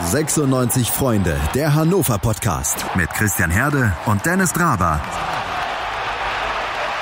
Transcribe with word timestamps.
96 0.00 0.92
Freunde, 0.92 1.36
der 1.56 1.74
Hannover 1.74 2.18
Podcast 2.18 2.86
mit 2.94 3.10
Christian 3.10 3.50
Herde 3.50 3.92
und 4.06 4.24
Dennis 4.24 4.52
Draber. 4.52 5.00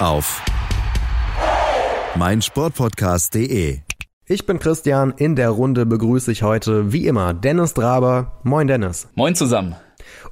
Auf 0.01 0.43
meinsportpodcast.de. 2.17 3.81
Ich 4.25 4.47
bin 4.47 4.59
Christian. 4.59 5.13
In 5.19 5.37
der 5.37 5.51
Runde 5.51 5.85
begrüße 5.85 6.33
ich 6.33 6.43
heute 6.43 6.91
wie 6.93 7.07
immer 7.07 7.35
Dennis 7.35 7.75
Draber. 7.75 8.41
Moin 8.45 8.67
Dennis. 8.67 9.09
Moin 9.15 9.35
zusammen. 9.35 9.77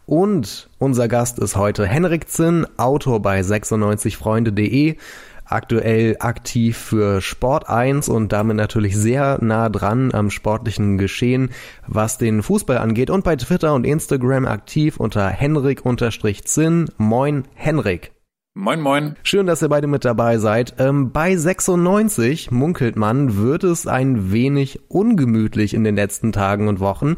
Und 0.06 0.70
unser 0.78 1.06
Gast 1.06 1.38
ist 1.38 1.56
heute 1.56 1.86
Henrik 1.86 2.30
Zinn, 2.30 2.66
Autor 2.78 3.20
bei 3.20 3.40
96freunde.de 3.40 4.96
aktuell 5.44 6.16
aktiv 6.20 6.76
für 6.76 7.20
Sport 7.20 7.68
1 7.68 8.08
und 8.08 8.32
damit 8.32 8.56
natürlich 8.56 8.96
sehr 8.96 9.38
nah 9.42 9.68
dran 9.68 10.12
am 10.14 10.30
sportlichen 10.30 10.98
Geschehen, 10.98 11.50
was 11.86 12.18
den 12.18 12.42
Fußball 12.42 12.78
angeht 12.78 13.10
und 13.10 13.24
bei 13.24 13.36
Twitter 13.36 13.74
und 13.74 13.84
Instagram 13.84 14.46
aktiv 14.46 14.98
unter 14.98 15.28
Henrik-Zinn. 15.28 16.86
Moin 16.96 17.44
Henrik. 17.54 18.14
Moin, 18.56 18.80
moin. 18.80 19.16
Schön, 19.24 19.48
dass 19.48 19.62
ihr 19.62 19.68
beide 19.68 19.88
mit 19.88 20.04
dabei 20.04 20.38
seid. 20.38 20.76
Ähm, 20.78 21.10
bei 21.10 21.36
96, 21.36 22.52
munkelt 22.52 22.94
man, 22.94 23.36
wird 23.36 23.64
es 23.64 23.88
ein 23.88 24.30
wenig 24.30 24.78
ungemütlich 24.88 25.74
in 25.74 25.82
den 25.82 25.96
letzten 25.96 26.30
Tagen 26.30 26.68
und 26.68 26.78
Wochen. 26.78 27.16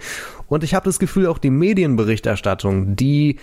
Und 0.49 0.65
ich 0.65 0.75
habe 0.75 0.87
das 0.87 0.99
Gefühl, 0.99 1.27
auch 1.27 1.37
die 1.37 1.51
Medienberichterstattung, 1.51 2.97
die 2.97 3.37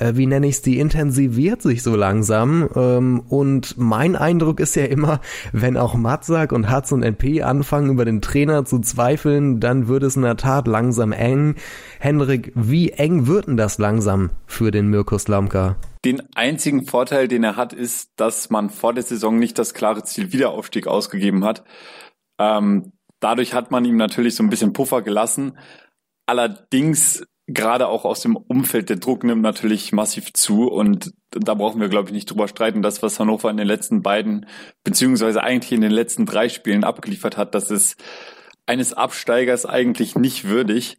äh, 0.00 0.16
wie 0.16 0.26
nenne 0.26 0.48
ich 0.48 0.56
es, 0.56 0.62
die 0.62 0.78
intensiviert 0.78 1.62
sich 1.62 1.82
so 1.82 1.94
langsam. 1.94 2.68
Ähm, 2.74 3.20
und 3.28 3.76
mein 3.78 4.16
Eindruck 4.16 4.58
ist 4.58 4.74
ja 4.74 4.84
immer, 4.86 5.20
wenn 5.52 5.76
auch 5.76 5.94
Matzak 5.94 6.52
und 6.52 6.68
Hatz 6.68 6.90
und 6.92 7.02
NP 7.02 7.42
anfangen, 7.42 7.90
über 7.90 8.04
den 8.04 8.20
Trainer 8.20 8.64
zu 8.64 8.80
zweifeln, 8.80 9.60
dann 9.60 9.88
wird 9.88 10.02
es 10.02 10.16
in 10.16 10.22
der 10.22 10.36
Tat 10.36 10.66
langsam 10.66 11.12
eng. 11.12 11.56
Henrik, 11.98 12.52
wie 12.54 12.90
eng 12.90 13.26
wird 13.26 13.46
denn 13.46 13.56
das 13.56 13.78
langsam 13.78 14.30
für 14.46 14.70
den 14.70 14.88
Mirko 14.88 15.18
Slomka? 15.18 15.76
Den 16.04 16.22
einzigen 16.34 16.86
Vorteil, 16.86 17.28
den 17.28 17.44
er 17.44 17.56
hat, 17.56 17.74
ist, 17.74 18.12
dass 18.16 18.48
man 18.48 18.70
vor 18.70 18.94
der 18.94 19.02
Saison 19.02 19.38
nicht 19.38 19.58
das 19.58 19.74
klare 19.74 20.02
Ziel 20.02 20.32
Wiederaufstieg 20.32 20.86
ausgegeben 20.86 21.44
hat. 21.44 21.62
Ähm, 22.38 22.92
dadurch 23.20 23.52
hat 23.52 23.70
man 23.70 23.84
ihm 23.84 23.98
natürlich 23.98 24.34
so 24.34 24.42
ein 24.42 24.48
bisschen 24.48 24.72
Puffer 24.72 25.02
gelassen. 25.02 25.58
Allerdings 26.26 27.26
gerade 27.54 27.88
auch 27.88 28.04
aus 28.04 28.20
dem 28.20 28.36
Umfeld, 28.36 28.88
der 28.88 28.96
Druck 28.96 29.24
nimmt 29.24 29.42
natürlich 29.42 29.92
massiv 29.92 30.32
zu 30.32 30.70
und 30.70 31.12
da 31.30 31.54
brauchen 31.54 31.80
wir, 31.80 31.88
glaube 31.88 32.08
ich, 32.08 32.14
nicht 32.14 32.30
drüber 32.30 32.48
streiten. 32.48 32.82
Das, 32.82 33.02
was 33.02 33.18
Hannover 33.18 33.50
in 33.50 33.56
den 33.56 33.66
letzten 33.66 34.02
beiden, 34.02 34.46
beziehungsweise 34.84 35.42
eigentlich 35.42 35.72
in 35.72 35.80
den 35.80 35.90
letzten 35.90 36.26
drei 36.26 36.48
Spielen 36.48 36.84
abgeliefert 36.84 37.36
hat, 37.36 37.54
das 37.54 37.70
ist 37.70 37.96
eines 38.66 38.92
Absteigers 38.92 39.66
eigentlich 39.66 40.16
nicht 40.16 40.48
würdig. 40.48 40.98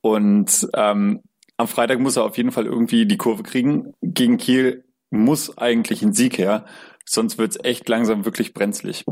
Und 0.00 0.68
ähm, 0.74 1.22
am 1.56 1.68
Freitag 1.68 2.00
muss 2.00 2.16
er 2.16 2.24
auf 2.24 2.36
jeden 2.36 2.52
Fall 2.52 2.66
irgendwie 2.66 3.06
die 3.06 3.16
Kurve 3.16 3.42
kriegen. 3.42 3.92
Gegen 4.02 4.38
Kiel 4.38 4.84
muss 5.10 5.56
eigentlich 5.56 6.02
ein 6.02 6.12
Sieg 6.12 6.38
her, 6.38 6.64
sonst 7.08 7.38
wird's 7.38 7.58
echt 7.62 7.88
langsam 7.88 8.24
wirklich 8.24 8.54
brenzlig. 8.54 9.04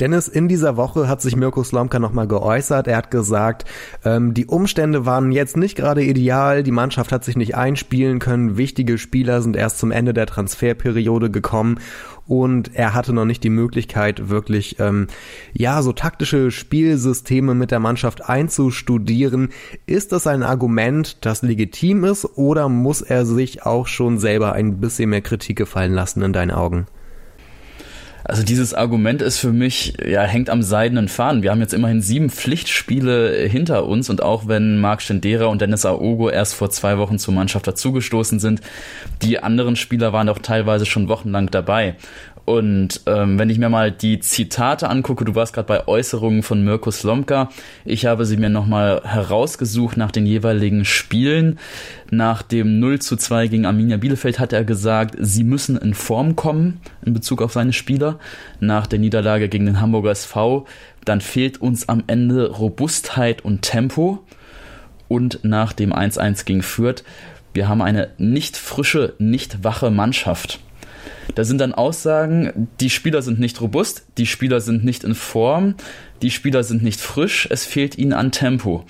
Dennis, 0.00 0.28
in 0.28 0.48
dieser 0.48 0.76
Woche 0.76 1.08
hat 1.08 1.20
sich 1.20 1.36
Mirko 1.36 1.64
Slomka 1.64 1.98
nochmal 1.98 2.28
geäußert. 2.28 2.86
Er 2.86 2.96
hat 2.96 3.10
gesagt, 3.10 3.64
ähm, 4.04 4.34
die 4.34 4.46
Umstände 4.46 5.06
waren 5.06 5.32
jetzt 5.32 5.56
nicht 5.56 5.76
gerade 5.76 6.04
ideal, 6.04 6.62
die 6.62 6.70
Mannschaft 6.70 7.12
hat 7.12 7.24
sich 7.24 7.36
nicht 7.36 7.56
einspielen 7.56 8.18
können, 8.18 8.56
wichtige 8.56 8.98
Spieler 8.98 9.42
sind 9.42 9.56
erst 9.56 9.78
zum 9.78 9.90
Ende 9.90 10.14
der 10.14 10.26
Transferperiode 10.26 11.30
gekommen 11.30 11.80
und 12.26 12.74
er 12.74 12.94
hatte 12.94 13.12
noch 13.12 13.24
nicht 13.24 13.42
die 13.44 13.50
Möglichkeit, 13.50 14.28
wirklich 14.28 14.78
ähm, 14.78 15.06
ja 15.52 15.82
so 15.82 15.92
taktische 15.92 16.50
Spielsysteme 16.50 17.54
mit 17.54 17.70
der 17.70 17.80
Mannschaft 17.80 18.28
einzustudieren. 18.28 19.50
Ist 19.86 20.12
das 20.12 20.26
ein 20.26 20.42
Argument, 20.42 21.24
das 21.24 21.42
legitim 21.42 22.04
ist, 22.04 22.24
oder 22.36 22.68
muss 22.68 23.00
er 23.00 23.26
sich 23.26 23.64
auch 23.64 23.86
schon 23.86 24.18
selber 24.18 24.52
ein 24.52 24.80
bisschen 24.80 25.10
mehr 25.10 25.22
Kritik 25.22 25.56
gefallen 25.56 25.92
lassen 25.92 26.22
in 26.22 26.32
deinen 26.32 26.50
Augen? 26.50 26.86
Also 28.28 28.42
dieses 28.42 28.74
Argument 28.74 29.22
ist 29.22 29.38
für 29.38 29.52
mich, 29.52 29.94
ja, 30.04 30.22
hängt 30.22 30.50
am 30.50 30.60
seidenen 30.60 31.06
Faden. 31.06 31.44
Wir 31.44 31.52
haben 31.52 31.60
jetzt 31.60 31.72
immerhin 31.72 32.02
sieben 32.02 32.28
Pflichtspiele 32.28 33.46
hinter 33.46 33.86
uns 33.86 34.10
und 34.10 34.20
auch 34.20 34.48
wenn 34.48 34.80
Marc 34.80 35.00
Stendera 35.00 35.46
und 35.46 35.60
Dennis 35.60 35.86
Aogo 35.86 36.28
erst 36.28 36.54
vor 36.54 36.70
zwei 36.70 36.98
Wochen 36.98 37.20
zur 37.20 37.34
Mannschaft 37.34 37.68
dazugestoßen 37.68 38.40
sind, 38.40 38.62
die 39.22 39.38
anderen 39.38 39.76
Spieler 39.76 40.12
waren 40.12 40.28
auch 40.28 40.40
teilweise 40.40 40.86
schon 40.86 41.06
wochenlang 41.06 41.52
dabei. 41.52 41.94
Und 42.46 43.00
ähm, 43.06 43.40
wenn 43.40 43.50
ich 43.50 43.58
mir 43.58 43.68
mal 43.68 43.90
die 43.90 44.20
Zitate 44.20 44.88
angucke, 44.88 45.24
du 45.24 45.34
warst 45.34 45.52
gerade 45.52 45.66
bei 45.66 45.88
Äußerungen 45.88 46.44
von 46.44 46.64
Mirko 46.64 46.92
Slomka, 46.92 47.50
ich 47.84 48.06
habe 48.06 48.24
sie 48.24 48.36
mir 48.36 48.50
nochmal 48.50 49.02
herausgesucht 49.04 49.96
nach 49.96 50.12
den 50.12 50.26
jeweiligen 50.26 50.84
Spielen. 50.84 51.58
Nach 52.08 52.42
dem 52.42 52.78
0 52.78 53.00
zu 53.00 53.16
2 53.16 53.48
gegen 53.48 53.66
Arminia 53.66 53.96
Bielefeld 53.96 54.38
hat 54.38 54.52
er 54.52 54.62
gesagt, 54.62 55.16
sie 55.18 55.42
müssen 55.42 55.76
in 55.76 55.92
Form 55.92 56.36
kommen 56.36 56.80
in 57.04 57.14
Bezug 57.14 57.42
auf 57.42 57.52
seine 57.52 57.72
Spieler. 57.72 58.20
Nach 58.60 58.86
der 58.86 59.00
Niederlage 59.00 59.48
gegen 59.48 59.66
den 59.66 59.80
Hamburger 59.80 60.12
SV, 60.12 60.66
dann 61.04 61.20
fehlt 61.20 61.60
uns 61.60 61.88
am 61.88 62.04
Ende 62.06 62.48
Robustheit 62.52 63.44
und 63.44 63.62
Tempo. 63.62 64.20
Und 65.08 65.40
nach 65.42 65.72
dem 65.72 65.92
1-1 65.92 66.44
gegen 66.44 66.62
Fürth, 66.62 67.02
wir 67.54 67.68
haben 67.68 67.82
eine 67.82 68.10
nicht 68.18 68.56
frische, 68.56 69.14
nicht 69.18 69.64
wache 69.64 69.90
Mannschaft. 69.90 70.60
Da 71.34 71.44
sind 71.44 71.60
dann 71.60 71.74
Aussagen, 71.74 72.68
die 72.80 72.90
Spieler 72.90 73.22
sind 73.22 73.40
nicht 73.40 73.60
robust, 73.60 74.04
die 74.18 74.26
Spieler 74.26 74.60
sind 74.60 74.84
nicht 74.84 75.04
in 75.04 75.14
Form, 75.14 75.74
die 76.22 76.30
Spieler 76.30 76.62
sind 76.62 76.82
nicht 76.82 77.00
frisch, 77.00 77.48
es 77.50 77.64
fehlt 77.64 77.98
ihnen 77.98 78.12
an 78.12 78.32
Tempo. 78.32 78.84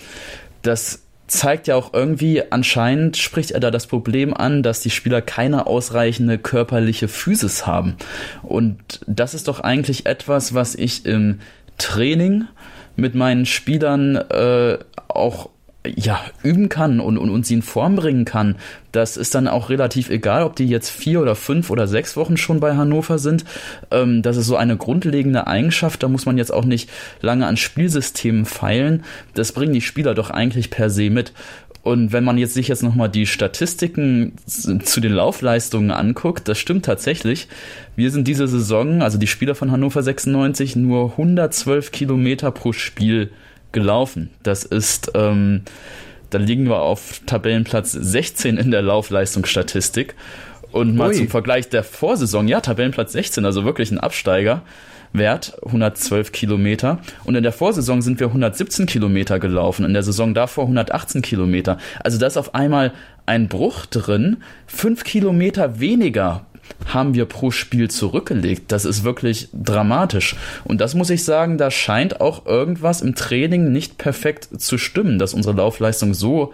Das 0.62 1.02
zeigt 1.26 1.66
ja 1.66 1.74
auch 1.74 1.92
irgendwie, 1.92 2.42
anscheinend 2.50 3.16
spricht 3.16 3.50
er 3.50 3.60
da 3.60 3.70
das 3.70 3.86
Problem 3.86 4.32
an, 4.32 4.62
dass 4.62 4.80
die 4.80 4.90
Spieler 4.90 5.22
keine 5.22 5.66
ausreichende 5.66 6.38
körperliche 6.38 7.08
Physis 7.08 7.66
haben. 7.66 7.96
Und 8.42 9.00
das 9.06 9.34
ist 9.34 9.48
doch 9.48 9.60
eigentlich 9.60 10.06
etwas, 10.06 10.54
was 10.54 10.74
ich 10.74 11.04
im 11.04 11.40
Training 11.78 12.44
mit 12.94 13.14
meinen 13.14 13.44
Spielern 13.44 14.16
äh, 14.16 14.78
auch 15.08 15.50
ja, 15.94 16.20
üben 16.42 16.68
kann 16.68 17.00
und, 17.00 17.18
und, 17.18 17.30
und 17.30 17.46
sie 17.46 17.54
in 17.54 17.62
Form 17.62 17.96
bringen 17.96 18.24
kann, 18.24 18.56
das 18.92 19.16
ist 19.16 19.34
dann 19.34 19.46
auch 19.46 19.68
relativ 19.68 20.10
egal, 20.10 20.42
ob 20.42 20.56
die 20.56 20.66
jetzt 20.66 20.90
vier 20.90 21.20
oder 21.20 21.34
fünf 21.34 21.70
oder 21.70 21.86
sechs 21.86 22.16
Wochen 22.16 22.36
schon 22.36 22.60
bei 22.60 22.76
Hannover 22.76 23.18
sind. 23.18 23.44
Ähm, 23.90 24.22
das 24.22 24.36
ist 24.36 24.46
so 24.46 24.56
eine 24.56 24.76
grundlegende 24.76 25.46
Eigenschaft, 25.46 26.02
da 26.02 26.08
muss 26.08 26.26
man 26.26 26.38
jetzt 26.38 26.52
auch 26.52 26.64
nicht 26.64 26.90
lange 27.20 27.46
an 27.46 27.56
Spielsystemen 27.56 28.46
feilen. 28.46 29.04
Das 29.34 29.52
bringen 29.52 29.72
die 29.72 29.80
Spieler 29.80 30.14
doch 30.14 30.30
eigentlich 30.30 30.70
per 30.70 30.90
se 30.90 31.10
mit. 31.10 31.32
Und 31.86 32.10
wenn 32.12 32.24
man 32.24 32.36
jetzt 32.36 32.54
sich 32.54 32.66
jetzt 32.66 32.82
nochmal 32.82 33.08
die 33.08 33.26
Statistiken 33.26 34.32
zu 34.46 35.00
den 35.00 35.12
Laufleistungen 35.12 35.92
anguckt, 35.92 36.48
das 36.48 36.58
stimmt 36.58 36.84
tatsächlich. 36.84 37.46
Wir 37.94 38.10
sind 38.10 38.26
diese 38.26 38.48
Saison, 38.48 39.02
also 39.02 39.18
die 39.18 39.28
Spieler 39.28 39.54
von 39.54 39.70
Hannover 39.70 40.02
96, 40.02 40.74
nur 40.74 41.12
112 41.12 41.92
Kilometer 41.92 42.50
pro 42.50 42.72
Spiel 42.72 43.30
gelaufen. 43.72 44.30
Das 44.42 44.64
ist, 44.64 45.12
ähm, 45.14 45.62
da 46.30 46.38
liegen 46.38 46.68
wir 46.68 46.80
auf 46.80 47.20
Tabellenplatz 47.26 47.92
16 47.92 48.56
in 48.56 48.70
der 48.70 48.82
Laufleistungsstatistik. 48.82 50.14
Und 50.72 50.96
mal 50.96 51.08
Ui. 51.08 51.14
zum 51.14 51.28
Vergleich 51.28 51.68
der 51.68 51.84
Vorsaison, 51.84 52.48
ja, 52.48 52.60
Tabellenplatz 52.60 53.12
16, 53.12 53.44
also 53.44 53.64
wirklich 53.64 53.90
ein 53.90 53.98
Absteiger. 53.98 54.62
Wert 55.12 55.56
112 55.64 56.32
Kilometer 56.32 56.98
und 57.24 57.36
in 57.36 57.42
der 57.42 57.52
Vorsaison 57.52 58.02
sind 58.02 58.20
wir 58.20 58.28
117 58.28 58.86
Kilometer 58.86 59.38
gelaufen, 59.38 59.84
in 59.84 59.94
der 59.94 60.02
Saison 60.02 60.34
davor 60.34 60.64
118 60.64 61.22
Kilometer. 61.22 61.78
Also 62.02 62.18
da 62.18 62.26
ist 62.26 62.36
auf 62.36 62.54
einmal 62.54 62.92
ein 63.24 63.48
Bruch 63.48 63.86
drin, 63.86 64.38
fünf 64.66 65.04
Kilometer 65.04 65.80
weniger 65.80 66.46
haben 66.86 67.14
wir 67.14 67.24
pro 67.24 67.50
Spiel 67.50 67.90
zurückgelegt. 67.90 68.72
Das 68.72 68.84
ist 68.84 69.04
wirklich 69.04 69.48
dramatisch. 69.52 70.36
Und 70.64 70.80
das 70.80 70.94
muss 70.94 71.10
ich 71.10 71.24
sagen, 71.24 71.58
da 71.58 71.70
scheint 71.70 72.20
auch 72.20 72.46
irgendwas 72.46 73.02
im 73.02 73.14
Training 73.14 73.72
nicht 73.72 73.98
perfekt 73.98 74.48
zu 74.60 74.78
stimmen, 74.78 75.18
dass 75.18 75.34
unsere 75.34 75.56
Laufleistung 75.56 76.14
so 76.14 76.52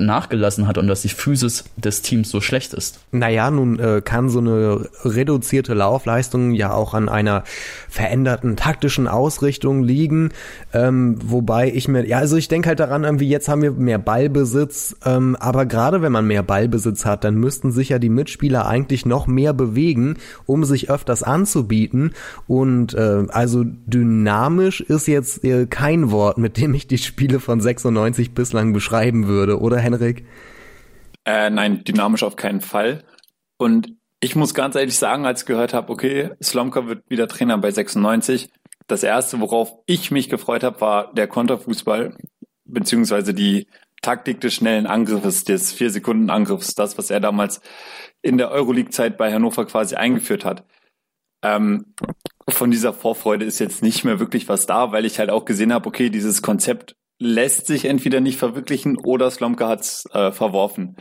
nachgelassen 0.00 0.66
hat 0.66 0.78
und 0.78 0.86
dass 0.86 1.02
die 1.02 1.08
Physis 1.08 1.64
des 1.76 2.02
Teams 2.02 2.30
so 2.30 2.40
schlecht 2.40 2.74
ist. 2.74 3.00
Naja, 3.10 3.50
nun 3.50 3.78
äh, 3.78 4.00
kann 4.04 4.28
so 4.28 4.38
eine 4.38 4.88
reduzierte 5.04 5.74
Laufleistung 5.74 6.52
ja 6.52 6.72
auch 6.72 6.94
an 6.94 7.08
einer 7.08 7.44
veränderten 7.88 8.56
taktischen 8.56 9.06
Ausrichtung 9.06 9.82
liegen, 9.82 10.30
ähm, 10.72 11.18
wobei 11.22 11.70
ich 11.70 11.88
mir, 11.88 12.06
ja, 12.06 12.18
also 12.18 12.36
ich 12.36 12.48
denke 12.48 12.68
halt 12.68 12.80
daran, 12.80 13.04
irgendwie 13.04 13.28
jetzt 13.28 13.48
haben 13.48 13.62
wir 13.62 13.72
mehr 13.72 13.98
Ballbesitz, 13.98 14.96
ähm, 15.04 15.36
aber 15.38 15.66
gerade 15.66 16.02
wenn 16.02 16.12
man 16.12 16.26
mehr 16.26 16.42
Ballbesitz 16.42 17.04
hat, 17.04 17.24
dann 17.24 17.34
müssten 17.34 17.70
sich 17.72 17.90
ja 17.90 17.98
die 17.98 18.08
Mitspieler 18.08 18.66
eigentlich 18.66 19.04
noch 19.04 19.26
mehr 19.26 19.52
bewegen, 19.52 20.16
um 20.46 20.64
sich 20.64 20.90
öfters 20.90 21.22
anzubieten. 21.22 22.12
Und 22.46 22.94
äh, 22.94 23.24
also 23.28 23.64
dynamisch 23.64 24.80
ist 24.80 25.06
jetzt 25.06 25.44
äh, 25.44 25.66
kein 25.66 26.10
Wort, 26.10 26.38
mit 26.38 26.56
dem 26.56 26.74
ich 26.74 26.86
die 26.86 26.98
Spiele 26.98 27.40
von 27.40 27.60
96 27.60 28.32
bislang 28.32 28.72
beschreiben 28.72 29.26
würde, 29.26 29.60
oder 29.60 29.81
Henrik? 29.82 30.26
Äh, 31.24 31.50
nein, 31.50 31.84
dynamisch 31.84 32.22
auf 32.22 32.36
keinen 32.36 32.60
Fall. 32.60 33.04
Und 33.58 33.94
ich 34.20 34.34
muss 34.36 34.54
ganz 34.54 34.74
ehrlich 34.74 34.96
sagen, 34.96 35.26
als 35.26 35.42
ich 35.42 35.46
gehört 35.46 35.74
habe, 35.74 35.92
okay, 35.92 36.30
Slomka 36.42 36.86
wird 36.86 37.08
wieder 37.08 37.28
Trainer 37.28 37.58
bei 37.58 37.70
96, 37.70 38.50
das 38.86 39.02
erste, 39.02 39.40
worauf 39.40 39.72
ich 39.86 40.10
mich 40.10 40.28
gefreut 40.28 40.64
habe, 40.64 40.80
war 40.80 41.12
der 41.14 41.28
Konterfußball, 41.28 42.16
beziehungsweise 42.64 43.34
die, 43.34 43.66
Taktik 44.02 44.40
des 44.40 44.52
schnellen 44.52 44.86
Angriffes, 44.86 45.44
des 45.44 45.72
vier 45.72 45.90
Sekunden 45.90 46.28
Angriffs, 46.28 46.74
das, 46.74 46.98
was 46.98 47.08
er 47.08 47.20
damals 47.20 47.60
in 48.20 48.36
der 48.36 48.50
Euroleague-Zeit 48.50 49.16
bei 49.16 49.32
Hannover 49.32 49.64
quasi 49.64 49.94
eingeführt 49.94 50.44
hat. 50.44 50.64
Ähm, 51.42 51.94
von 52.48 52.72
dieser 52.72 52.92
Vorfreude 52.92 53.44
ist 53.44 53.60
jetzt 53.60 53.82
nicht 53.82 54.04
mehr 54.04 54.18
wirklich 54.18 54.48
was 54.48 54.66
da, 54.66 54.90
weil 54.92 55.04
ich 55.04 55.20
halt 55.20 55.30
auch 55.30 55.44
gesehen 55.44 55.72
habe, 55.72 55.88
okay, 55.88 56.10
dieses 56.10 56.42
Konzept 56.42 56.96
lässt 57.22 57.66
sich 57.66 57.84
entweder 57.84 58.20
nicht 58.20 58.38
verwirklichen 58.38 58.98
oder 58.98 59.30
Slomka 59.30 59.68
hat 59.68 59.80
es 59.80 60.06
äh, 60.12 60.32
verworfen. 60.32 60.96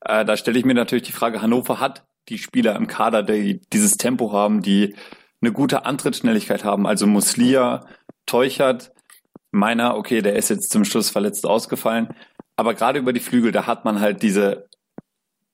Äh, 0.00 0.24
da 0.24 0.36
stelle 0.36 0.58
ich 0.58 0.64
mir 0.64 0.74
natürlich 0.74 1.04
die 1.04 1.12
Frage, 1.12 1.42
Hannover 1.42 1.78
hat 1.78 2.06
die 2.28 2.38
Spieler 2.38 2.74
im 2.76 2.86
Kader, 2.86 3.22
die 3.22 3.60
dieses 3.72 3.96
Tempo 3.98 4.32
haben, 4.32 4.62
die 4.62 4.94
eine 5.42 5.52
gute 5.52 5.84
Antrittsschnelligkeit 5.84 6.64
haben. 6.64 6.86
Also 6.86 7.06
Muslia, 7.06 7.84
Teuchert, 8.26 8.92
meiner, 9.50 9.96
okay, 9.96 10.22
der 10.22 10.36
ist 10.36 10.48
jetzt 10.48 10.70
zum 10.70 10.84
Schluss 10.84 11.10
verletzt 11.10 11.44
ausgefallen. 11.44 12.08
Aber 12.56 12.74
gerade 12.74 12.98
über 12.98 13.12
die 13.12 13.20
Flügel, 13.20 13.52
da 13.52 13.66
hat 13.66 13.84
man 13.84 14.00
halt 14.00 14.22
diese, 14.22 14.68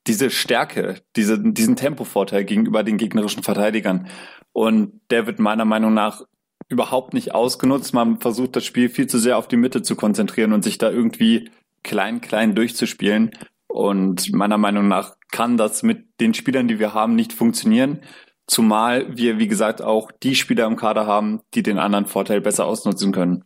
diese 0.07 0.31
Stärke, 0.31 1.01
diese, 1.17 1.41
diesen 1.41 1.77
Tempovorteil 1.77 2.45
gegenüber 2.45 2.85
den 2.85 2.99
gegnerischen 2.99 3.43
Verteidigern. 3.43 4.09
Und 4.53 5.01
der 5.11 5.27
wird 5.27 5.39
meiner 5.39 5.65
Meinung 5.65 5.95
nach 5.95 6.23
überhaupt 6.69 7.15
nicht 7.15 7.35
ausgenutzt. 7.35 7.95
Man 7.95 8.21
versucht 8.21 8.57
das 8.57 8.65
Spiel 8.65 8.89
viel 8.89 9.07
zu 9.07 9.19
sehr 9.19 9.39
auf 9.39 9.49
die 9.49 9.57
Mitte 9.57 9.83
zu 9.83 9.97
konzentrieren 9.97 10.53
und 10.53 10.63
sich 10.63 10.79
da 10.79 10.91
irgendwie 10.91 11.51
klein, 11.83 12.21
klein 12.21 12.55
durchzuspielen. 12.55 13.31
Und 13.67 14.33
meiner 14.33 14.59
Meinung 14.59 14.89
nach 14.89 15.17
kann 15.31 15.57
das 15.57 15.83
mit 15.83 16.21
den 16.21 16.35
Spielern, 16.35 16.69
die 16.69 16.79
wir 16.79 16.95
haben, 16.95 17.15
nicht 17.15 17.33
funktionieren. 17.33 18.01
Zumal 18.47 19.17
wir, 19.17 19.39
wie 19.39 19.49
gesagt, 19.49 19.83
auch 19.83 20.11
die 20.11 20.35
Spieler 20.35 20.67
im 20.67 20.77
Kader 20.77 21.07
haben, 21.07 21.41
die 21.55 21.63
den 21.63 21.79
anderen 21.79 22.07
Vorteil 22.07 22.41
besser 22.41 22.65
ausnutzen 22.65 23.13
können. 23.13 23.45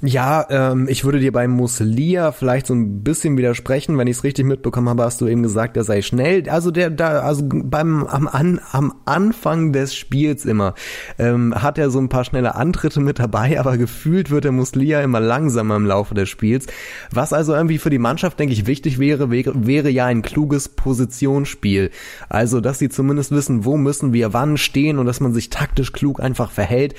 Ja, 0.00 0.46
ähm, 0.48 0.86
ich 0.88 1.04
würde 1.04 1.18
dir 1.18 1.32
bei 1.32 1.48
Muslia 1.48 2.30
vielleicht 2.30 2.68
so 2.68 2.74
ein 2.74 3.02
bisschen 3.02 3.36
widersprechen, 3.36 3.98
wenn 3.98 4.06
ich 4.06 4.18
es 4.18 4.24
richtig 4.24 4.46
mitbekommen 4.46 4.88
habe, 4.88 5.02
hast 5.02 5.20
du 5.20 5.26
eben 5.26 5.42
gesagt, 5.42 5.76
er 5.76 5.82
sei 5.82 6.02
schnell. 6.02 6.48
Also 6.48 6.70
der 6.70 6.90
da, 6.90 7.20
also 7.20 7.44
beim 7.48 8.04
am, 8.04 8.28
an, 8.28 8.60
am 8.70 8.94
Anfang 9.06 9.72
des 9.72 9.96
Spiels 9.96 10.44
immer 10.44 10.74
ähm, 11.18 11.52
hat 11.52 11.78
er 11.78 11.90
so 11.90 11.98
ein 11.98 12.08
paar 12.08 12.22
schnelle 12.22 12.54
Antritte 12.54 13.00
mit 13.00 13.18
dabei, 13.18 13.58
aber 13.58 13.76
gefühlt 13.76 14.30
wird 14.30 14.44
der 14.44 14.52
Muslia 14.52 15.00
immer 15.00 15.18
langsamer 15.18 15.74
im 15.74 15.86
Laufe 15.86 16.14
des 16.14 16.28
Spiels. 16.28 16.68
Was 17.10 17.32
also 17.32 17.52
irgendwie 17.52 17.78
für 17.78 17.90
die 17.90 17.98
Mannschaft, 17.98 18.38
denke 18.38 18.52
ich, 18.52 18.68
wichtig 18.68 19.00
wäre, 19.00 19.32
wäre, 19.32 19.66
wäre 19.66 19.90
ja 19.90 20.06
ein 20.06 20.22
kluges 20.22 20.68
Positionsspiel. 20.68 21.90
Also, 22.28 22.60
dass 22.60 22.78
sie 22.78 22.88
zumindest 22.88 23.32
wissen, 23.32 23.64
wo 23.64 23.76
müssen 23.76 24.12
wir 24.12 24.32
wann 24.32 24.58
stehen 24.58 24.98
und 24.98 25.06
dass 25.06 25.18
man 25.18 25.34
sich 25.34 25.50
taktisch 25.50 25.92
klug 25.92 26.20
einfach 26.20 26.52
verhält. 26.52 26.94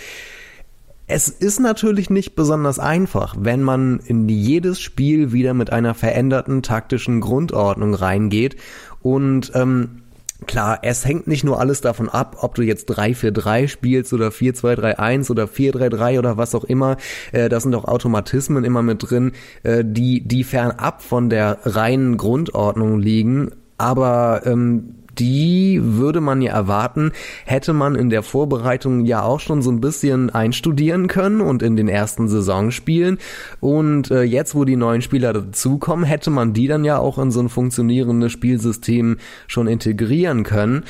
Es 1.11 1.27
ist 1.27 1.59
natürlich 1.59 2.11
nicht 2.11 2.35
besonders 2.35 2.77
einfach, 2.77 3.35
wenn 3.39 3.63
man 3.63 3.99
in 4.05 4.29
jedes 4.29 4.79
Spiel 4.79 5.33
wieder 5.33 5.55
mit 5.55 5.73
einer 5.73 5.95
veränderten 5.95 6.61
taktischen 6.61 7.19
Grundordnung 7.19 7.95
reingeht 7.95 8.55
und 9.01 9.51
ähm, 9.55 10.03
Klar, 10.47 10.79
es 10.83 11.05
hängt 11.05 11.27
nicht 11.27 11.43
nur 11.43 11.59
alles 11.59 11.81
davon 11.81 12.07
ab, 12.07 12.37
ob 12.39 12.55
du 12.55 12.61
jetzt 12.61 12.89
3-4-3 12.89 13.67
spielst 13.67 14.13
oder 14.13 14.29
4-2-3-1 14.29 15.29
oder 15.29 15.43
4-3-3 15.43 16.17
oder 16.17 16.37
was 16.37 16.55
auch 16.55 16.63
immer. 16.63 16.95
Äh, 17.33 17.49
da 17.49 17.59
sind 17.59 17.75
auch 17.75 17.83
Automatismen 17.83 18.63
immer 18.63 18.81
mit 18.81 19.09
drin, 19.09 19.33
äh, 19.63 19.83
die, 19.85 20.25
die 20.25 20.45
fernab 20.45 21.01
von 21.01 21.29
der 21.29 21.57
reinen 21.63 22.15
Grundordnung 22.15 22.99
liegen. 22.99 23.51
Aber 23.77 24.43
ähm, 24.45 24.95
die 25.19 25.79
würde 25.81 26.21
man 26.21 26.41
ja 26.41 26.53
erwarten, 26.53 27.11
hätte 27.45 27.73
man 27.73 27.95
in 27.95 28.09
der 28.09 28.23
Vorbereitung 28.23 29.05
ja 29.05 29.21
auch 29.23 29.39
schon 29.39 29.61
so 29.61 29.71
ein 29.71 29.81
bisschen 29.81 30.29
einstudieren 30.29 31.07
können 31.07 31.41
und 31.41 31.61
in 31.61 31.75
den 31.75 31.87
ersten 31.87 32.27
Saisonspielen. 32.27 33.17
Und 33.59 34.11
äh, 34.11 34.23
jetzt, 34.23 34.55
wo 34.55 34.65
die 34.65 34.75
neuen 34.75 35.01
Spieler 35.01 35.33
dazukommen, 35.33 36.05
hätte 36.05 36.29
man 36.29 36.53
die 36.53 36.67
dann 36.67 36.85
ja 36.85 36.97
auch 36.97 37.17
in 37.17 37.31
so 37.31 37.39
ein 37.39 37.49
funktionierendes 37.49 38.31
Spielsystem 38.31 39.17
schon 39.47 39.67
integrieren 39.67 40.43
können. 40.43 40.83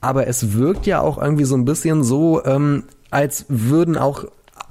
Aber 0.00 0.26
es 0.26 0.52
wirkt 0.52 0.86
ja 0.86 1.00
auch 1.00 1.20
irgendwie 1.20 1.44
so 1.44 1.56
ein 1.56 1.64
bisschen 1.64 2.04
so, 2.04 2.44
ähm, 2.44 2.84
als 3.10 3.46
würden 3.48 3.96
auch 3.96 4.26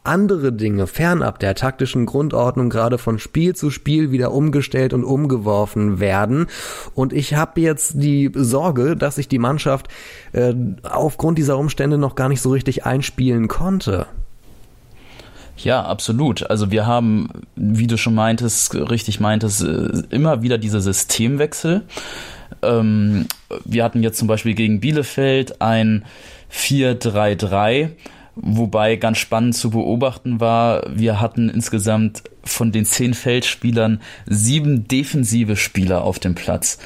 andere 0.08 0.52
Dinge 0.54 0.88
fernab 0.88 1.40
der 1.40 1.56
taktischen 1.56 2.06
Grundordnung 2.06 2.70
gerade 2.70 2.98
von 2.98 3.20
Spiel 3.20 3.56
zu 3.56 3.70
Spiel 3.70 4.12
wieder 4.12 4.32
umgestellt 4.32 4.94
und 4.94 5.04
umgeworfen 5.04 6.00
werden. 6.00 6.48
Und 6.94 7.14
ich 7.14 7.36
habe 7.36 7.62
jetzt 7.62 8.02
die 8.02 8.32
Sorge, 8.34 8.96
dass 8.96 9.16
sich 9.16 9.28
die 9.28 9.40
Mannschaft 9.40 9.88
äh, 10.34 10.54
aufgrund 10.84 11.38
dieser 11.38 11.58
Umstände 11.58 11.98
noch 11.98 12.16
gar 12.16 12.30
nicht 12.30 12.42
so 12.42 12.52
richtig 12.52 12.86
einspielen 12.86 13.48
konnte. 13.48 14.08
Ja, 15.58 15.84
absolut. 15.84 16.50
Also 16.50 16.70
wir 16.72 16.86
haben, 16.86 17.30
wie 17.56 17.88
du 17.88 17.98
schon 17.98 18.16
meintest, 18.16 18.76
richtig 18.76 19.20
meintest, 19.20 19.64
äh, 19.64 20.04
immer 20.10 20.42
wieder 20.42 20.58
diese 20.58 20.82
Systemwechsel. 20.82 21.84
Ähm, 22.62 23.28
wir 23.64 23.84
hatten 23.84 24.04
jetzt 24.04 24.18
zum 24.18 24.28
Beispiel 24.28 24.54
gegen 24.54 24.80
Bielefeld 24.80 25.62
ein 25.62 26.06
4-3-3 26.52 27.92
Wobei 28.36 28.98
ganz 28.98 29.18
spannend 29.18 29.56
zu 29.56 29.70
beobachten 29.70 30.40
war, 30.40 30.84
wir 30.94 31.22
hatten 31.22 31.50
insgesamt 31.50 32.24
von 32.44 32.72
den 32.72 32.86
zehn 32.86 33.14
Feldspielern 33.14 34.02
sieben 34.26 34.88
defensive 34.88 35.56
Spieler 35.56 36.04
auf 36.04 36.20
dem 36.20 36.36
Platz. 36.36 36.78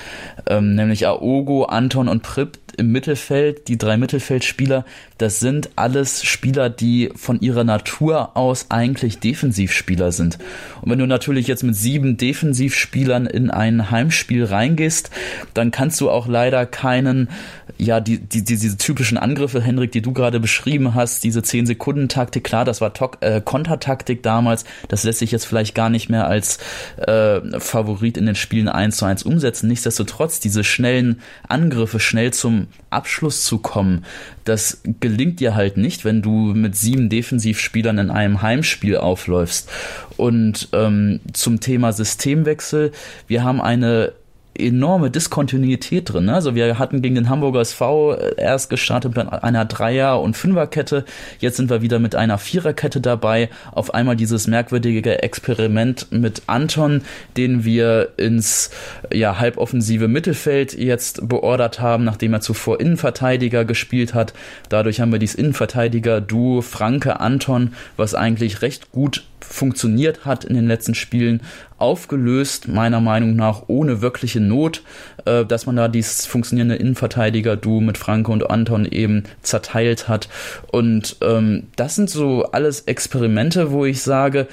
Ähm, 0.48 0.76
nämlich 0.76 1.08
Aogo, 1.08 1.66
Anton 1.66 2.08
und 2.08 2.22
Prip 2.24 2.58
im 2.80 2.92
Mittelfeld, 2.92 3.68
die 3.68 3.78
drei 3.78 3.98
Mittelfeldspieler, 3.98 4.86
das 5.20 5.40
sind 5.40 5.70
alles 5.76 6.24
Spieler, 6.24 6.70
die 6.70 7.12
von 7.14 7.42
ihrer 7.42 7.66
Natur 7.66 8.38
aus 8.38 8.68
eigentlich 8.70 9.20
Defensivspieler 9.20 10.12
sind. 10.12 10.40
Und 10.82 10.90
wenn 10.90 11.00
du 11.00 11.06
natürlich 11.06 11.48
jetzt 11.48 11.64
mit 11.64 11.76
sieben 11.76 12.18
Defensivspielern 12.18 13.26
in 13.26 13.52
ein 13.52 13.92
Heimspiel 13.92 14.46
reingehst, 14.46 15.12
dann 15.54 15.72
kannst 15.72 16.00
du 16.00 16.10
auch 16.10 16.28
leider 16.28 16.66
keinen, 16.66 17.30
ja, 17.78 18.00
die, 18.00 18.18
die, 18.18 18.44
diese 18.44 18.78
typischen 18.78 19.18
Angriffe, 19.18 19.62
Henrik, 19.62 19.92
die 19.92 20.02
du 20.02 20.14
gerade 20.14 20.40
beschrieben 20.40 20.96
hast, 20.96 21.24
diese 21.24 21.42
10-Sekunden-Taktik, 21.42 22.44
klar, 22.44 22.64
das 22.64 22.80
war 22.80 22.94
Tok 22.94 23.18
äh, 23.20 23.42
Kontertaktik 23.44 24.24
damals, 24.24 24.64
das 24.88 25.04
lässt 25.04 25.20
sich 25.20 25.32
jetzt 25.32 25.46
vielleicht 25.46 25.76
gar 25.76 25.90
nicht 25.90 26.10
mehr 26.10 26.28
als 26.28 26.60
äh, 26.98 27.42
Favorit 27.60 28.18
in 28.18 28.26
den 28.26 28.36
Spielen 28.36 28.70
1 28.70 28.98
zu 28.98 29.06
1 29.06 29.24
umsetzen. 29.24 29.68
Nichtsdestotrotz, 29.68 30.40
diese 30.40 30.64
schnellen 30.64 31.20
Angriffe, 31.48 32.00
schnell 32.00 32.32
zum 32.32 32.69
Abschluss 32.90 33.46
zu 33.46 33.60
kommen, 33.60 34.06
das 34.46 34.82
gelingt 35.00 35.40
dir 35.40 35.56
halt 35.56 35.78
nicht, 35.78 36.06
wenn 36.06 36.22
du 36.22 36.54
mit 36.54 36.76
sieben 36.76 37.10
Defensivspielern 37.10 37.98
in 37.98 38.10
einem 38.10 38.42
Heimspiel 38.42 38.98
aufläufst. 38.98 39.70
Und 40.18 40.70
ähm, 40.74 41.20
zum 41.34 41.60
Thema 41.60 41.94
Systemwechsel, 41.94 42.92
wir 43.28 43.44
haben 43.44 43.62
eine 43.62 44.14
enorme 44.60 45.10
Diskontinuität 45.10 46.12
drin. 46.12 46.26
Ne? 46.26 46.34
Also 46.34 46.56
wir 46.56 46.80
hatten 46.80 47.02
gegen 47.02 47.16
den 47.16 47.30
Hamburger 47.30 47.62
SV 47.62 48.16
erst 48.38 48.70
gestartet 48.70 49.16
mit 49.16 49.28
einer 49.32 49.66
Dreier- 49.66 50.22
und 50.22 50.36
Fünferkette. 50.36 51.06
Jetzt 51.40 51.58
sind 51.58 51.70
wir 51.70 51.82
wieder 51.82 52.00
mit 52.00 52.16
einer 52.16 52.38
Viererkette 52.38 53.02
dabei. 53.02 53.50
Auf 53.72 53.94
einmal 53.94 54.16
dieses 54.16 54.48
merkwürdige 54.48 55.24
Experiment 55.24 56.12
mit 56.12 56.44
Anton, 56.48 57.02
den 57.38 57.64
wir 57.64 58.10
ins 58.18 58.72
ja, 59.12 59.40
halboffensive 59.40 60.08
Mittelfeld 60.08 60.74
jetzt 60.74 61.28
beordert 61.28 61.80
haben, 61.80 62.04
nachdem 62.04 62.34
er 62.34 62.42
zuvor 62.42 62.80
Innenverteidiger 62.80 63.66
gespielt 63.66 64.14
hat. 64.14 64.34
Dadurch 64.70 65.02
haben 65.02 65.12
wir 65.12 65.20
dieses 65.20 65.36
Innenverteidiger-Duo 65.36 66.62
Franke 66.62 67.20
Anton, 67.20 67.74
was 67.98 68.16
eigentlich 68.16 68.62
recht 68.62 68.92
gut 68.92 69.24
funktioniert 69.50 70.26
hat 70.26 70.46
in 70.46 70.56
den 70.56 70.68
letzten 70.68 70.96
Spielen, 70.96 71.42
aufgelöst, 71.78 72.68
meiner 72.68 73.00
Meinung 73.00 73.36
nach 73.36 73.64
ohne 73.68 74.02
wirkliche 74.02 74.40
Not, 74.40 74.84
äh, 75.26 75.46
dass 75.46 75.66
man 75.66 75.76
da 75.76 75.88
dieses 75.88 76.26
funktionierende 76.26 76.76
Innenverteidiger-Du 76.76 77.82
mit 77.82 77.98
Franke 77.98 78.32
und 78.32 78.50
Anton 78.50 78.86
eben 78.86 79.24
zerteilt 79.42 80.08
hat. 80.08 80.30
Und 80.72 81.18
ähm, 81.22 81.68
das 81.76 81.96
sind 81.96 82.10
so 82.10 82.44
alles 82.52 82.82
Experimente, 82.82 83.72
wo 83.72 83.86
ich 83.86 84.02
sage, 84.02 84.48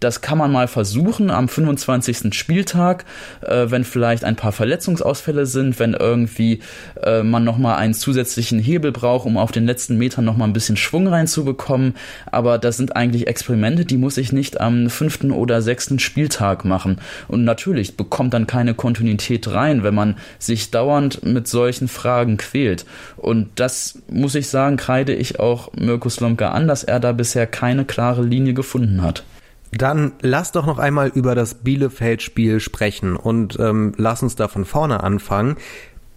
das 0.00 0.20
kann 0.20 0.38
man 0.38 0.52
mal 0.52 0.68
versuchen 0.68 1.30
am 1.30 1.48
25. 1.48 2.34
Spieltag, 2.34 3.04
äh, 3.42 3.66
wenn 3.68 3.84
vielleicht 3.84 4.24
ein 4.24 4.36
paar 4.36 4.52
Verletzungsausfälle 4.52 5.46
sind, 5.46 5.78
wenn 5.78 5.94
irgendwie 5.94 6.60
äh, 7.02 7.22
man 7.22 7.44
nochmal 7.44 7.76
einen 7.76 7.94
zusätzlichen 7.94 8.58
Hebel 8.58 8.92
braucht, 8.92 9.26
um 9.26 9.36
auf 9.36 9.52
den 9.52 9.66
letzten 9.66 9.96
Metern 9.96 10.24
nochmal 10.24 10.48
ein 10.48 10.52
bisschen 10.52 10.76
Schwung 10.76 11.06
reinzubekommen. 11.06 11.94
Aber 12.30 12.58
das 12.58 12.76
sind 12.76 12.96
eigentlich 12.96 13.26
Experimente, 13.26 13.84
die 13.84 13.96
muss 13.96 14.18
ich 14.18 14.32
nicht 14.32 14.60
am 14.60 14.90
fünften 14.90 15.30
oder 15.30 15.62
sechsten 15.62 15.98
Spieltag 15.98 16.64
machen. 16.64 16.98
Und 17.28 17.44
natürlich 17.44 17.96
bekommt 17.96 18.34
dann 18.34 18.46
keine 18.46 18.74
Kontinuität 18.74 19.48
rein, 19.52 19.82
wenn 19.82 19.94
man 19.94 20.16
sich 20.38 20.70
dauernd 20.70 21.24
mit 21.24 21.48
solchen 21.48 21.88
Fragen 21.88 22.36
quält. 22.36 22.84
Und 23.16 23.48
das 23.56 24.02
muss 24.08 24.34
ich 24.34 24.48
sagen, 24.48 24.76
kreide 24.76 25.14
ich 25.14 25.40
auch 25.40 25.72
Mirko 25.72 26.08
Slomka 26.08 26.50
an, 26.50 26.68
dass 26.68 26.84
er 26.84 27.00
da 27.00 27.12
bisher 27.12 27.46
keine 27.46 27.84
klare 27.84 28.22
Linie 28.22 28.54
gefunden 28.54 29.02
hat. 29.02 29.24
Dann 29.72 30.12
lass 30.20 30.52
doch 30.52 30.66
noch 30.66 30.78
einmal 30.78 31.08
über 31.08 31.34
das 31.34 31.54
Bielefeld-Spiel 31.54 32.60
sprechen 32.60 33.16
und 33.16 33.58
ähm, 33.58 33.92
lass 33.96 34.22
uns 34.22 34.36
da 34.36 34.48
von 34.48 34.64
vorne 34.64 35.02
anfangen. 35.02 35.56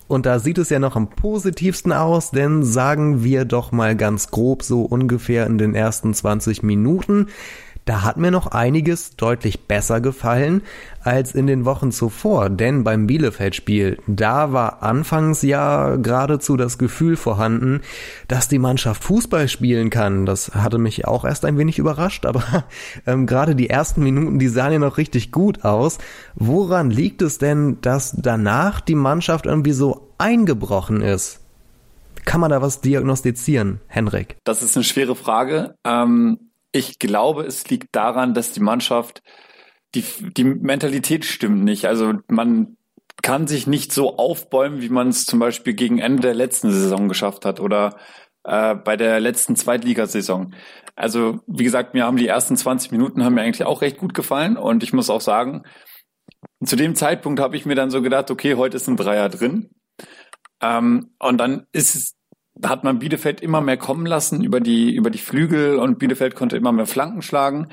Und 0.07 0.25
da 0.25 0.39
sieht 0.39 0.57
es 0.57 0.71
ja 0.71 0.79
noch 0.79 0.95
am 0.95 1.11
positivsten 1.11 1.93
aus, 1.93 2.31
denn 2.31 2.63
sagen 2.63 3.23
wir 3.23 3.45
doch 3.45 3.71
mal 3.71 3.95
ganz 3.95 4.31
grob 4.31 4.63
so 4.63 4.81
ungefähr 4.81 5.45
in 5.45 5.59
den 5.59 5.75
ersten 5.75 6.15
20 6.15 6.63
Minuten. 6.63 7.27
Da 7.89 8.03
hat 8.03 8.17
mir 8.17 8.29
noch 8.29 8.45
einiges 8.45 9.15
deutlich 9.15 9.61
besser 9.61 9.99
gefallen 9.99 10.61
als 11.01 11.33
in 11.33 11.47
den 11.47 11.65
Wochen 11.65 11.91
zuvor, 11.91 12.51
denn 12.51 12.83
beim 12.83 13.07
Bielefeld-Spiel, 13.07 13.97
da 14.05 14.53
war 14.53 14.83
anfangs 14.83 15.41
ja 15.41 15.95
geradezu 15.95 16.55
das 16.55 16.77
Gefühl 16.77 17.15
vorhanden, 17.15 17.81
dass 18.27 18.47
die 18.47 18.59
Mannschaft 18.59 19.03
Fußball 19.03 19.47
spielen 19.47 19.89
kann. 19.89 20.27
Das 20.27 20.53
hatte 20.53 20.77
mich 20.77 21.07
auch 21.07 21.25
erst 21.25 21.45
ein 21.45 21.57
wenig 21.57 21.79
überrascht, 21.79 22.27
aber 22.27 22.43
ähm, 23.07 23.25
gerade 23.25 23.55
die 23.55 23.71
ersten 23.71 24.03
Minuten, 24.03 24.37
die 24.37 24.49
sahen 24.49 24.73
ja 24.73 24.77
noch 24.77 24.97
richtig 24.97 25.31
gut 25.31 25.65
aus. 25.65 25.97
Woran 26.35 26.91
liegt 26.91 27.23
es 27.23 27.39
denn, 27.39 27.81
dass 27.81 28.15
danach 28.15 28.81
die 28.81 28.93
Mannschaft 28.93 29.47
irgendwie 29.47 29.71
so 29.71 30.13
eingebrochen 30.19 31.01
ist? 31.01 31.39
Kann 32.23 32.39
man 32.39 32.51
da 32.51 32.61
was 32.61 32.81
diagnostizieren, 32.81 33.79
Henrik? 33.87 34.37
Das 34.43 34.61
ist 34.61 34.77
eine 34.77 34.83
schwere 34.83 35.15
Frage. 35.15 35.73
Ähm, 35.83 36.48
ich 36.71 36.99
glaube, 36.99 37.43
es 37.43 37.69
liegt 37.69 37.95
daran, 37.95 38.33
dass 38.33 38.51
die 38.51 38.59
Mannschaft 38.59 39.21
die, 39.95 40.03
die 40.21 40.43
Mentalität 40.43 41.25
stimmt 41.25 41.63
nicht. 41.63 41.85
Also 41.85 42.13
man 42.27 42.77
kann 43.21 43.47
sich 43.47 43.67
nicht 43.67 43.91
so 43.91 44.17
aufbäumen, 44.17 44.81
wie 44.81 44.89
man 44.89 45.09
es 45.09 45.25
zum 45.25 45.39
Beispiel 45.39 45.73
gegen 45.73 45.99
Ende 45.99 46.21
der 46.21 46.33
letzten 46.33 46.71
Saison 46.71 47.07
geschafft 47.07 47.45
hat 47.45 47.59
oder 47.59 47.97
äh, 48.43 48.75
bei 48.75 48.95
der 48.97 49.19
letzten 49.19 49.55
Zweitligasaison. 49.55 50.53
Also 50.95 51.39
wie 51.47 51.63
gesagt, 51.63 51.93
mir 51.93 52.05
haben 52.05 52.17
die 52.17 52.27
ersten 52.27 52.55
20 52.55 52.91
Minuten 52.91 53.23
haben 53.23 53.33
mir 53.33 53.41
eigentlich 53.41 53.65
auch 53.65 53.81
recht 53.81 53.97
gut 53.97 54.13
gefallen 54.13 54.57
und 54.57 54.83
ich 54.83 54.93
muss 54.93 55.09
auch 55.09 55.21
sagen, 55.21 55.63
zu 56.63 56.75
dem 56.75 56.95
Zeitpunkt 56.95 57.39
habe 57.39 57.55
ich 57.55 57.65
mir 57.65 57.75
dann 57.75 57.89
so 57.89 58.01
gedacht, 58.01 58.31
okay, 58.31 58.55
heute 58.55 58.77
ist 58.77 58.87
ein 58.87 58.97
Dreier 58.97 59.29
drin. 59.29 59.69
Ähm, 60.61 61.15
und 61.19 61.37
dann 61.37 61.67
ist 61.71 61.95
es, 61.95 62.15
hat 62.63 62.83
man 62.83 62.99
Bielefeld 62.99 63.41
immer 63.41 63.61
mehr 63.61 63.77
kommen 63.77 64.05
lassen 64.05 64.43
über 64.43 64.59
die, 64.59 64.93
über 64.93 65.09
die 65.09 65.19
Flügel 65.19 65.77
und 65.77 65.99
Bielefeld 65.99 66.35
konnte 66.35 66.57
immer 66.57 66.71
mehr 66.71 66.85
Flanken 66.85 67.21
schlagen. 67.21 67.69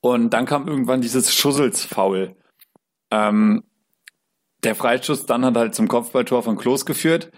Und 0.00 0.30
dann 0.30 0.46
kam 0.46 0.68
irgendwann 0.68 1.00
dieses 1.00 1.34
Schusselsfaul. 1.34 2.36
Ähm, 3.10 3.64
der 4.62 4.74
Freischuss 4.74 5.26
dann 5.26 5.44
hat 5.44 5.56
halt 5.56 5.74
zum 5.74 5.88
Kopfballtor 5.88 6.42
von 6.42 6.56
Klos 6.56 6.86
geführt. 6.86 7.30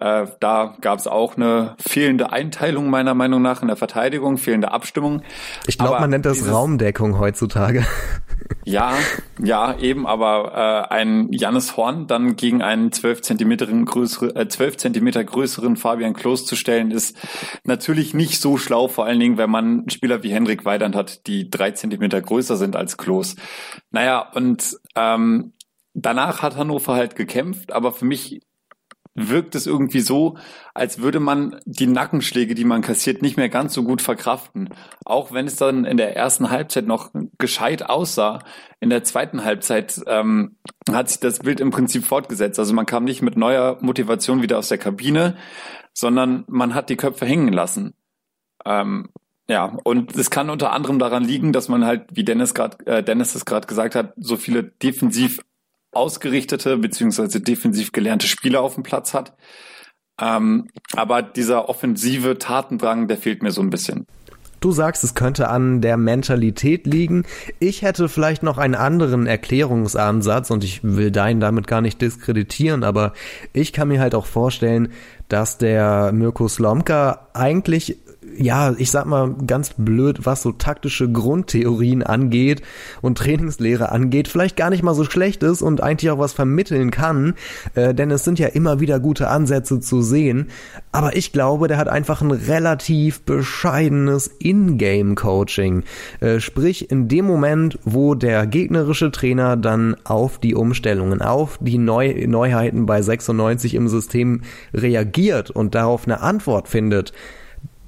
Äh, 0.00 0.26
da 0.40 0.76
gab 0.80 0.98
es 0.98 1.06
auch 1.06 1.36
eine 1.36 1.74
fehlende 1.78 2.32
Einteilung 2.32 2.88
meiner 2.88 3.14
Meinung 3.14 3.42
nach 3.42 3.62
in 3.62 3.68
der 3.68 3.76
Verteidigung, 3.76 4.38
fehlende 4.38 4.70
Abstimmung. 4.70 5.22
Ich 5.66 5.78
glaube, 5.78 6.00
man 6.00 6.10
nennt 6.10 6.24
das 6.24 6.38
dieses, 6.38 6.52
Raumdeckung 6.52 7.18
heutzutage. 7.18 7.84
Ja, 8.64 8.94
ja, 9.42 9.78
eben, 9.78 10.06
aber 10.06 10.88
äh, 10.90 10.94
ein 10.94 11.32
Jannis 11.32 11.76
Horn 11.76 12.06
dann 12.06 12.36
gegen 12.36 12.62
einen 12.62 12.92
zwölf 12.92 13.22
Zentimeter 13.22 13.66
größere, 13.66 14.36
äh, 14.36 14.48
12 14.48 14.76
Zentimeter 14.76 15.24
größeren 15.24 15.76
Fabian 15.76 16.12
Klos 16.12 16.44
zu 16.44 16.54
stellen, 16.54 16.90
ist 16.90 17.16
natürlich 17.64 18.14
nicht 18.14 18.40
so 18.40 18.58
schlau, 18.58 18.88
vor 18.88 19.06
allen 19.06 19.20
Dingen, 19.20 19.38
wenn 19.38 19.50
man 19.50 19.88
Spieler 19.88 20.22
wie 20.22 20.30
Henrik 20.30 20.64
Weidand 20.64 20.96
hat, 20.96 21.26
die 21.26 21.50
drei 21.50 21.72
Zentimeter 21.72 22.20
größer 22.20 22.56
sind 22.56 22.76
als 22.76 22.96
Klos. 22.96 23.36
Naja, 23.90 24.30
und 24.34 24.78
ähm, 24.94 25.54
danach 25.94 26.42
hat 26.42 26.56
Hannover 26.56 26.94
halt 26.94 27.16
gekämpft, 27.16 27.72
aber 27.72 27.92
für 27.92 28.04
mich 28.04 28.42
wirkt 29.18 29.54
es 29.54 29.66
irgendwie 29.66 30.00
so, 30.00 30.36
als 30.74 31.00
würde 31.00 31.18
man 31.18 31.56
die 31.64 31.86
Nackenschläge, 31.86 32.54
die 32.54 32.64
man 32.64 32.82
kassiert, 32.82 33.22
nicht 33.22 33.36
mehr 33.36 33.48
ganz 33.48 33.74
so 33.74 33.82
gut 33.82 34.00
verkraften. 34.00 34.68
Auch 35.04 35.32
wenn 35.32 35.46
es 35.46 35.56
dann 35.56 35.84
in 35.84 35.96
der 35.96 36.16
ersten 36.16 36.50
Halbzeit 36.50 36.86
noch 36.86 37.10
gescheit 37.38 37.88
aussah, 37.88 38.38
in 38.80 38.90
der 38.90 39.02
zweiten 39.02 39.44
Halbzeit 39.44 40.00
ähm, 40.06 40.56
hat 40.90 41.08
sich 41.08 41.18
das 41.20 41.40
Bild 41.40 41.60
im 41.60 41.70
Prinzip 41.70 42.04
fortgesetzt. 42.04 42.58
Also 42.58 42.74
man 42.74 42.86
kam 42.86 43.04
nicht 43.04 43.22
mit 43.22 43.36
neuer 43.36 43.78
Motivation 43.80 44.42
wieder 44.42 44.58
aus 44.58 44.68
der 44.68 44.78
Kabine, 44.78 45.36
sondern 45.92 46.44
man 46.46 46.74
hat 46.74 46.90
die 46.90 46.96
Köpfe 46.96 47.26
hängen 47.26 47.52
lassen. 47.52 47.94
Ähm, 48.64 49.08
ja, 49.50 49.76
und 49.84 50.14
es 50.14 50.30
kann 50.30 50.50
unter 50.50 50.72
anderem 50.72 50.98
daran 50.98 51.24
liegen, 51.24 51.52
dass 51.52 51.68
man 51.68 51.84
halt, 51.86 52.04
wie 52.12 52.24
Dennis 52.24 52.52
gerade, 52.52 52.84
äh, 52.86 53.02
Dennis 53.02 53.34
es 53.34 53.46
gerade 53.46 53.66
gesagt 53.66 53.94
hat, 53.94 54.12
so 54.16 54.36
viele 54.36 54.62
defensiv 54.62 55.40
ausgerichtete 55.92 56.76
beziehungsweise 56.76 57.40
defensiv 57.40 57.92
gelernte 57.92 58.26
Spieler 58.26 58.62
auf 58.62 58.74
dem 58.74 58.82
Platz 58.82 59.14
hat. 59.14 59.36
Ähm, 60.20 60.68
aber 60.96 61.22
dieser 61.22 61.68
offensive 61.68 62.38
Tatendrang, 62.38 63.08
der 63.08 63.18
fehlt 63.18 63.42
mir 63.42 63.52
so 63.52 63.60
ein 63.60 63.70
bisschen. 63.70 64.06
Du 64.60 64.72
sagst, 64.72 65.04
es 65.04 65.14
könnte 65.14 65.48
an 65.48 65.80
der 65.80 65.96
Mentalität 65.96 66.84
liegen. 66.84 67.24
Ich 67.60 67.82
hätte 67.82 68.08
vielleicht 68.08 68.42
noch 68.42 68.58
einen 68.58 68.74
anderen 68.74 69.26
Erklärungsansatz 69.26 70.50
und 70.50 70.64
ich 70.64 70.82
will 70.82 71.12
deinen 71.12 71.38
damit 71.38 71.68
gar 71.68 71.80
nicht 71.80 72.02
diskreditieren, 72.02 72.82
aber 72.82 73.12
ich 73.52 73.72
kann 73.72 73.86
mir 73.86 74.00
halt 74.00 74.16
auch 74.16 74.26
vorstellen, 74.26 74.90
dass 75.28 75.58
der 75.58 76.10
Mirko 76.12 76.48
Slomka 76.48 77.28
eigentlich 77.34 77.98
ja, 78.36 78.74
ich 78.76 78.90
sag 78.90 79.06
mal 79.06 79.34
ganz 79.46 79.70
blöd, 79.76 80.26
was 80.26 80.42
so 80.42 80.52
taktische 80.52 81.10
Grundtheorien 81.10 82.02
angeht 82.02 82.62
und 83.00 83.18
Trainingslehre 83.18 83.90
angeht, 83.90 84.28
vielleicht 84.28 84.56
gar 84.56 84.70
nicht 84.70 84.82
mal 84.82 84.94
so 84.94 85.04
schlecht 85.04 85.42
ist 85.42 85.62
und 85.62 85.82
eigentlich 85.82 86.10
auch 86.10 86.18
was 86.18 86.32
vermitteln 86.32 86.90
kann, 86.90 87.34
äh, 87.74 87.94
denn 87.94 88.10
es 88.10 88.24
sind 88.24 88.38
ja 88.38 88.48
immer 88.48 88.80
wieder 88.80 89.00
gute 89.00 89.28
Ansätze 89.28 89.80
zu 89.80 90.02
sehen. 90.02 90.48
Aber 90.92 91.16
ich 91.16 91.32
glaube, 91.32 91.68
der 91.68 91.78
hat 91.78 91.88
einfach 91.88 92.22
ein 92.22 92.30
relativ 92.30 93.20
bescheidenes 93.22 94.30
Ingame-Coaching. 94.38 95.84
Äh, 96.20 96.40
sprich, 96.40 96.90
in 96.90 97.08
dem 97.08 97.26
Moment, 97.26 97.78
wo 97.84 98.14
der 98.14 98.46
gegnerische 98.46 99.10
Trainer 99.10 99.56
dann 99.56 99.96
auf 100.04 100.38
die 100.38 100.54
Umstellungen, 100.54 101.22
auf 101.22 101.58
die 101.60 101.78
Neu 101.78 102.26
Neuheiten 102.26 102.86
bei 102.86 103.02
96 103.02 103.74
im 103.74 103.88
System 103.88 104.42
reagiert 104.72 105.50
und 105.50 105.74
darauf 105.74 106.06
eine 106.06 106.20
Antwort 106.20 106.68
findet, 106.68 107.12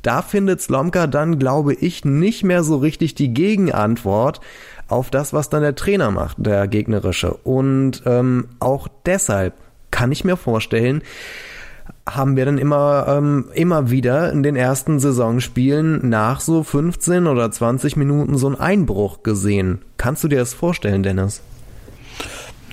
da 0.02 0.22
findet 0.22 0.60
Slomka 0.60 1.06
dann, 1.06 1.38
glaube 1.38 1.74
ich, 1.74 2.04
nicht 2.04 2.44
mehr 2.44 2.62
so 2.62 2.76
richtig 2.76 3.14
die 3.14 3.32
Gegenantwort 3.32 4.40
auf 4.88 5.10
das, 5.10 5.32
was 5.32 5.48
dann 5.48 5.62
der 5.62 5.74
Trainer 5.74 6.10
macht, 6.10 6.36
der 6.40 6.66
gegnerische. 6.68 7.34
Und 7.34 8.02
ähm, 8.06 8.48
auch 8.58 8.88
deshalb 9.06 9.54
kann 9.90 10.12
ich 10.12 10.24
mir 10.24 10.36
vorstellen, 10.36 11.02
haben 12.08 12.36
wir 12.36 12.44
dann 12.44 12.58
immer, 12.58 13.06
ähm, 13.08 13.46
immer 13.54 13.90
wieder 13.90 14.32
in 14.32 14.42
den 14.42 14.56
ersten 14.56 14.98
Saisonspielen 14.98 16.08
nach 16.08 16.40
so 16.40 16.62
15 16.62 17.26
oder 17.26 17.50
20 17.50 17.96
Minuten 17.96 18.36
so 18.36 18.46
einen 18.46 18.56
Einbruch 18.56 19.22
gesehen. 19.22 19.80
Kannst 19.96 20.24
du 20.24 20.28
dir 20.28 20.38
das 20.38 20.54
vorstellen, 20.54 21.02
Dennis? 21.02 21.42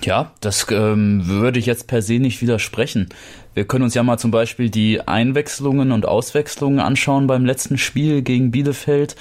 Ja, 0.04 0.32
das 0.42 0.68
ähm, 0.70 1.24
würde 1.26 1.60
ich 1.60 1.66
jetzt 1.66 1.88
per 1.88 2.02
se 2.02 2.20
nicht 2.20 2.42
widersprechen. 2.42 3.10
Wir 3.58 3.66
können 3.66 3.86
uns 3.86 3.96
ja 3.96 4.04
mal 4.04 4.20
zum 4.20 4.30
Beispiel 4.30 4.70
die 4.70 5.02
Einwechslungen 5.08 5.92
und 5.92 6.08
Auswechslungen 6.08 6.80
anschauen 6.80 7.26
beim 7.26 7.44
letzten 7.44 7.80
Spiel 7.80 8.22
gegen 8.22 8.52
Bielefeld. 8.52 9.16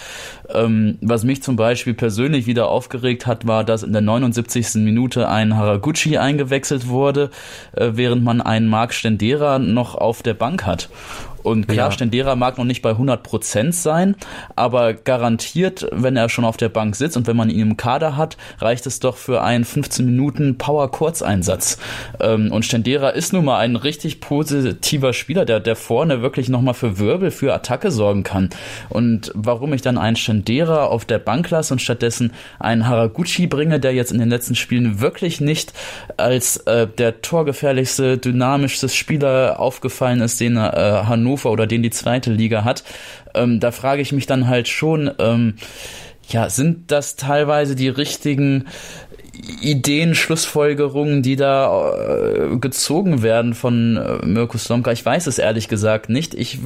Ähm, 0.52 0.98
was 1.00 1.24
mich 1.24 1.42
zum 1.42 1.56
Beispiel 1.56 1.94
persönlich 1.94 2.46
wieder 2.46 2.68
aufgeregt 2.68 3.26
hat, 3.26 3.46
war, 3.46 3.64
dass 3.64 3.82
in 3.82 3.94
der 3.94 4.02
79. 4.02 4.74
Minute 4.74 5.30
ein 5.30 5.56
Haraguchi 5.56 6.18
eingewechselt 6.18 6.86
wurde, 6.86 7.30
äh, 7.72 7.92
während 7.94 8.24
man 8.24 8.42
einen 8.42 8.68
Marc 8.68 8.92
Stendera 8.92 9.58
noch 9.58 9.94
auf 9.94 10.22
der 10.22 10.34
Bank 10.34 10.66
hat. 10.66 10.90
Und 11.46 11.68
klar, 11.68 11.86
ja. 11.86 11.90
Stendera 11.92 12.34
mag 12.34 12.58
noch 12.58 12.64
nicht 12.64 12.82
bei 12.82 12.90
100 12.90 13.22
Prozent 13.22 13.72
sein, 13.72 14.16
aber 14.56 14.94
garantiert, 14.94 15.86
wenn 15.92 16.16
er 16.16 16.28
schon 16.28 16.44
auf 16.44 16.56
der 16.56 16.68
Bank 16.68 16.96
sitzt 16.96 17.16
und 17.16 17.28
wenn 17.28 17.36
man 17.36 17.50
ihn 17.50 17.60
im 17.60 17.76
Kader 17.76 18.16
hat, 18.16 18.36
reicht 18.58 18.84
es 18.84 18.98
doch 18.98 19.16
für 19.16 19.44
einen 19.44 19.64
15 19.64 20.04
Minuten 20.04 20.58
Power-Kurzeinsatz. 20.58 21.78
Ähm, 22.18 22.50
und 22.50 22.64
Stendera 22.64 23.10
ist 23.10 23.32
nun 23.32 23.44
mal 23.44 23.60
ein 23.60 23.76
richtig 23.76 24.18
positiver 24.26 25.12
Spieler, 25.12 25.44
der, 25.44 25.60
der 25.60 25.76
vorne 25.76 26.20
wirklich 26.20 26.48
nochmal 26.48 26.74
für 26.74 26.98
Wirbel, 26.98 27.30
für 27.30 27.54
Attacke 27.54 27.92
sorgen 27.92 28.24
kann. 28.24 28.50
Und 28.88 29.30
warum 29.34 29.72
ich 29.72 29.82
dann 29.82 29.98
einen 29.98 30.16
Stendera 30.16 30.86
auf 30.86 31.04
der 31.04 31.20
Bank 31.20 31.48
lasse 31.50 31.72
und 31.72 31.78
stattdessen 31.78 32.32
einen 32.58 32.88
Haraguchi 32.88 33.46
bringe, 33.46 33.78
der 33.78 33.94
jetzt 33.94 34.10
in 34.10 34.18
den 34.18 34.28
letzten 34.28 34.56
Spielen 34.56 35.00
wirklich 35.00 35.40
nicht 35.40 35.74
als 36.16 36.56
äh, 36.56 36.88
der 36.88 37.22
torgefährlichste, 37.22 38.18
dynamischste 38.18 38.88
Spieler 38.88 39.60
aufgefallen 39.60 40.20
ist, 40.20 40.40
den 40.40 40.56
äh, 40.56 40.60
Hannover 40.60 41.52
oder 41.52 41.68
den 41.68 41.84
die 41.84 41.90
zweite 41.90 42.32
Liga 42.32 42.64
hat. 42.64 42.82
Ähm, 43.32 43.60
da 43.60 43.70
frage 43.70 44.02
ich 44.02 44.10
mich 44.10 44.26
dann 44.26 44.48
halt 44.48 44.66
schon, 44.66 45.08
ähm, 45.20 45.54
ja, 46.28 46.50
sind 46.50 46.90
das 46.90 47.14
teilweise 47.14 47.76
die 47.76 47.88
richtigen 47.88 48.66
Ideen, 49.60 50.14
Schlussfolgerungen, 50.14 51.22
die 51.22 51.36
da 51.36 51.92
äh, 51.92 52.56
gezogen 52.56 53.22
werden 53.22 53.54
von 53.54 53.96
äh, 53.96 54.24
Mirko 54.24 54.58
Slomka. 54.58 54.92
Ich 54.92 55.04
weiß 55.04 55.26
es 55.26 55.38
ehrlich 55.38 55.68
gesagt 55.68 56.08
nicht. 56.08 56.34
Ich 56.34 56.60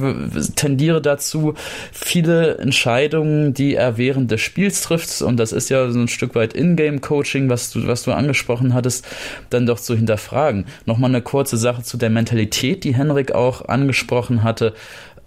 tendiere 0.55 1.01
dazu, 1.01 1.53
viele 1.91 2.57
Entscheidungen, 2.57 3.53
die 3.53 3.75
er 3.75 3.97
während 3.97 4.31
des 4.31 4.41
Spiels 4.41 4.81
trifft, 4.81 5.21
und 5.21 5.37
das 5.37 5.51
ist 5.51 5.69
ja 5.69 5.89
so 5.89 5.99
ein 5.99 6.07
Stück 6.07 6.35
weit 6.35 6.53
Ingame-Coaching, 6.53 7.49
was 7.49 7.71
du, 7.71 7.87
was 7.87 8.03
du 8.03 8.11
angesprochen 8.11 8.73
hattest, 8.73 9.07
dann 9.49 9.65
doch 9.65 9.79
zu 9.79 9.95
hinterfragen. 9.95 10.65
Nochmal 10.85 11.09
eine 11.09 11.21
kurze 11.21 11.57
Sache 11.57 11.83
zu 11.83 11.97
der 11.97 12.09
Mentalität, 12.09 12.83
die 12.83 12.95
Henrik 12.95 13.33
auch 13.33 13.67
angesprochen 13.67 14.43
hatte. 14.43 14.73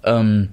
Ähm, 0.04 0.50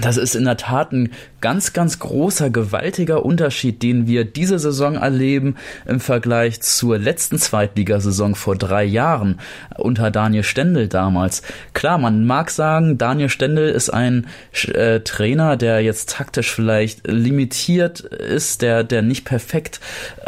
das 0.00 0.16
ist 0.16 0.36
in 0.36 0.44
der 0.44 0.56
Tat 0.56 0.92
ein 0.92 1.10
ganz, 1.40 1.72
ganz 1.72 1.98
großer, 1.98 2.50
gewaltiger 2.50 3.24
Unterschied, 3.24 3.82
den 3.82 4.06
wir 4.06 4.24
diese 4.24 4.58
Saison 4.58 4.96
erleben 4.96 5.56
im 5.86 6.00
Vergleich 6.00 6.60
zur 6.60 6.98
letzten 6.98 7.38
Zweitligasaison 7.38 8.34
vor 8.34 8.56
drei 8.56 8.84
Jahren 8.84 9.40
unter 9.76 10.10
Daniel 10.10 10.42
Stendel 10.42 10.88
damals. 10.88 11.42
Klar, 11.74 11.98
man 11.98 12.24
mag 12.24 12.50
sagen, 12.50 12.98
Daniel 12.98 13.28
Stendel 13.28 13.70
ist 13.70 13.90
ein 13.90 14.26
äh, 14.72 15.00
Trainer, 15.00 15.56
der 15.56 15.80
jetzt 15.80 16.10
taktisch 16.10 16.50
vielleicht 16.52 17.06
limitiert 17.06 18.00
ist, 18.00 18.62
der, 18.62 18.84
der 18.84 19.02
nicht 19.02 19.24
perfekt 19.24 19.80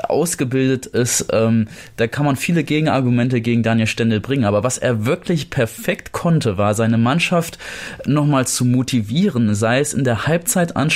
ausgebildet 0.04 0.86
ist. 0.86 1.26
Ähm, 1.32 1.68
da 1.96 2.06
kann 2.06 2.26
man 2.26 2.36
viele 2.36 2.64
Gegenargumente 2.64 3.40
gegen 3.40 3.62
Daniel 3.62 3.86
Stendel 3.86 4.20
bringen. 4.20 4.44
Aber 4.44 4.62
was 4.62 4.78
er 4.78 5.06
wirklich 5.06 5.50
perfekt 5.50 6.12
konnte, 6.12 6.58
war 6.58 6.74
seine 6.74 6.98
Mannschaft 6.98 7.58
nochmal 8.06 8.46
zu 8.46 8.64
motivieren, 8.64 9.54
sei 9.54 9.80
es 9.80 9.94
in 9.94 10.04
der 10.04 10.26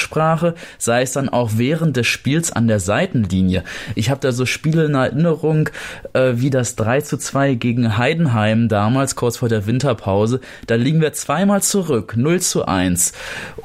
Halbzeitansprache, 0.05 0.55
sei 0.79 1.03
es 1.03 1.13
dann 1.13 1.29
auch 1.29 1.53
während 1.57 1.97
des 1.97 2.07
Spiels 2.07 2.53
an 2.53 2.69
der 2.69 2.81
Seitenlinie. 2.81 3.65
Ich 3.95 4.11
habe 4.11 4.21
da 4.21 4.33
so 4.33 4.47
Spiele 4.47 4.85
in 4.85 4.95
Erinnerung, 4.95 5.71
äh, 6.13 6.33
wie 6.37 6.51
das 6.51 6.77
3 6.77 7.01
zu 7.01 7.17
2 7.19 7.55
gegen 7.55 7.97
Heidenheim 7.97 8.69
damals, 8.69 9.17
kurz 9.17 9.39
vor 9.39 9.49
der 9.49 9.67
Winterpause. 9.67 10.41
Da 10.67 10.75
liegen 10.75 11.01
wir 11.01 11.13
zweimal 11.13 11.63
zurück, 11.63 12.15
0 12.17 12.41
zu 12.41 12.67
1 12.67 13.13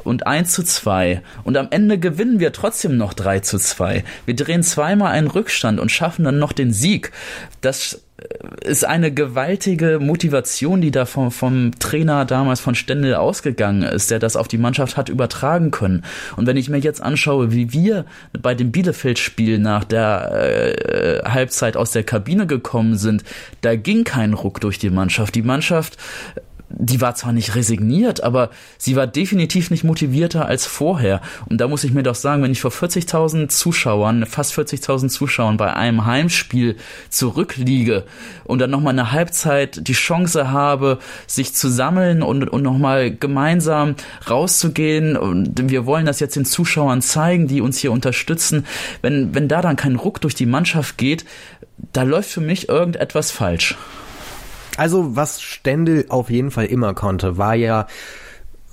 und 0.04 0.28
1 0.28 0.52
zu 0.52 0.64
2. 0.64 1.22
Und 1.44 1.58
am 1.58 1.68
Ende 1.72 2.00
gewinnen 2.00 2.40
wir 2.40 2.54
trotzdem 2.54 2.98
noch 2.98 3.14
3 3.14 3.40
zu 3.40 3.58
2. 3.58 4.04
Wir 4.26 4.36
drehen 4.36 4.64
zweimal 4.64 5.12
einen 5.12 5.28
Rückstand 5.28 5.80
und 5.80 5.92
schaffen 5.92 6.26
dann 6.26 6.40
noch 6.40 6.54
den 6.54 6.74
Sieg. 6.74 7.12
Das 7.62 8.02
ist 8.64 8.86
eine 8.86 9.12
gewaltige 9.12 10.00
Motivation, 10.00 10.82
die 10.82 10.92
da 10.92 11.06
vom, 11.06 11.32
vom 11.32 11.72
Trainer 11.80 12.26
damals 12.26 12.60
von 12.60 12.76
Stendel 12.76 13.16
ausgegangen 13.16 13.84
ist, 13.84 14.12
der 14.12 14.20
das 14.20 14.36
auf 14.36 14.48
die 14.48 14.58
Mannschaft 14.58 14.98
hat 14.98 15.10
übertragen 15.10 15.72
können. 15.72 16.04
Und 16.36 16.48
wenn 16.48 16.58
ich 16.58 16.70
mir 16.70 16.78
jetzt 16.78 17.02
anschaue, 17.02 17.52
wie 17.52 17.74
wir 17.74 18.06
bei 18.40 18.56
dem 18.56 18.72
Bielefeld-Spiel 18.72 19.60
nach 19.60 19.84
der 19.84 21.24
äh, 21.24 21.30
Halbzeit 21.30 21.78
aus 21.78 21.92
der 21.92 22.04
Kabine 22.04 22.48
gekommen 22.48 22.98
sind, 22.98 23.24
da 23.62 23.76
ging 23.76 24.04
kein 24.04 24.34
Ruck 24.34 24.62
durch 24.62 24.80
die 24.80 24.90
Mannschaft. 24.90 25.36
Die 25.36 25.42
Mannschaft 25.42 25.98
die 26.70 27.02
war 27.02 27.16
zwar 27.16 27.34
nicht 27.34 27.56
resigniert, 27.56 28.24
aber 28.24 28.50
sie 28.78 28.96
war 28.96 29.08
definitiv 29.08 29.72
nicht 29.72 29.84
motivierter 29.84 30.46
als 30.46 30.66
vorher. 30.66 31.22
Und 31.50 31.60
da 31.60 31.68
muss 31.68 31.84
ich 31.84 31.92
mir 31.92 32.04
doch 32.04 32.16
sagen, 32.16 32.44
wenn 32.44 32.52
ich 32.52 32.62
vor 32.62 32.72
40.000 32.72 33.50
Zuschauern, 33.50 34.26
fast 34.26 34.54
40.000 34.54 35.10
Zuschauern 35.10 35.58
bei 35.58 35.74
einem 35.74 36.06
Heimspiel 36.06 36.76
zurückliege 37.10 38.04
und 38.44 38.60
dann 38.60 38.70
nochmal 38.70 38.94
eine 38.94 39.12
Halbzeit 39.12 39.88
die 39.88 39.94
Chance 39.94 40.52
habe, 40.52 41.00
sich 41.28 41.56
zu 41.56 41.70
sammeln 41.70 42.22
und, 42.22 42.48
und 42.48 42.62
nochmal 42.62 43.12
gemeinsam 43.12 43.96
rauszugehen 44.30 45.18
und 45.18 45.70
wir 45.70 45.86
wollen 45.86 46.06
das 46.06 46.20
jetzt 46.20 46.36
den 46.36 46.46
Zuschauern 46.46 47.02
zeigen, 47.02 47.48
die 47.48 47.62
uns 47.62 47.80
hier 47.80 47.92
unterstützen. 47.92 48.66
Wenn, 49.02 49.34
wenn 49.34 49.48
da 49.48 49.62
dann 49.62 49.76
kein 49.76 49.96
Ruck 49.96 50.22
durch 50.22 50.36
die 50.36 50.46
Mannschaft 50.46 50.98
geht, 50.98 51.26
da 51.94 52.04
läuft 52.04 52.30
für 52.30 52.42
mich 52.42 52.70
irgendetwas 52.70 53.32
falsch. 53.32 53.76
Also 54.80 55.18
was 55.18 55.42
Stendel 55.42 56.06
auf 56.08 56.30
jeden 56.30 56.52
Fall 56.52 56.66
immer 56.66 56.94
konnte, 56.94 57.38
war 57.38 57.54
ja 57.54 57.86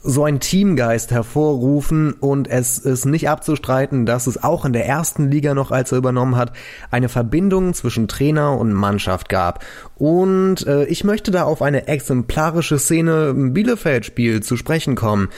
so 0.04 0.24
ein 0.24 0.38
Teamgeist 0.38 1.10
hervorrufen 1.10 2.12
und 2.12 2.46
es 2.46 2.78
ist 2.78 3.06
nicht 3.06 3.28
abzustreiten, 3.28 4.06
dass 4.06 4.28
es 4.28 4.40
auch 4.40 4.64
in 4.64 4.72
der 4.72 4.86
ersten 4.86 5.32
Liga 5.32 5.52
noch, 5.52 5.72
als 5.72 5.90
er 5.90 5.98
übernommen 5.98 6.36
hat, 6.36 6.52
eine 6.92 7.08
Verbindung 7.08 7.74
zwischen 7.74 8.06
Trainer 8.06 8.56
und 8.56 8.72
Mannschaft 8.72 9.28
gab. 9.28 9.64
Und 9.96 10.64
äh, 10.68 10.84
ich 10.84 11.02
möchte 11.02 11.32
da 11.32 11.42
auf 11.42 11.60
eine 11.60 11.88
exemplarische 11.88 12.78
Szene 12.78 13.30
im 13.30 13.52
Bielefeld-Spiel 13.52 14.44
zu 14.44 14.56
sprechen 14.56 14.94
kommen. 14.94 15.30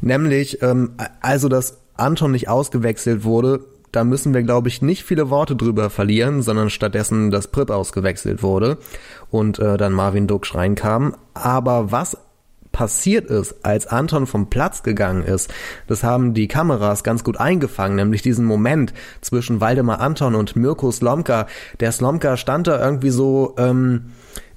Nämlich, 0.00 0.60
ähm, 0.60 0.94
also 1.20 1.48
dass 1.48 1.78
Anton 1.94 2.32
nicht 2.32 2.48
ausgewechselt 2.48 3.22
wurde, 3.22 3.60
da 3.96 4.04
müssen 4.04 4.34
wir, 4.34 4.42
glaube 4.42 4.68
ich, 4.68 4.82
nicht 4.82 5.04
viele 5.04 5.30
Worte 5.30 5.56
drüber 5.56 5.88
verlieren, 5.88 6.42
sondern 6.42 6.68
stattdessen, 6.68 7.30
dass 7.30 7.48
Prip 7.48 7.70
ausgewechselt 7.70 8.42
wurde 8.42 8.76
und 9.30 9.58
äh, 9.58 9.78
dann 9.78 9.94
Marvin 9.94 10.26
Duksch 10.26 10.54
reinkam. 10.54 11.16
Aber 11.32 11.90
was 11.92 12.18
passiert 12.72 13.30
ist, 13.30 13.64
als 13.64 13.86
Anton 13.86 14.26
vom 14.26 14.50
Platz 14.50 14.82
gegangen 14.82 15.24
ist, 15.24 15.50
das 15.86 16.04
haben 16.04 16.34
die 16.34 16.46
Kameras 16.46 17.04
ganz 17.04 17.24
gut 17.24 17.40
eingefangen, 17.40 17.96
nämlich 17.96 18.20
diesen 18.20 18.44
Moment 18.44 18.92
zwischen 19.22 19.62
Waldemar 19.62 20.00
Anton 20.00 20.34
und 20.34 20.56
Mirko 20.56 20.92
Slomka. 20.92 21.46
Der 21.80 21.90
Slomka 21.90 22.36
stand 22.36 22.66
da 22.66 22.78
irgendwie 22.78 23.08
so, 23.08 23.54
ähm, 23.56 24.12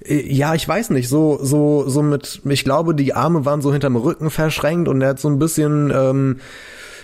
ja, 0.05 0.53
ich 0.53 0.67
weiß 0.67 0.89
nicht, 0.89 1.07
so, 1.07 1.39
so, 1.41 1.87
so 1.87 2.01
mit, 2.01 2.41
ich 2.43 2.65
glaube, 2.65 2.93
die 2.93 3.13
Arme 3.13 3.45
waren 3.45 3.61
so 3.61 3.71
hinterm 3.71 3.95
Rücken 3.95 4.29
verschränkt 4.31 4.89
und 4.89 4.99
er 4.99 5.09
hat 5.09 5.19
so 5.21 5.29
ein 5.29 5.39
bisschen, 5.39 5.93
ähm, 5.95 6.39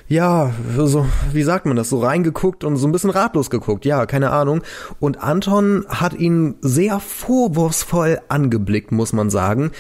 ja, 0.08 0.52
so, 0.78 1.06
wie 1.32 1.44
sagt 1.44 1.66
man 1.66 1.76
das, 1.76 1.90
so 1.90 2.00
reingeguckt 2.00 2.64
und 2.64 2.78
so 2.78 2.88
ein 2.88 2.92
bisschen 2.92 3.10
ratlos 3.10 3.50
geguckt, 3.50 3.86
ja, 3.86 4.06
keine 4.06 4.30
Ahnung. 4.32 4.62
Und 5.00 5.24
Anton 5.24 5.86
hat 5.90 6.14
ihn 6.14 6.56
sehr 6.62 7.00
vorwurfsvoll 7.00 8.20
angeblickt, 8.28 8.92
muss 8.92 9.14
man 9.14 9.30
sagen. 9.30 9.72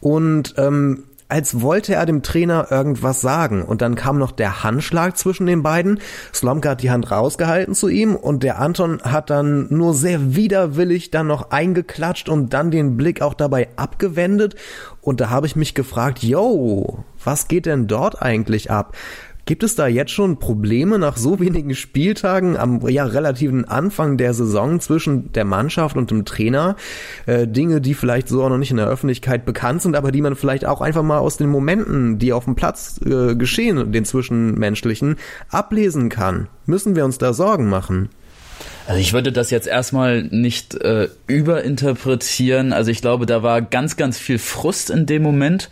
Und 0.00 0.54
ähm, 0.58 1.04
als 1.30 1.60
wollte 1.60 1.94
er 1.94 2.06
dem 2.06 2.22
Trainer 2.22 2.66
irgendwas 2.70 3.20
sagen. 3.20 3.62
Und 3.62 3.82
dann 3.82 3.94
kam 3.94 4.18
noch 4.18 4.32
der 4.32 4.64
Handschlag 4.64 5.16
zwischen 5.16 5.46
den 5.46 5.62
beiden. 5.62 6.00
Slomka 6.34 6.70
hat 6.70 6.82
die 6.82 6.90
Hand 6.90 7.10
rausgehalten 7.10 7.74
zu 7.74 7.88
ihm 7.88 8.16
und 8.16 8.42
der 8.42 8.58
Anton 8.58 9.00
hat 9.02 9.30
dann 9.30 9.68
nur 9.70 9.94
sehr 9.94 10.34
widerwillig 10.34 11.10
dann 11.10 11.28
noch 11.28 11.50
eingeklatscht 11.52 12.28
und 12.28 12.52
dann 12.52 12.72
den 12.72 12.96
Blick 12.96 13.22
auch 13.22 13.34
dabei 13.34 13.68
abgewendet. 13.76 14.56
Und 15.00 15.20
da 15.20 15.30
habe 15.30 15.46
ich 15.46 15.54
mich 15.54 15.74
gefragt, 15.74 16.22
yo, 16.22 17.04
was 17.22 17.46
geht 17.46 17.66
denn 17.66 17.86
dort 17.86 18.20
eigentlich 18.20 18.70
ab? 18.70 18.96
Gibt 19.50 19.64
es 19.64 19.74
da 19.74 19.88
jetzt 19.88 20.12
schon 20.12 20.38
Probleme 20.38 20.96
nach 20.96 21.16
so 21.16 21.40
wenigen 21.40 21.74
Spieltagen 21.74 22.56
am 22.56 22.88
ja, 22.88 23.04
relativen 23.04 23.64
Anfang 23.64 24.16
der 24.16 24.32
Saison 24.32 24.78
zwischen 24.78 25.32
der 25.32 25.44
Mannschaft 25.44 25.96
und 25.96 26.12
dem 26.12 26.24
Trainer? 26.24 26.76
Äh, 27.26 27.48
Dinge, 27.48 27.80
die 27.80 27.94
vielleicht 27.94 28.28
so 28.28 28.44
auch 28.44 28.48
noch 28.48 28.58
nicht 28.58 28.70
in 28.70 28.76
der 28.76 28.86
Öffentlichkeit 28.86 29.44
bekannt 29.44 29.82
sind, 29.82 29.96
aber 29.96 30.12
die 30.12 30.22
man 30.22 30.36
vielleicht 30.36 30.66
auch 30.66 30.80
einfach 30.80 31.02
mal 31.02 31.18
aus 31.18 31.36
den 31.36 31.48
Momenten, 31.48 32.20
die 32.20 32.32
auf 32.32 32.44
dem 32.44 32.54
Platz 32.54 33.00
äh, 33.04 33.34
geschehen, 33.34 33.90
den 33.90 34.04
zwischenmenschlichen, 34.04 35.16
ablesen 35.48 36.10
kann. 36.10 36.46
Müssen 36.66 36.94
wir 36.94 37.04
uns 37.04 37.18
da 37.18 37.32
Sorgen 37.32 37.68
machen? 37.68 38.08
Also 38.86 39.00
ich 39.00 39.12
würde 39.12 39.30
das 39.30 39.50
jetzt 39.50 39.66
erstmal 39.66 40.22
nicht 40.22 40.74
äh, 40.74 41.08
überinterpretieren. 41.26 42.72
Also 42.72 42.90
ich 42.90 43.00
glaube, 43.00 43.26
da 43.26 43.42
war 43.42 43.62
ganz, 43.62 43.96
ganz 43.96 44.18
viel 44.18 44.38
Frust 44.38 44.90
in 44.90 45.06
dem 45.06 45.22
Moment 45.22 45.70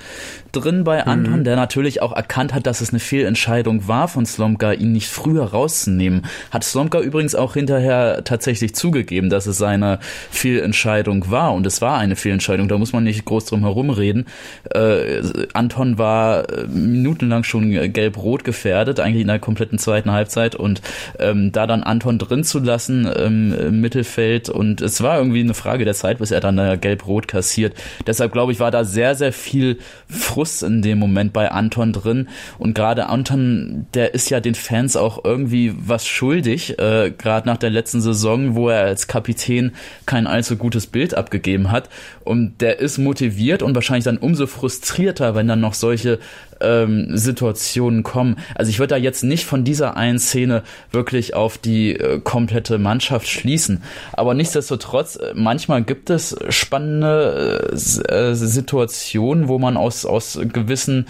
drin 0.53 0.85
bei. 0.85 1.05
Anton, 1.07 1.41
mhm. 1.41 1.45
der 1.45 1.57
natürlich 1.57 2.03
auch 2.03 2.13
erkannt 2.13 2.55
hat, 2.55 2.67
dass 2.67 2.81
es 2.81 2.91
eine 2.91 3.01
Fehlentscheidung 3.01 3.89
war 3.89 4.09
von 4.09 4.27
Slomka, 4.27 4.73
ihn 4.73 4.93
nicht 4.93 5.09
früher 5.09 5.45
rauszunehmen. 5.45 6.27
Hat 6.51 6.65
Slomka 6.65 7.01
übrigens 7.01 7.35
auch 7.35 7.55
hinterher 7.55 8.23
tatsächlich 8.25 8.75
zugegeben, 8.75 9.31
dass 9.31 9.47
es 9.47 9.59
seine 9.59 9.99
Fehlentscheidung 10.31 11.31
war. 11.31 11.55
Und 11.55 11.67
es 11.67 11.81
war 11.81 11.99
eine 11.99 12.17
Fehlentscheidung, 12.17 12.69
da 12.69 12.79
muss 12.79 12.93
man 12.93 13.05
nicht 13.05 13.25
groß 13.25 13.47
drum 13.47 13.61
herum 13.61 13.91
reden. 13.91 14.27
Äh, 14.75 15.23
Anton 15.53 15.99
war 15.99 16.49
äh, 16.51 16.67
minutenlang 16.67 17.45
schon 17.45 17.93
gelb-rot 17.93 18.45
gefährdet, 18.45 19.01
eigentlich 19.01 19.23
in 19.23 19.29
der 19.29 19.39
kompletten 19.39 19.79
zweiten 19.79 20.11
Halbzeit. 20.11 20.55
Und 20.55 20.83
ähm, 21.19 21.53
da 21.53 21.67
dann 21.67 21.83
Anton 21.83 22.19
drin 22.19 22.45
zu 22.45 22.59
lassen 22.59 23.09
ähm, 23.17 23.55
im 23.59 23.81
Mittelfeld 23.81 24.49
und 24.49 24.81
es 24.81 25.03
war 25.03 25.19
irgendwie 25.19 25.41
eine 25.41 25.55
Frage 25.55 25.85
der 25.85 25.95
Zeit, 25.95 26.19
bis 26.19 26.31
er 26.31 26.41
dann 26.41 26.57
da 26.57 26.77
gelb-rot 26.77 27.29
kassiert. 27.29 27.75
Deshalb 28.07 28.33
glaube 28.33 28.53
ich, 28.53 28.61
war 28.61 28.71
da 28.71 28.85
sehr, 28.85 29.15
sehr 29.15 29.33
viel 29.33 29.79
Frust 30.09 30.38
Frust 30.39 30.63
in 30.63 30.83
dem 30.83 31.01
Moment 31.01 31.33
bei 31.33 31.51
Anton 31.51 31.93
drin. 31.93 32.29
Und 32.61 32.75
gerade 32.75 33.07
Anton, 33.07 33.87
der 33.93 34.15
ist 34.15 34.31
ja 34.31 34.39
den 34.39 34.55
Fans 34.55 34.95
auch 34.95 35.25
irgendwie 35.25 35.75
was 35.77 36.07
schuldig, 36.07 36.79
äh, 36.79 37.11
gerade 37.11 37.49
nach 37.49 37.57
der 37.57 37.71
letzten 37.71 38.01
Saison, 38.01 38.55
wo 38.55 38.69
er 38.69 38.83
als 38.83 39.09
Kapitän 39.09 39.73
kein 40.07 40.29
allzu 40.29 40.57
gutes 40.57 40.87
Bild 40.87 41.15
abgegeben 41.15 41.73
hat. 41.73 41.89
Und 42.23 42.61
der 42.61 42.79
ist 42.79 42.99
motiviert 42.99 43.65
und 43.65 43.75
wahrscheinlich 43.75 44.05
dann 44.05 44.17
umso 44.17 44.47
frustrierter, 44.47 45.35
wenn 45.35 45.49
dann 45.49 45.61
noch 45.61 45.75
solche 45.75 46.21
ähm, 46.61 47.17
Situationen 47.17 48.03
kommen. 48.03 48.37
Also 48.55 48.71
ich 48.71 48.79
würde 48.79 48.95
da 48.95 48.97
jetzt 48.97 49.25
nicht 49.25 49.45
von 49.45 49.65
dieser 49.65 49.97
einen 49.97 50.19
Szene 50.19 50.63
wirklich 50.91 51.35
auf 51.35 51.59
die 51.59 51.95
äh, 51.95 52.21
komplette 52.21 52.79
Mannschaft 52.79 53.29
schließen. 53.29 53.83
Aber 54.13 54.35
nichtsdestotrotz, 54.35 55.17
äh, 55.17 55.33
manchmal 55.35 55.83
gibt 55.83 56.11
es 56.11 56.37
spannende 56.49 57.71
äh, 57.73 58.15
äh, 58.15 58.35
Situationen, 58.35 59.49
wo 59.49 59.59
man 59.59 59.77
aus, 59.77 60.05
aus 60.05 60.39
gewissen 60.53 61.07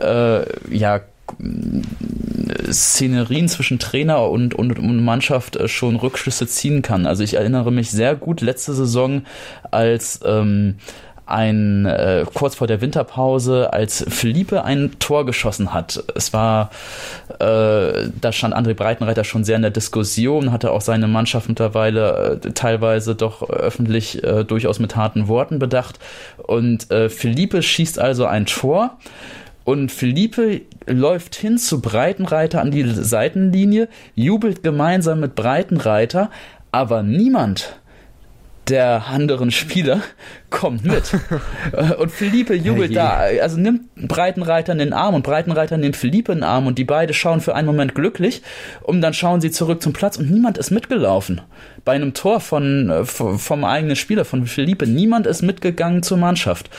äh, 0.00 0.44
ja, 0.74 1.00
Szenerien 2.70 3.48
zwischen 3.48 3.78
Trainer 3.78 4.28
und, 4.28 4.54
und, 4.54 4.78
und 4.78 5.04
Mannschaft 5.04 5.56
äh, 5.56 5.68
schon 5.68 5.96
Rückschlüsse 5.96 6.46
ziehen 6.46 6.82
kann. 6.82 7.06
Also 7.06 7.22
ich 7.22 7.34
erinnere 7.34 7.72
mich 7.72 7.90
sehr 7.90 8.14
gut 8.14 8.40
letzte 8.40 8.74
Saison, 8.74 9.22
als 9.70 10.20
ähm, 10.24 10.76
ein 11.32 11.86
äh, 11.86 12.24
kurz 12.32 12.54
vor 12.56 12.66
der 12.66 12.80
Winterpause, 12.80 13.72
als 13.72 14.04
Philippe 14.08 14.64
ein 14.64 14.92
Tor 14.98 15.26
geschossen 15.26 15.72
hat. 15.72 16.04
Es 16.14 16.32
war, 16.32 16.70
äh, 17.38 18.08
da 18.20 18.32
stand 18.32 18.54
André 18.54 18.74
Breitenreiter 18.74 19.24
schon 19.24 19.42
sehr 19.42 19.56
in 19.56 19.62
der 19.62 19.70
Diskussion, 19.70 20.52
hatte 20.52 20.70
auch 20.70 20.82
seine 20.82 21.08
Mannschaft 21.08 21.48
mittlerweile 21.48 22.40
äh, 22.44 22.50
teilweise 22.52 23.14
doch 23.14 23.48
öffentlich 23.48 24.22
äh, 24.22 24.44
durchaus 24.44 24.78
mit 24.78 24.94
harten 24.94 25.26
Worten 25.28 25.58
bedacht. 25.58 25.98
Und 26.36 26.90
äh, 26.90 27.08
Philippe 27.08 27.62
schießt 27.62 27.98
also 27.98 28.26
ein 28.26 28.46
Tor 28.46 28.98
Und 29.64 29.92
Felipe 29.92 30.62
läuft 30.86 31.34
hin 31.36 31.56
zu 31.56 31.80
Breitenreiter 31.80 32.60
an 32.60 32.70
die 32.70 32.84
Seitenlinie, 32.84 33.88
jubelt 34.14 34.62
gemeinsam 34.62 35.20
mit 35.20 35.34
Breitenreiter, 35.34 36.30
aber 36.72 37.02
niemand 37.02 37.76
der 38.68 39.06
anderen 39.08 39.50
Spieler 39.50 40.02
kommt 40.50 40.84
mit. 40.84 41.12
und 41.98 42.10
Felipe 42.10 42.54
jubelt 42.54 42.94
da, 42.94 43.18
also 43.40 43.58
nimmt 43.58 43.94
Breitenreiter 43.96 44.72
in 44.72 44.78
den 44.78 44.92
Arm 44.92 45.14
und 45.14 45.22
Breitenreiter 45.22 45.76
nimmt 45.76 45.96
Felipe 45.96 46.32
in 46.32 46.38
den 46.38 46.44
Arm 46.44 46.66
und 46.66 46.78
die 46.78 46.84
beiden 46.84 47.14
schauen 47.14 47.40
für 47.40 47.54
einen 47.54 47.66
Moment 47.66 47.94
glücklich 47.94 48.42
und 48.82 49.00
dann 49.00 49.14
schauen 49.14 49.40
sie 49.40 49.50
zurück 49.50 49.82
zum 49.82 49.92
Platz 49.92 50.16
und 50.16 50.30
niemand 50.30 50.58
ist 50.58 50.70
mitgelaufen. 50.70 51.40
Bei 51.84 51.92
einem 51.92 52.14
Tor 52.14 52.40
von, 52.40 52.90
äh, 52.90 53.04
vom 53.04 53.64
eigenen 53.64 53.96
Spieler, 53.96 54.24
von 54.24 54.46
Felipe, 54.46 54.86
niemand 54.86 55.26
ist 55.26 55.42
mitgegangen 55.42 56.02
zur 56.02 56.18
Mannschaft 56.18 56.70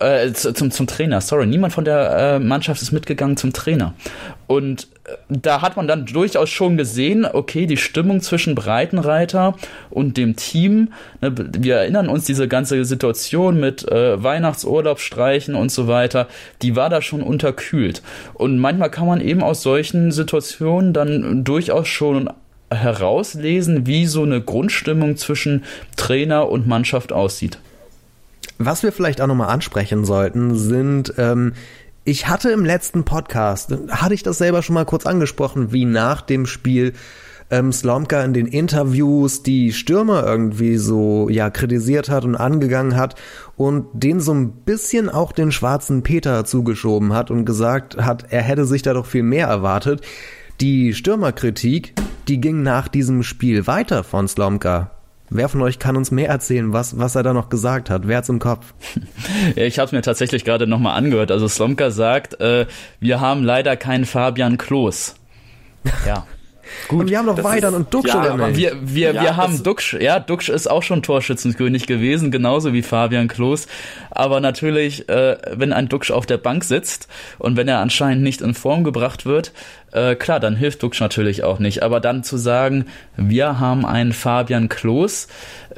äh, 0.00 0.32
zum, 0.32 0.70
zum 0.70 0.86
Trainer, 0.86 1.20
sorry, 1.20 1.46
niemand 1.46 1.72
von 1.72 1.84
der 1.84 2.10
äh, 2.16 2.38
Mannschaft 2.38 2.82
ist 2.82 2.92
mitgegangen 2.92 3.36
zum 3.36 3.52
Trainer. 3.52 3.94
Und 4.46 4.88
da 5.28 5.62
hat 5.62 5.76
man 5.76 5.88
dann 5.88 6.06
durchaus 6.06 6.50
schon 6.50 6.76
gesehen, 6.76 7.26
okay, 7.30 7.66
die 7.66 7.76
Stimmung 7.76 8.20
zwischen 8.20 8.54
Breitenreiter 8.54 9.56
und 9.90 10.16
dem 10.16 10.36
Team, 10.36 10.92
ne, 11.20 11.32
wir 11.58 11.76
erinnern 11.76 12.08
uns 12.08 12.24
diese 12.24 12.48
ganze 12.48 12.84
Situation 12.84 13.60
mit 13.60 13.86
äh, 13.88 14.22
Weihnachtsurlaub 14.22 15.00
streichen 15.00 15.54
und 15.54 15.70
so 15.70 15.88
weiter, 15.88 16.28
die 16.62 16.76
war 16.76 16.90
da 16.90 17.02
schon 17.02 17.22
unterkühlt. 17.22 18.02
Und 18.34 18.58
manchmal 18.58 18.90
kann 18.90 19.06
man 19.06 19.20
eben 19.20 19.42
aus 19.42 19.62
solchen 19.62 20.12
Situationen 20.12 20.92
dann 20.92 21.44
durchaus 21.44 21.88
schon 21.88 22.30
herauslesen, 22.70 23.86
wie 23.86 24.06
so 24.06 24.22
eine 24.22 24.40
Grundstimmung 24.40 25.16
zwischen 25.16 25.64
Trainer 25.96 26.48
und 26.48 26.66
Mannschaft 26.66 27.12
aussieht. 27.12 27.58
Was 28.58 28.82
wir 28.82 28.90
vielleicht 28.90 29.20
auch 29.20 29.26
nochmal 29.26 29.50
ansprechen 29.50 30.04
sollten, 30.04 30.56
sind, 30.56 31.12
ähm, 31.18 31.52
ich 32.06 32.28
hatte 32.28 32.50
im 32.50 32.64
letzten 32.64 33.04
Podcast, 33.04 33.76
hatte 33.90 34.14
ich 34.14 34.22
das 34.22 34.38
selber 34.38 34.62
schon 34.62 34.74
mal 34.74 34.86
kurz 34.86 35.06
angesprochen, 35.06 35.72
wie 35.72 35.84
nach 35.84 36.20
dem 36.20 36.46
Spiel 36.46 36.92
ähm, 37.50 37.72
Slomka 37.72 38.22
in 38.22 38.32
den 38.32 38.46
Interviews 38.46 39.42
die 39.42 39.72
Stürmer 39.72 40.24
irgendwie 40.24 40.76
so 40.76 41.28
ja 41.28 41.50
kritisiert 41.50 42.08
hat 42.08 42.24
und 42.24 42.36
angegangen 42.36 42.96
hat 42.96 43.16
und 43.56 43.86
den 43.92 44.20
so 44.20 44.32
ein 44.32 44.52
bisschen 44.52 45.10
auch 45.10 45.32
den 45.32 45.50
schwarzen 45.50 46.04
Peter 46.04 46.44
zugeschoben 46.44 47.12
hat 47.12 47.32
und 47.32 47.44
gesagt 47.44 47.96
hat, 47.96 48.26
er 48.30 48.42
hätte 48.42 48.66
sich 48.66 48.82
da 48.82 48.94
doch 48.94 49.06
viel 49.06 49.24
mehr 49.24 49.48
erwartet. 49.48 50.00
Die 50.60 50.94
Stürmerkritik, 50.94 51.94
die 52.28 52.40
ging 52.40 52.62
nach 52.62 52.86
diesem 52.86 53.24
Spiel 53.24 53.66
weiter 53.66 54.04
von 54.04 54.28
Slomka. 54.28 54.95
Wer 55.28 55.48
von 55.48 55.60
euch 55.62 55.78
kann 55.78 55.96
uns 55.96 56.10
mehr 56.10 56.28
erzählen, 56.28 56.72
was, 56.72 56.98
was 56.98 57.16
er 57.16 57.22
da 57.22 57.32
noch 57.32 57.48
gesagt 57.48 57.90
hat? 57.90 58.06
Wer 58.06 58.18
hat's 58.18 58.28
im 58.28 58.38
Kopf? 58.38 58.74
Ja, 59.56 59.64
ich 59.64 59.78
habe 59.78 59.86
es 59.86 59.92
mir 59.92 60.02
tatsächlich 60.02 60.44
gerade 60.44 60.66
nochmal 60.66 60.96
angehört. 60.96 61.30
Also 61.30 61.48
Slomka 61.48 61.90
sagt, 61.90 62.40
äh, 62.40 62.66
wir 63.00 63.20
haben 63.20 63.42
leider 63.44 63.76
keinen 63.76 64.04
Fabian 64.04 64.58
Klos. 64.58 65.14
Ja. 66.06 66.26
Gut, 66.88 67.00
und 67.00 67.10
wir 67.10 67.18
haben 67.18 67.26
noch 67.26 67.42
Weidern 67.42 67.74
und 67.74 67.92
Duxch, 67.92 68.12
ja, 68.12 68.34
oder 68.34 68.48
nicht? 68.48 68.56
Wir, 68.56 68.76
wir, 68.82 69.14
ja, 69.14 69.22
wir 69.22 69.36
haben 69.36 69.62
Duxch, 69.62 69.94
ja, 70.00 70.20
Duxch 70.20 70.48
ist 70.48 70.70
auch 70.70 70.82
schon 70.82 71.02
Torschützenkönig 71.02 71.86
gewesen, 71.86 72.30
genauso 72.30 72.72
wie 72.72 72.82
Fabian 72.82 73.28
Klos. 73.28 73.66
Aber 74.10 74.40
natürlich, 74.40 75.08
äh, 75.08 75.36
wenn 75.52 75.72
ein 75.72 75.88
Duxch 75.88 76.10
auf 76.10 76.26
der 76.26 76.38
Bank 76.38 76.64
sitzt 76.64 77.08
und 77.38 77.56
wenn 77.56 77.68
er 77.68 77.80
anscheinend 77.80 78.22
nicht 78.22 78.40
in 78.40 78.54
Form 78.54 78.84
gebracht 78.84 79.26
wird, 79.26 79.52
äh, 79.92 80.14
klar, 80.14 80.40
dann 80.40 80.56
hilft 80.56 80.82
Duxch 80.82 81.00
natürlich 81.00 81.44
auch 81.44 81.58
nicht. 81.58 81.82
Aber 81.82 82.00
dann 82.00 82.22
zu 82.22 82.36
sagen, 82.36 82.86
wir 83.16 83.58
haben 83.60 83.86
einen 83.86 84.12
Fabian 84.12 84.68
Klos, 84.68 85.28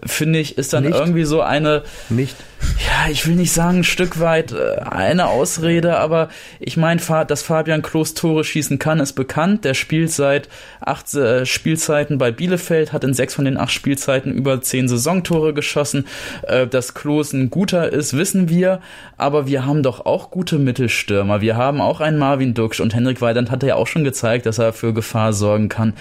finde 0.05 0.39
ich, 0.39 0.59
ist 0.59 0.73
dann 0.73 0.85
nicht. 0.85 0.97
irgendwie 0.97 1.25
so 1.25 1.43
eine. 1.43 1.83
Nicht. 2.09 2.37
Ja, 2.61 3.11
ich 3.11 3.27
will 3.27 3.37
nicht 3.37 3.53
sagen, 3.53 3.79
ein 3.79 3.85
Stück 3.85 4.19
weit 4.19 4.53
äh, 4.53 4.81
eine 4.81 5.29
Ausrede, 5.29 5.99
aber 5.99 6.29
ich 6.59 6.77
meine, 6.77 7.01
dass 7.27 7.43
Fabian 7.43 7.83
Klos 7.83 8.15
Tore 8.15 8.43
schießen 8.43 8.79
kann, 8.79 8.99
ist 8.99 9.13
bekannt. 9.13 9.65
Der 9.65 9.75
spielt 9.75 10.11
seit 10.11 10.49
acht 10.81 11.13
äh, 11.15 11.47
Spielzeiten 11.47 12.19
bei 12.19 12.33
Bielefeld, 12.33 12.93
hat 12.93 13.05
in 13.05 13.15
sechs 13.15 13.35
von 13.35 13.45
den 13.45 13.57
acht 13.57 13.73
Spielzeiten 13.73 14.33
über 14.33 14.61
zehn 14.61 14.89
Saisontore 14.89 15.55
geschossen. 15.55 16.07
Äh, 16.43 16.67
dass 16.67 16.95
Klos 16.95 17.33
ein 17.33 17.51
guter 17.51 17.93
ist, 17.93 18.17
wissen 18.17 18.49
wir, 18.49 18.81
aber 19.17 19.47
wir 19.47 19.65
haben 19.65 19.83
doch 19.83 20.05
auch 20.07 20.31
gute 20.31 20.59
Mittelstürmer. 20.59 21.41
Wir 21.41 21.57
haben 21.57 21.81
auch 21.81 22.01
einen 22.01 22.19
Marvin 22.19 22.55
Duksch 22.55 22.81
und 22.81 22.95
Henrik 22.95 23.21
Weidand 23.21 23.51
hat 23.51 23.63
ja 23.63 23.77
auch 23.77 23.87
schon 23.87 24.05
gezeigt, 24.05 24.47
dass 24.47 24.59
er 24.59 24.73
für 24.73 24.93
Gefahr 24.93 25.33
sorgen 25.33 25.69
kann. 25.69 25.95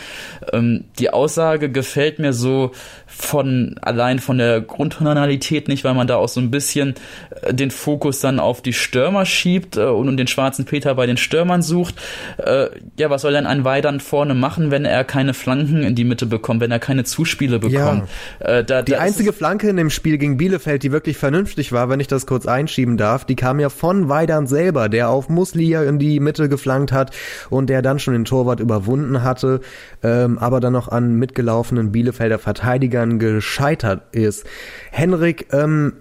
Ähm, 0.52 0.86
die 0.98 1.12
Aussage 1.12 1.70
gefällt 1.70 2.20
mir 2.20 2.34
so 2.34 2.72
von 3.18 3.76
allein 3.82 4.20
von 4.20 4.38
der 4.38 4.62
Grundtonalität 4.62 5.68
nicht, 5.68 5.84
weil 5.84 5.96
man 5.96 6.08
da 6.08 6.18
auch 6.18 6.30
so 6.30 6.40
ein 6.40 6.52
bisschen 6.52 6.94
äh, 7.42 7.54
den 7.54 7.72
Fokus 7.72 8.20
dann 8.20 8.40
auf 8.40 8.62
die 8.62 8.74
Stürmer 8.74 9.26
schiebt 9.26 9.76
äh, 9.76 9.86
und 9.86 10.18
den 10.18 10.28
schwarzen 10.28 10.66
Peter 10.66 10.94
bei 10.94 11.08
den 11.08 11.18
Stürmern 11.18 11.64
sucht. 11.64 11.96
Äh, 12.38 12.68
ja, 12.98 13.10
was 13.10 13.24
soll 13.24 13.34
denn 13.34 13.48
ein 13.48 13.64
Weidern 13.64 14.00
vorne 14.00 14.36
machen, 14.36 14.70
wenn 14.70 14.86
er 14.86 15.04
keine 15.04 15.34
Flanken 15.34 15.82
in 15.82 15.96
die 15.96 16.04
Mitte 16.04 16.28
bekommt, 16.28 16.62
wenn 16.62 16.72
er 16.72 16.80
keine 16.80 17.04
Zuspiele 17.04 17.60
bekommt? 17.60 18.08
Ja. 18.40 18.62
Da, 18.64 18.82
die 18.82 18.96
einzige 18.96 19.34
Flanke 19.34 19.70
in 19.70 19.78
dem 19.78 19.90
Spiel 19.90 20.18
gegen 20.18 20.38
Bielefeld, 20.38 20.84
die 20.84 20.92
wirklich 20.92 21.18
vernünftig 21.18 21.72
war, 21.72 21.90
wenn 21.90 22.00
ich 22.00 22.08
das 22.08 22.26
kurz 22.28 22.46
einschieben 22.46 22.98
darf, 22.98 23.26
die 23.26 23.36
kam 23.36 23.60
ja 23.60 23.70
von 23.70 24.10
Weidern 24.10 24.48
selber, 24.48 24.90
der 24.90 25.10
auf 25.10 25.30
Muslia 25.30 25.84
in 25.84 26.00
die 26.00 26.20
Mitte 26.20 26.50
geflankt 26.50 26.92
hat 26.92 27.12
und 27.50 27.70
der 27.70 27.82
dann 27.82 28.00
schon 28.00 28.14
den 28.14 28.26
Torwart 28.26 28.60
überwunden 28.60 29.24
hatte, 29.24 29.62
ähm, 30.04 30.38
aber 30.38 30.60
dann 30.60 30.74
noch 30.74 30.88
an 30.90 31.16
mitgelaufenen 31.16 31.92
Bielefelder 31.92 32.40
Verteidigern 32.40 33.07
gescheitert 33.20 34.14
ist. 34.14 34.46
Henrik, 34.92 35.48
ähm, 35.52 35.94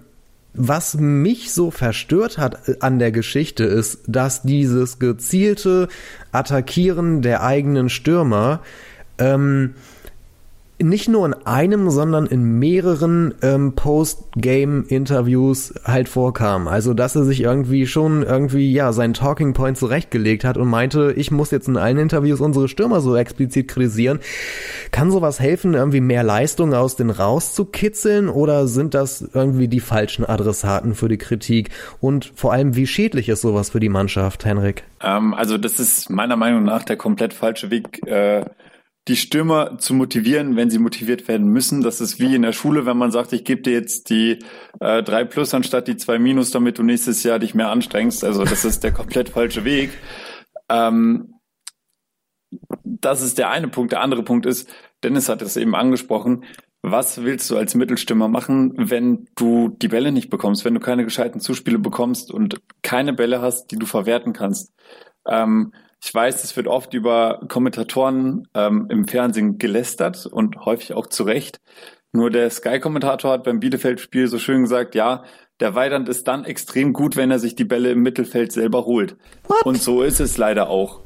was 0.52 0.94
mich 0.94 1.52
so 1.52 1.70
verstört 1.70 2.38
hat 2.38 2.68
äh, 2.68 2.76
an 2.80 2.98
der 2.98 3.12
Geschichte 3.12 3.64
ist, 3.64 4.00
dass 4.06 4.42
dieses 4.42 4.98
gezielte 4.98 5.88
Attackieren 6.32 7.22
der 7.22 7.42
eigenen 7.42 7.88
Stürmer 7.88 8.60
ähm, 9.18 9.74
nicht 10.78 11.08
nur 11.08 11.24
in 11.24 11.32
einem, 11.32 11.88
sondern 11.90 12.26
in 12.26 12.58
mehreren 12.58 13.34
ähm, 13.40 13.74
Post-Game-Interviews 13.74 15.72
halt 15.84 16.06
vorkam. 16.08 16.68
Also, 16.68 16.92
dass 16.92 17.16
er 17.16 17.24
sich 17.24 17.40
irgendwie 17.40 17.86
schon 17.86 18.22
irgendwie, 18.22 18.70
ja, 18.70 18.92
seinen 18.92 19.14
Talking 19.14 19.54
Point 19.54 19.78
zurechtgelegt 19.78 20.44
hat 20.44 20.58
und 20.58 20.68
meinte, 20.68 21.14
ich 21.16 21.30
muss 21.30 21.50
jetzt 21.50 21.68
in 21.68 21.78
allen 21.78 21.96
Interviews 21.96 22.40
unsere 22.40 22.68
Stürmer 22.68 23.00
so 23.00 23.16
explizit 23.16 23.68
kritisieren. 23.68 24.18
Kann 24.90 25.10
sowas 25.10 25.40
helfen, 25.40 25.72
irgendwie 25.72 26.02
mehr 26.02 26.22
Leistung 26.22 26.74
aus 26.74 26.96
den 26.96 27.08
rauszukitzeln 27.08 28.28
oder 28.28 28.66
sind 28.66 28.92
das 28.92 29.26
irgendwie 29.32 29.68
die 29.68 29.80
falschen 29.80 30.26
Adressaten 30.26 30.94
für 30.94 31.08
die 31.08 31.16
Kritik? 31.16 31.70
Und 32.00 32.30
vor 32.34 32.52
allem, 32.52 32.76
wie 32.76 32.86
schädlich 32.86 33.30
ist 33.30 33.40
sowas 33.40 33.70
für 33.70 33.80
die 33.80 33.88
Mannschaft, 33.88 34.44
Henrik? 34.44 34.84
Ähm, 35.02 35.32
also, 35.32 35.56
das 35.56 35.80
ist 35.80 36.10
meiner 36.10 36.36
Meinung 36.36 36.64
nach 36.64 36.84
der 36.84 36.96
komplett 36.96 37.32
falsche 37.32 37.70
Weg, 37.70 38.06
äh 38.06 38.44
die 39.08 39.16
Stürmer 39.16 39.78
zu 39.78 39.94
motivieren, 39.94 40.56
wenn 40.56 40.70
sie 40.70 40.78
motiviert 40.78 41.28
werden 41.28 41.46
müssen. 41.46 41.80
Das 41.80 42.00
ist 42.00 42.18
wie 42.18 42.34
in 42.34 42.42
der 42.42 42.52
Schule, 42.52 42.86
wenn 42.86 42.96
man 42.96 43.12
sagt, 43.12 43.32
ich 43.32 43.44
gebe 43.44 43.62
dir 43.62 43.72
jetzt 43.72 44.10
die 44.10 44.40
äh, 44.80 45.02
3 45.02 45.24
plus 45.24 45.54
anstatt 45.54 45.86
die 45.86 45.96
2 45.96 46.18
minus, 46.18 46.50
damit 46.50 46.78
du 46.78 46.82
nächstes 46.82 47.22
Jahr 47.22 47.38
dich 47.38 47.54
mehr 47.54 47.70
anstrengst. 47.70 48.24
Also 48.24 48.44
das 48.44 48.64
ist 48.64 48.82
der 48.82 48.92
komplett 48.92 49.28
falsche 49.28 49.64
Weg. 49.64 49.90
Ähm, 50.68 51.34
das 52.82 53.22
ist 53.22 53.38
der 53.38 53.50
eine 53.50 53.68
Punkt. 53.68 53.92
Der 53.92 54.00
andere 54.00 54.24
Punkt 54.24 54.44
ist, 54.44 54.68
Dennis 55.04 55.28
hat 55.28 55.42
es 55.42 55.56
eben 55.56 55.76
angesprochen, 55.76 56.44
was 56.82 57.22
willst 57.22 57.50
du 57.50 57.56
als 57.56 57.74
Mittelstürmer 57.74 58.28
machen, 58.28 58.72
wenn 58.76 59.28
du 59.34 59.68
die 59.68 59.88
Bälle 59.88 60.12
nicht 60.12 60.30
bekommst, 60.30 60.64
wenn 60.64 60.74
du 60.74 60.80
keine 60.80 61.04
gescheiten 61.04 61.40
Zuspiele 61.40 61.78
bekommst 61.78 62.30
und 62.30 62.60
keine 62.82 63.12
Bälle 63.12 63.40
hast, 63.40 63.70
die 63.70 63.76
du 63.76 63.86
verwerten 63.86 64.32
kannst? 64.32 64.72
Ähm, 65.28 65.72
ich 66.06 66.14
weiß, 66.14 66.44
es 66.44 66.56
wird 66.56 66.68
oft 66.68 66.94
über 66.94 67.40
Kommentatoren 67.48 68.46
ähm, 68.54 68.86
im 68.90 69.08
Fernsehen 69.08 69.58
gelästert 69.58 70.24
und 70.24 70.64
häufig 70.64 70.94
auch 70.94 71.08
zu 71.08 71.24
Recht. 71.24 71.60
Nur 72.12 72.30
der 72.30 72.48
Sky-Kommentator 72.48 73.32
hat 73.32 73.42
beim 73.42 73.58
Bielefeld-Spiel 73.58 74.28
so 74.28 74.38
schön 74.38 74.62
gesagt, 74.62 74.94
ja, 74.94 75.24
der 75.58 75.74
Weidand 75.74 76.08
ist 76.08 76.28
dann 76.28 76.44
extrem 76.44 76.92
gut, 76.92 77.16
wenn 77.16 77.32
er 77.32 77.40
sich 77.40 77.56
die 77.56 77.64
Bälle 77.64 77.90
im 77.90 78.02
Mittelfeld 78.02 78.52
selber 78.52 78.84
holt. 78.84 79.16
What? 79.48 79.66
Und 79.66 79.82
so 79.82 80.02
ist 80.02 80.20
es 80.20 80.38
leider 80.38 80.68
auch. 80.70 81.02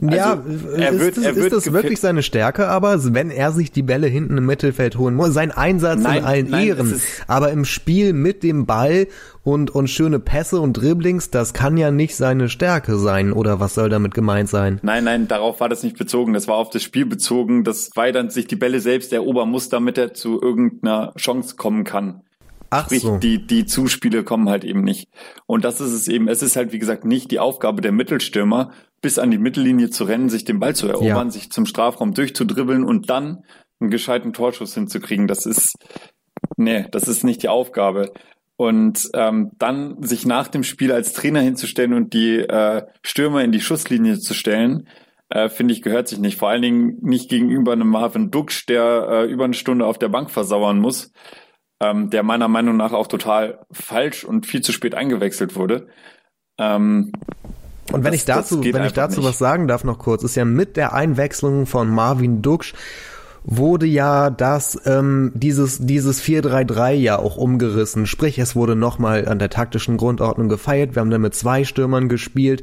Ja, 0.00 0.42
also, 0.42 0.68
er 0.70 0.98
wird, 0.98 1.16
ist, 1.18 1.24
er 1.24 1.36
wird 1.36 1.52
ist 1.52 1.66
das 1.66 1.72
wirklich 1.72 2.00
seine 2.00 2.22
Stärke, 2.22 2.68
aber 2.68 3.14
wenn 3.14 3.30
er 3.30 3.52
sich 3.52 3.70
die 3.70 3.82
Bälle 3.82 4.06
hinten 4.06 4.38
im 4.38 4.46
Mittelfeld 4.46 4.96
holen 4.96 5.14
muss, 5.14 5.34
sein 5.34 5.50
Einsatz 5.50 6.00
nein, 6.00 6.18
in 6.18 6.24
allen 6.24 6.50
nein, 6.50 6.66
Ehren, 6.68 7.00
aber 7.26 7.50
im 7.50 7.64
Spiel 7.64 8.12
mit 8.12 8.42
dem 8.42 8.64
Ball 8.64 9.08
und, 9.42 9.70
und 9.70 9.88
schöne 9.88 10.18
Pässe 10.18 10.60
und 10.60 10.74
Dribblings, 10.74 11.30
das 11.30 11.52
kann 11.52 11.76
ja 11.76 11.90
nicht 11.90 12.16
seine 12.16 12.48
Stärke 12.48 12.96
sein, 12.96 13.32
oder 13.32 13.60
was 13.60 13.74
soll 13.74 13.88
damit 13.88 14.14
gemeint 14.14 14.48
sein? 14.48 14.78
Nein, 14.82 15.04
nein, 15.04 15.28
darauf 15.28 15.60
war 15.60 15.68
das 15.68 15.82
nicht 15.82 15.98
bezogen, 15.98 16.32
das 16.32 16.48
war 16.48 16.56
auf 16.56 16.70
das 16.70 16.82
Spiel 16.82 17.04
bezogen, 17.04 17.64
dass 17.64 17.90
Weidand 17.94 18.32
sich 18.32 18.46
die 18.46 18.56
Bälle 18.56 18.80
selbst 18.80 19.12
erobern 19.12 19.50
muss, 19.50 19.68
damit 19.68 19.98
er 19.98 20.14
zu 20.14 20.40
irgendeiner 20.40 21.12
Chance 21.16 21.56
kommen 21.56 21.84
kann. 21.84 22.22
Ach 22.70 22.84
Sprich, 22.84 23.02
so. 23.02 23.18
die, 23.18 23.46
die 23.46 23.66
Zuspiele 23.66 24.22
kommen 24.22 24.48
halt 24.48 24.64
eben 24.64 24.82
nicht. 24.82 25.08
Und 25.46 25.64
das 25.64 25.80
ist 25.80 25.92
es 25.92 26.06
eben, 26.06 26.28
es 26.28 26.40
ist 26.40 26.54
halt 26.54 26.72
wie 26.72 26.78
gesagt 26.78 27.04
nicht 27.04 27.32
die 27.32 27.40
Aufgabe 27.40 27.82
der 27.82 27.90
Mittelstürmer, 27.90 28.70
bis 29.00 29.18
an 29.18 29.30
die 29.30 29.38
Mittellinie 29.38 29.90
zu 29.90 30.04
rennen, 30.04 30.28
sich 30.28 30.44
den 30.44 30.60
Ball 30.60 30.74
zu 30.74 30.88
erobern, 30.88 31.28
ja. 31.28 31.30
sich 31.30 31.50
zum 31.50 31.66
Strafraum 31.66 32.14
durchzudribbeln 32.14 32.84
und 32.84 33.10
dann 33.10 33.44
einen 33.80 33.90
gescheiten 33.90 34.32
Torschuss 34.32 34.74
hinzukriegen. 34.74 35.26
Das 35.26 35.46
ist, 35.46 35.74
nee, 36.56 36.86
das 36.90 37.08
ist 37.08 37.24
nicht 37.24 37.42
die 37.42 37.48
Aufgabe. 37.48 38.12
Und 38.56 39.08
ähm, 39.14 39.52
dann 39.58 40.02
sich 40.02 40.26
nach 40.26 40.48
dem 40.48 40.64
Spiel 40.64 40.92
als 40.92 41.14
Trainer 41.14 41.40
hinzustellen 41.40 41.94
und 41.94 42.12
die 42.12 42.40
äh, 42.40 42.82
Stürmer 43.02 43.42
in 43.42 43.52
die 43.52 43.60
Schusslinie 43.60 44.18
zu 44.18 44.34
stellen, 44.34 44.86
äh, 45.30 45.48
finde 45.48 45.72
ich, 45.72 45.80
gehört 45.80 46.08
sich 46.08 46.18
nicht. 46.18 46.38
Vor 46.38 46.50
allen 46.50 46.60
Dingen 46.60 46.98
nicht 47.00 47.30
gegenüber 47.30 47.72
einem 47.72 47.88
Marvin 47.88 48.30
Duksch, 48.30 48.66
der 48.66 49.08
äh, 49.08 49.24
über 49.30 49.44
eine 49.44 49.54
Stunde 49.54 49.86
auf 49.86 49.98
der 49.98 50.10
Bank 50.10 50.30
versauern 50.30 50.78
muss, 50.78 51.10
ähm, 51.80 52.10
der 52.10 52.22
meiner 52.22 52.48
Meinung 52.48 52.76
nach 52.76 52.92
auch 52.92 53.06
total 53.06 53.64
falsch 53.72 54.24
und 54.24 54.44
viel 54.44 54.60
zu 54.60 54.72
spät 54.72 54.94
eingewechselt 54.94 55.56
wurde. 55.56 55.86
Ähm, 56.58 57.12
und 57.92 58.04
wenn 58.04 58.12
das, 58.12 58.20
ich 58.20 58.24
dazu, 58.24 58.62
wenn 58.62 58.84
ich 58.84 58.92
dazu 58.92 59.20
nicht. 59.20 59.28
was 59.28 59.38
sagen 59.38 59.68
darf 59.68 59.84
noch 59.84 59.98
kurz, 59.98 60.22
ist 60.22 60.36
ja 60.36 60.44
mit 60.44 60.76
der 60.76 60.92
Einwechslung 60.92 61.66
von 61.66 61.88
Marvin 61.88 62.42
Duksch 62.42 62.74
wurde 63.44 63.86
ja 63.86 64.30
das 64.30 64.78
ähm, 64.84 65.32
dieses 65.34 65.78
dieses 65.78 66.22
4-3-3 66.22 66.92
ja 66.92 67.18
auch 67.18 67.36
umgerissen. 67.36 68.06
Sprich, 68.06 68.38
es 68.38 68.54
wurde 68.54 68.76
nochmal 68.76 69.26
an 69.26 69.38
der 69.38 69.50
taktischen 69.50 69.96
Grundordnung 69.96 70.48
gefeiert. 70.48 70.94
Wir 70.94 71.00
haben 71.00 71.10
dann 71.10 71.22
mit 71.22 71.34
zwei 71.34 71.64
Stürmern 71.64 72.08
gespielt. 72.08 72.62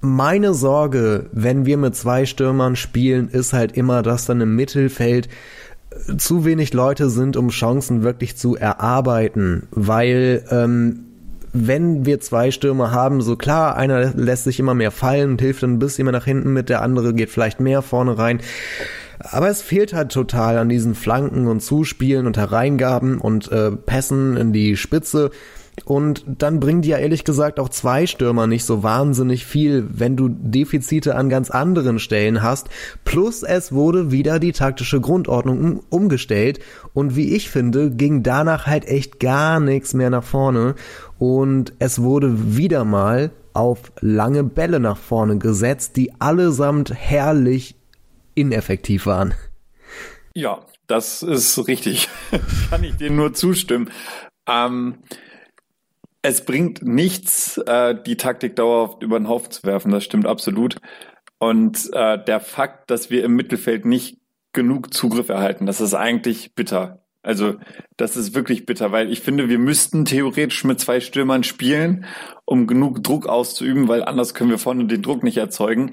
Meine 0.00 0.54
Sorge, 0.54 1.26
wenn 1.32 1.66
wir 1.66 1.76
mit 1.76 1.94
zwei 1.94 2.24
Stürmern 2.24 2.76
spielen, 2.76 3.28
ist 3.28 3.52
halt 3.52 3.72
immer, 3.72 4.02
dass 4.02 4.26
dann 4.26 4.40
im 4.40 4.56
Mittelfeld 4.56 5.28
äh, 5.90 6.16
zu 6.16 6.44
wenig 6.44 6.72
Leute 6.72 7.10
sind, 7.10 7.36
um 7.36 7.48
Chancen 7.48 8.02
wirklich 8.02 8.36
zu 8.36 8.56
erarbeiten, 8.56 9.66
weil 9.72 10.44
ähm, 10.50 11.09
wenn 11.52 12.06
wir 12.06 12.20
zwei 12.20 12.50
Stürmer 12.50 12.92
haben, 12.92 13.20
so 13.22 13.36
klar, 13.36 13.76
einer 13.76 14.12
lässt 14.14 14.44
sich 14.44 14.60
immer 14.60 14.74
mehr 14.74 14.90
fallen 14.90 15.32
und 15.32 15.40
hilft 15.40 15.62
dann 15.62 15.74
ein 15.74 15.78
bisschen 15.78 16.04
mehr 16.04 16.12
nach 16.12 16.24
hinten 16.24 16.52
mit, 16.52 16.68
der 16.68 16.82
andere 16.82 17.14
geht 17.14 17.30
vielleicht 17.30 17.60
mehr 17.60 17.82
vorne 17.82 18.18
rein. 18.18 18.40
Aber 19.18 19.48
es 19.48 19.60
fehlt 19.60 19.92
halt 19.92 20.12
total 20.12 20.56
an 20.56 20.68
diesen 20.68 20.94
Flanken 20.94 21.46
und 21.46 21.60
Zuspielen 21.60 22.26
und 22.26 22.38
Hereingaben 22.38 23.18
und 23.18 23.52
äh, 23.52 23.70
Pässen 23.70 24.36
in 24.36 24.52
die 24.52 24.76
Spitze. 24.76 25.30
Und 25.84 26.24
dann 26.26 26.60
bringen 26.60 26.82
die 26.82 26.90
ja 26.90 26.98
ehrlich 26.98 27.24
gesagt 27.24 27.58
auch 27.58 27.68
zwei 27.68 28.06
Stürmer 28.06 28.46
nicht 28.46 28.64
so 28.64 28.82
wahnsinnig 28.82 29.46
viel, 29.46 29.88
wenn 29.90 30.16
du 30.16 30.28
Defizite 30.28 31.16
an 31.16 31.28
ganz 31.28 31.50
anderen 31.50 31.98
Stellen 31.98 32.42
hast. 32.42 32.68
Plus 33.04 33.42
es 33.42 33.72
wurde 33.72 34.10
wieder 34.10 34.38
die 34.38 34.52
taktische 34.52 35.00
Grundordnung 35.00 35.80
umgestellt. 35.88 36.60
Und 36.92 37.16
wie 37.16 37.34
ich 37.34 37.50
finde, 37.50 37.90
ging 37.90 38.22
danach 38.22 38.66
halt 38.66 38.84
echt 38.86 39.20
gar 39.20 39.60
nichts 39.60 39.94
mehr 39.94 40.10
nach 40.10 40.24
vorne. 40.24 40.74
Und 41.18 41.72
es 41.78 42.02
wurde 42.02 42.56
wieder 42.56 42.84
mal 42.84 43.30
auf 43.52 43.92
lange 44.00 44.44
Bälle 44.44 44.80
nach 44.80 44.98
vorne 44.98 45.38
gesetzt, 45.38 45.96
die 45.96 46.12
allesamt 46.20 46.94
herrlich 46.94 47.74
ineffektiv 48.34 49.06
waren. 49.06 49.34
Ja, 50.34 50.60
das 50.86 51.22
ist 51.22 51.66
richtig. 51.66 52.08
Kann 52.70 52.84
ich 52.84 52.96
dir 52.96 53.10
nur 53.10 53.34
zustimmen. 53.34 53.90
Ähm, 54.48 54.98
es 56.22 56.44
bringt 56.44 56.82
nichts, 56.82 57.58
äh, 57.58 57.94
die 57.94 58.16
Taktik 58.16 58.56
dauerhaft 58.56 59.02
über 59.02 59.18
den 59.18 59.28
Haufen 59.28 59.50
zu 59.50 59.62
werfen. 59.64 59.90
Das 59.90 60.04
stimmt 60.04 60.26
absolut. 60.26 60.76
Und 61.38 61.90
äh, 61.94 62.22
der 62.22 62.40
Fakt, 62.40 62.90
dass 62.90 63.10
wir 63.10 63.24
im 63.24 63.34
Mittelfeld 63.34 63.86
nicht 63.86 64.18
genug 64.52 64.92
Zugriff 64.92 65.28
erhalten, 65.28 65.66
das 65.66 65.80
ist 65.80 65.94
eigentlich 65.94 66.54
bitter. 66.54 67.02
Also 67.22 67.56
das 67.96 68.16
ist 68.16 68.34
wirklich 68.34 68.64
bitter, 68.64 68.92
weil 68.92 69.12
ich 69.12 69.20
finde, 69.20 69.48
wir 69.48 69.58
müssten 69.58 70.04
theoretisch 70.06 70.64
mit 70.64 70.80
zwei 70.80 71.00
Stürmern 71.00 71.44
spielen, 71.44 72.06
um 72.46 72.66
genug 72.66 73.02
Druck 73.02 73.26
auszuüben, 73.26 73.88
weil 73.88 74.02
anders 74.02 74.32
können 74.32 74.50
wir 74.50 74.58
vorne 74.58 74.86
den 74.86 75.02
Druck 75.02 75.22
nicht 75.22 75.36
erzeugen. 75.36 75.92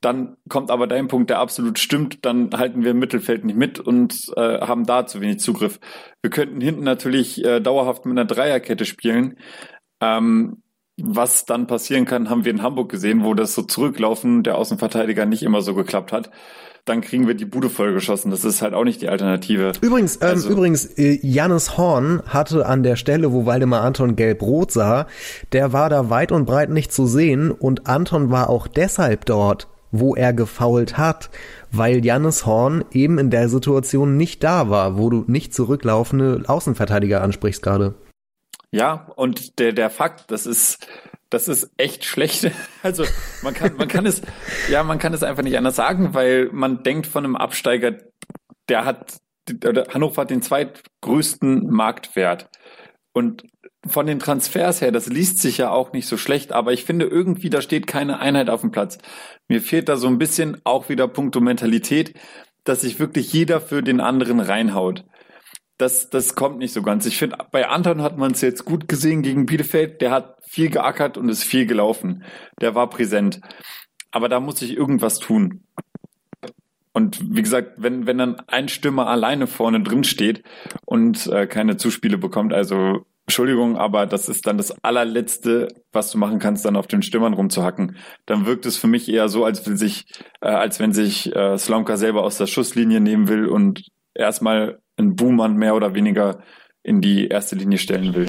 Dann 0.00 0.36
kommt 0.48 0.70
aber 0.70 0.86
dein 0.86 1.08
Punkt, 1.08 1.28
der 1.28 1.40
absolut 1.40 1.78
stimmt. 1.78 2.24
Dann 2.24 2.50
halten 2.54 2.84
wir 2.84 2.92
im 2.92 2.98
Mittelfeld 2.98 3.44
nicht 3.44 3.56
mit 3.56 3.78
und 3.78 4.14
äh, 4.36 4.60
haben 4.60 4.86
da 4.86 5.06
zu 5.06 5.20
wenig 5.20 5.40
Zugriff. 5.40 5.78
Wir 6.22 6.30
könnten 6.30 6.60
hinten 6.60 6.84
natürlich 6.84 7.44
äh, 7.44 7.60
dauerhaft 7.60 8.06
mit 8.06 8.18
einer 8.18 8.26
Dreierkette 8.26 8.86
spielen. 8.86 9.36
Ähm, 10.00 10.62
was 11.02 11.44
dann 11.44 11.66
passieren 11.66 12.04
kann, 12.04 12.30
haben 12.30 12.44
wir 12.44 12.52
in 12.52 12.62
Hamburg 12.62 12.90
gesehen, 12.90 13.24
wo 13.24 13.34
das 13.34 13.54
so 13.54 13.62
zurücklaufen 13.62 14.42
der 14.42 14.56
Außenverteidiger 14.56 15.26
nicht 15.26 15.42
immer 15.42 15.62
so 15.62 15.74
geklappt 15.74 16.12
hat. 16.12 16.30
Dann 16.86 17.02
kriegen 17.02 17.26
wir 17.26 17.34
die 17.34 17.44
Bude 17.44 17.68
vollgeschossen. 17.68 18.30
Das 18.30 18.44
ist 18.44 18.62
halt 18.62 18.72
auch 18.72 18.84
nicht 18.84 19.02
die 19.02 19.08
Alternative. 19.08 19.72
Übrigens, 19.82 20.16
ähm, 20.16 20.22
also, 20.22 20.48
übrigens, 20.48 20.86
äh, 20.98 21.18
Jannis 21.22 21.76
Horn 21.76 22.22
hatte 22.26 22.64
an 22.64 22.82
der 22.82 22.96
Stelle, 22.96 23.32
wo 23.32 23.44
Waldemar 23.44 23.82
Anton 23.82 24.16
gelb-rot 24.16 24.72
sah, 24.72 25.06
der 25.52 25.74
war 25.74 25.90
da 25.90 26.08
weit 26.08 26.32
und 26.32 26.46
breit 26.46 26.70
nicht 26.70 26.90
zu 26.90 27.06
sehen 27.06 27.50
und 27.50 27.86
Anton 27.86 28.30
war 28.30 28.48
auch 28.48 28.66
deshalb 28.66 29.26
dort, 29.26 29.68
wo 29.92 30.14
er 30.14 30.32
gefault 30.32 30.98
hat, 30.98 31.30
weil 31.70 32.04
Jannis 32.04 32.46
Horn 32.46 32.84
eben 32.92 33.18
in 33.18 33.30
der 33.30 33.48
Situation 33.48 34.16
nicht 34.16 34.42
da 34.44 34.70
war, 34.70 34.96
wo 34.98 35.10
du 35.10 35.24
nicht 35.26 35.54
zurücklaufende 35.54 36.42
Außenverteidiger 36.46 37.22
ansprichst 37.22 37.62
gerade. 37.62 37.94
Ja, 38.72 39.10
und 39.16 39.58
der, 39.58 39.72
der 39.72 39.90
Fakt, 39.90 40.30
das 40.30 40.46
ist, 40.46 40.86
das 41.28 41.48
ist 41.48 41.70
echt 41.76 42.04
schlecht. 42.04 42.50
Also 42.82 43.04
man 43.42 43.52
kann, 43.52 43.76
man 43.76 43.88
kann 43.88 44.06
es, 44.06 44.22
ja, 44.70 44.82
man 44.82 44.98
kann 44.98 45.12
es 45.12 45.22
einfach 45.22 45.42
nicht 45.42 45.58
anders 45.58 45.76
sagen, 45.76 46.14
weil 46.14 46.48
man 46.52 46.82
denkt 46.82 47.06
von 47.06 47.24
einem 47.24 47.36
Absteiger, 47.36 47.98
der 48.68 48.84
hat, 48.84 49.18
Hannover 49.92 50.22
hat 50.22 50.30
den 50.30 50.42
zweitgrößten 50.42 51.68
Marktwert. 51.68 52.48
Und 53.12 53.44
von 53.86 54.06
den 54.06 54.18
Transfers 54.18 54.80
her, 54.80 54.92
das 54.92 55.06
liest 55.06 55.38
sich 55.38 55.58
ja 55.58 55.70
auch 55.70 55.92
nicht 55.92 56.06
so 56.06 56.16
schlecht, 56.16 56.52
aber 56.52 56.72
ich 56.72 56.84
finde 56.84 57.06
irgendwie, 57.06 57.50
da 57.50 57.62
steht 57.62 57.86
keine 57.86 58.20
Einheit 58.20 58.50
auf 58.50 58.60
dem 58.60 58.70
Platz. 58.70 58.98
Mir 59.48 59.62
fehlt 59.62 59.88
da 59.88 59.96
so 59.96 60.06
ein 60.06 60.18
bisschen 60.18 60.60
auch 60.64 60.88
wieder 60.88 61.08
Punkto 61.08 61.40
Mentalität, 61.40 62.14
dass 62.64 62.82
sich 62.82 63.00
wirklich 63.00 63.32
jeder 63.32 63.60
für 63.60 63.82
den 63.82 64.00
anderen 64.00 64.40
reinhaut. 64.40 65.04
Das, 65.78 66.10
das 66.10 66.34
kommt 66.34 66.58
nicht 66.58 66.74
so 66.74 66.82
ganz. 66.82 67.06
Ich 67.06 67.16
finde, 67.16 67.38
bei 67.50 67.68
Anton 67.68 68.02
hat 68.02 68.18
man 68.18 68.32
es 68.32 68.42
jetzt 68.42 68.66
gut 68.66 68.86
gesehen 68.86 69.22
gegen 69.22 69.46
Bielefeld. 69.46 70.02
Der 70.02 70.10
hat 70.10 70.36
viel 70.46 70.68
geackert 70.68 71.16
und 71.16 71.30
ist 71.30 71.42
viel 71.42 71.64
gelaufen. 71.64 72.22
Der 72.60 72.74
war 72.74 72.90
präsent. 72.90 73.40
Aber 74.10 74.28
da 74.28 74.40
muss 74.40 74.60
ich 74.60 74.76
irgendwas 74.76 75.20
tun. 75.20 75.64
Und 76.92 77.34
wie 77.34 77.40
gesagt, 77.40 77.74
wenn, 77.78 78.06
wenn 78.06 78.18
dann 78.18 78.40
ein 78.46 78.68
Stürmer 78.68 79.06
alleine 79.06 79.46
vorne 79.46 79.80
drin 79.80 80.04
steht 80.04 80.42
und 80.84 81.28
äh, 81.28 81.46
keine 81.46 81.78
Zuspiele 81.78 82.18
bekommt, 82.18 82.52
also 82.52 83.06
Entschuldigung, 83.30 83.76
aber 83.76 84.06
das 84.06 84.28
ist 84.28 84.48
dann 84.48 84.56
das 84.56 84.72
allerletzte, 84.82 85.68
was 85.92 86.10
du 86.10 86.18
machen 86.18 86.40
kannst, 86.40 86.64
dann 86.64 86.74
auf 86.74 86.88
den 86.88 87.00
Stürmern 87.00 87.32
rumzuhacken. 87.32 87.96
Dann 88.26 88.44
wirkt 88.44 88.66
es 88.66 88.76
für 88.76 88.88
mich 88.88 89.08
eher 89.08 89.28
so, 89.28 89.44
als 89.44 89.64
will 89.68 89.76
sich, 89.76 90.04
äh, 90.40 90.48
als 90.48 90.80
wenn 90.80 90.92
sich 90.92 91.32
äh, 91.36 91.56
Slomka 91.56 91.96
selber 91.96 92.24
aus 92.24 92.38
der 92.38 92.46
Schusslinie 92.46 93.00
nehmen 93.00 93.28
will 93.28 93.46
und 93.46 93.86
erstmal 94.14 94.80
einen 94.96 95.14
Buhmann 95.14 95.54
mehr 95.54 95.76
oder 95.76 95.94
weniger 95.94 96.42
in 96.82 97.00
die 97.00 97.28
erste 97.28 97.54
Linie 97.54 97.78
stellen 97.78 98.16
will. 98.16 98.26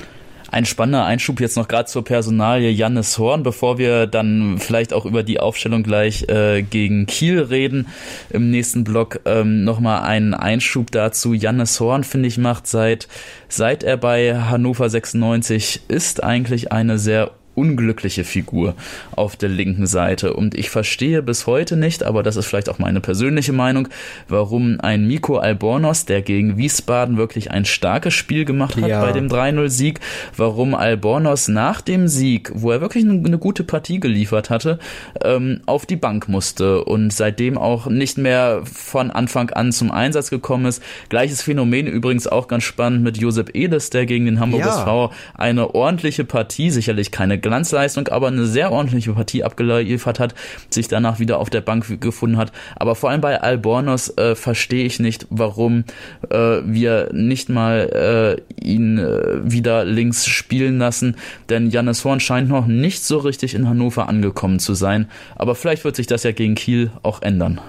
Ein 0.52 0.66
spannender 0.66 1.06
Einschub 1.06 1.40
jetzt 1.40 1.56
noch 1.56 1.70
gerade 1.70 1.86
zur 1.86 2.04
Personalie 2.04 2.70
Jannis 2.72 3.18
Horn, 3.18 3.42
bevor 3.42 3.78
wir 3.78 4.06
dann 4.06 4.58
vielleicht 4.60 4.92
auch 4.92 5.06
über 5.06 5.24
die 5.24 5.40
Aufstellung 5.40 5.82
gleich 5.82 6.28
äh, 6.28 6.62
gegen 6.62 7.06
Kiel 7.06 7.40
reden 7.40 7.88
im 8.30 8.52
nächsten 8.52 8.84
Block. 8.84 9.22
Ähm, 9.24 9.64
Nochmal 9.64 10.02
einen 10.02 10.34
Einschub 10.34 10.92
dazu. 10.92 11.34
Jannis 11.34 11.80
Horn, 11.80 12.04
finde 12.04 12.28
ich, 12.28 12.38
macht 12.38 12.68
seit, 12.68 13.08
seit 13.48 13.84
er 13.84 13.96
bei 13.96 14.36
Hannover 14.36 14.90
96 14.90 15.84
ist, 15.88 16.22
eigentlich 16.22 16.74
eine 16.74 17.00
sehr 17.00 17.32
unglückliche 17.62 18.24
Figur 18.24 18.74
auf 19.16 19.36
der 19.36 19.50
linken 19.50 19.86
Seite. 19.86 20.34
Und 20.34 20.56
ich 20.56 20.72
verstehe 20.72 21.22
bis 21.22 21.46
heute 21.46 21.78
nicht, 21.78 22.04
aber 22.04 22.24
das 22.24 22.36
ist 22.36 22.48
vielleicht 22.48 22.70
auch 22.70 22.80
meine 22.80 23.02
persönliche 23.02 23.54
Meinung, 23.54 23.88
warum 24.28 24.80
ein 24.80 25.08
Miko 25.08 25.38
Albornoz, 25.38 26.06
der 26.06 26.24
gegen 26.24 26.58
Wiesbaden 26.58 27.18
wirklich 27.18 27.52
ein 27.52 27.66
starkes 27.66 28.16
Spiel 28.16 28.46
gemacht 28.46 28.78
hat 28.78 28.90
ja. 28.90 29.00
bei 29.00 29.12
dem 29.12 29.28
3-0-Sieg, 29.28 30.00
warum 30.36 30.74
Albornoz 30.74 31.50
nach 31.50 31.82
dem 31.82 32.08
Sieg, 32.08 32.52
wo 32.56 32.72
er 32.72 32.82
wirklich 32.82 33.06
eine, 33.06 33.38
gute 33.38 33.64
Partie 33.64 34.00
geliefert 34.00 34.50
hatte, 34.50 34.80
ähm, 35.24 35.62
auf 35.68 35.86
die 35.86 35.98
Bank 35.98 36.28
musste 36.28 36.84
und 36.84 37.14
seitdem 37.14 37.60
auch 37.60 37.86
nicht 37.86 38.18
mehr 38.18 38.64
von 38.66 39.12
Anfang 39.12 39.52
an 39.52 39.72
zum 39.72 39.92
Einsatz 39.92 40.32
gekommen 40.32 40.66
ist. 40.66 40.82
Gleiches 41.10 41.44
Phänomen 41.44 41.86
übrigens 41.86 42.26
auch 42.26 42.48
ganz 42.48 42.64
spannend 42.64 43.04
mit 43.04 43.18
Josep 43.18 43.52
Edes, 43.54 43.92
der 43.92 44.08
gegen 44.08 44.26
den 44.26 44.40
Hamburg 44.40 44.62
ja. 44.62 44.80
SV 44.80 45.12
eine 45.36 45.76
ordentliche 45.76 46.24
Partie, 46.24 46.72
sicherlich 46.72 47.12
keine 47.12 47.40
Glanzleistung, 47.52 48.08
aber 48.08 48.28
eine 48.28 48.46
sehr 48.46 48.72
ordentliche 48.72 49.12
Partie 49.12 49.44
abgeliefert 49.44 50.22
hat, 50.22 50.36
sich 50.70 50.88
danach 50.88 51.20
wieder 51.20 51.38
auf 51.38 51.50
der 51.50 51.60
Bank 51.60 52.00
gefunden 52.00 52.38
hat. 52.38 52.54
Aber 52.78 52.96
vor 52.96 53.10
allem 53.10 53.20
bei 53.20 53.42
Albornoz 53.42 54.14
äh, 54.18 54.36
verstehe 54.36 54.86
ich 54.86 55.02
nicht, 55.02 55.28
warum 55.30 55.84
äh, 56.30 56.62
wir 56.64 57.10
nicht 57.12 57.50
mal 57.50 58.40
äh, 58.48 58.66
ihn 58.66 58.98
äh, 59.00 59.40
wieder 59.44 59.84
links 59.84 60.28
spielen 60.28 60.78
lassen, 60.78 61.18
denn 61.50 61.70
Jannis 61.70 62.06
Horn 62.06 62.22
scheint 62.22 62.48
noch 62.48 62.68
nicht 62.68 63.04
so 63.04 63.18
richtig 63.18 63.54
in 63.54 63.68
Hannover 63.68 64.08
angekommen 64.08 64.60
zu 64.60 64.74
sein. 64.74 65.10
Aber 65.36 65.54
vielleicht 65.54 65.84
wird 65.84 65.98
sich 65.98 66.08
das 66.08 66.24
ja 66.24 66.32
gegen 66.32 66.56
Kiel 66.56 66.90
auch 67.04 67.22
ändern. 67.22 67.60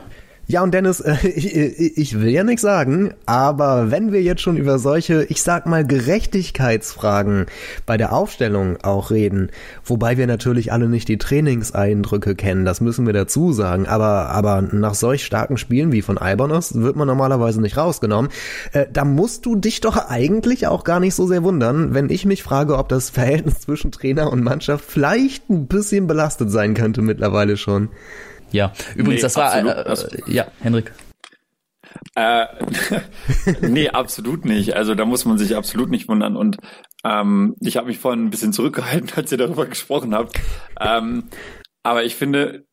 Ja, 0.49 0.63
und 0.63 0.75
Dennis, 0.75 1.01
äh, 1.01 1.17
ich, 1.29 1.97
ich 1.97 2.21
will 2.21 2.31
ja 2.31 2.43
nichts 2.43 2.63
sagen, 2.63 3.15
aber 3.27 3.91
wenn 3.91 4.13
wir 4.13 4.23
jetzt 4.23 4.43
schon 4.43 4.57
über 4.57 4.79
solche, 4.79 5.25
ich 5.25 5.43
sag 5.43 5.67
mal, 5.67 5.87
Gerechtigkeitsfragen 5.87 7.47
bei 7.87 7.97
der 7.97 8.13
Aufstellung 8.13 8.77
auch 8.83 9.11
reden, 9.11 9.51
wobei 9.85 10.17
wir 10.17 10.27
natürlich 10.27 10.73
alle 10.73 10.89
nicht 10.89 11.09
die 11.09 11.19
Trainingseindrücke 11.19 12.35
kennen, 12.35 12.65
das 12.65 12.81
müssen 12.81 13.07
wir 13.07 13.13
dazu 13.13 13.53
sagen, 13.53 13.87
aber, 13.87 14.31
aber 14.31 14.63
nach 14.63 14.95
solch 14.95 15.25
starken 15.25 15.57
Spielen 15.57 15.93
wie 15.93 16.03
von 16.03 16.19
Albonos 16.19 16.75
wird 16.75 16.97
man 16.97 17.07
normalerweise 17.07 17.61
nicht 17.61 17.77
rausgenommen. 17.77 18.31
Äh, 18.73 18.87
da 18.93 19.05
musst 19.05 19.47
du 19.47 19.55
dich 19.55 19.81
doch 19.81 20.09
eigentlich 20.09 20.67
auch 20.67 20.83
gar 20.83 20.99
nicht 20.99 21.15
so 21.15 21.27
sehr 21.27 21.45
wundern, 21.45 21.95
wenn 21.95 22.11
ich 22.11 22.25
mich 22.25 22.43
frage, 22.43 22.79
ob 22.79 22.89
das 22.89 23.11
Verhältnis 23.11 23.61
zwischen 23.61 23.93
Trainer 23.93 24.33
und 24.33 24.43
Mannschaft 24.43 24.85
vielleicht 24.87 25.49
ein 25.51 25.67
bisschen 25.67 26.09
belastet 26.09 26.51
sein 26.51 26.75
könnte 26.75 27.01
mittlerweile 27.01 27.57
schon. 27.57 27.91
Ja, 28.53 28.73
übrigens, 28.95 29.17
nee, 29.17 29.23
das 29.23 29.37
war, 29.37 29.53
absolut, 29.53 30.29
äh, 30.29 30.33
ja, 30.33 30.47
Henrik. 30.61 30.93
Äh, 32.15 32.47
nee, 33.61 33.89
absolut 33.89 34.45
nicht. 34.45 34.75
Also 34.75 34.95
da 34.95 35.05
muss 35.05 35.25
man 35.25 35.39
sich 35.39 35.57
absolut 35.57 35.91
nicht 35.91 36.09
wundern. 36.09 36.37
Und 36.37 36.59
ähm, 37.05 37.57
ich 37.61 37.77
habe 37.77 37.89
mich 37.89 37.99
vorhin 37.99 38.25
ein 38.25 38.31
bisschen 38.31 38.53
zurückgehalten, 38.53 39.11
als 39.17 39.33
ihr 39.33 39.39
darüber 39.39 39.67
gesprochen 39.67 40.15
habt. 40.15 40.39
Ähm, 40.81 41.25
aber 41.83 42.05
ich 42.05 42.15
finde, 42.15 42.67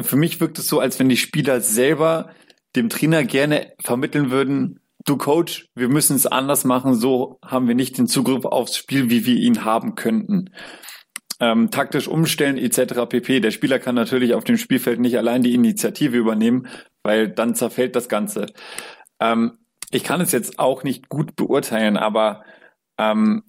für 0.00 0.16
mich 0.16 0.40
wirkt 0.40 0.58
es 0.58 0.68
so, 0.68 0.80
als 0.80 0.98
wenn 0.98 1.08
die 1.08 1.16
Spieler 1.16 1.60
selber 1.60 2.30
dem 2.76 2.88
Trainer 2.88 3.24
gerne 3.24 3.72
vermitteln 3.82 4.30
würden, 4.30 4.80
du 5.04 5.16
Coach, 5.16 5.68
wir 5.74 5.88
müssen 5.88 6.16
es 6.16 6.26
anders 6.26 6.64
machen, 6.64 6.94
so 6.94 7.38
haben 7.44 7.68
wir 7.68 7.74
nicht 7.74 7.98
den 7.98 8.06
Zugriff 8.06 8.44
aufs 8.44 8.76
Spiel, 8.76 9.10
wie 9.10 9.26
wir 9.26 9.34
ihn 9.34 9.64
haben 9.64 9.94
könnten 9.94 10.50
ähm, 11.42 11.72
taktisch 11.72 12.06
umstellen 12.06 12.56
etc. 12.56 13.08
pp. 13.08 13.40
Der 13.40 13.50
Spieler 13.50 13.80
kann 13.80 13.96
natürlich 13.96 14.32
auf 14.34 14.44
dem 14.44 14.56
Spielfeld 14.56 15.00
nicht 15.00 15.18
allein 15.18 15.42
die 15.42 15.54
Initiative 15.54 16.16
übernehmen, 16.16 16.68
weil 17.02 17.28
dann 17.28 17.56
zerfällt 17.56 17.96
das 17.96 18.08
Ganze. 18.08 18.46
Ähm, 19.18 19.58
ich 19.90 20.04
kann 20.04 20.20
es 20.20 20.30
jetzt 20.30 20.60
auch 20.60 20.84
nicht 20.84 21.08
gut 21.08 21.34
beurteilen, 21.34 21.96
aber 21.96 22.44
ähm, 22.96 23.42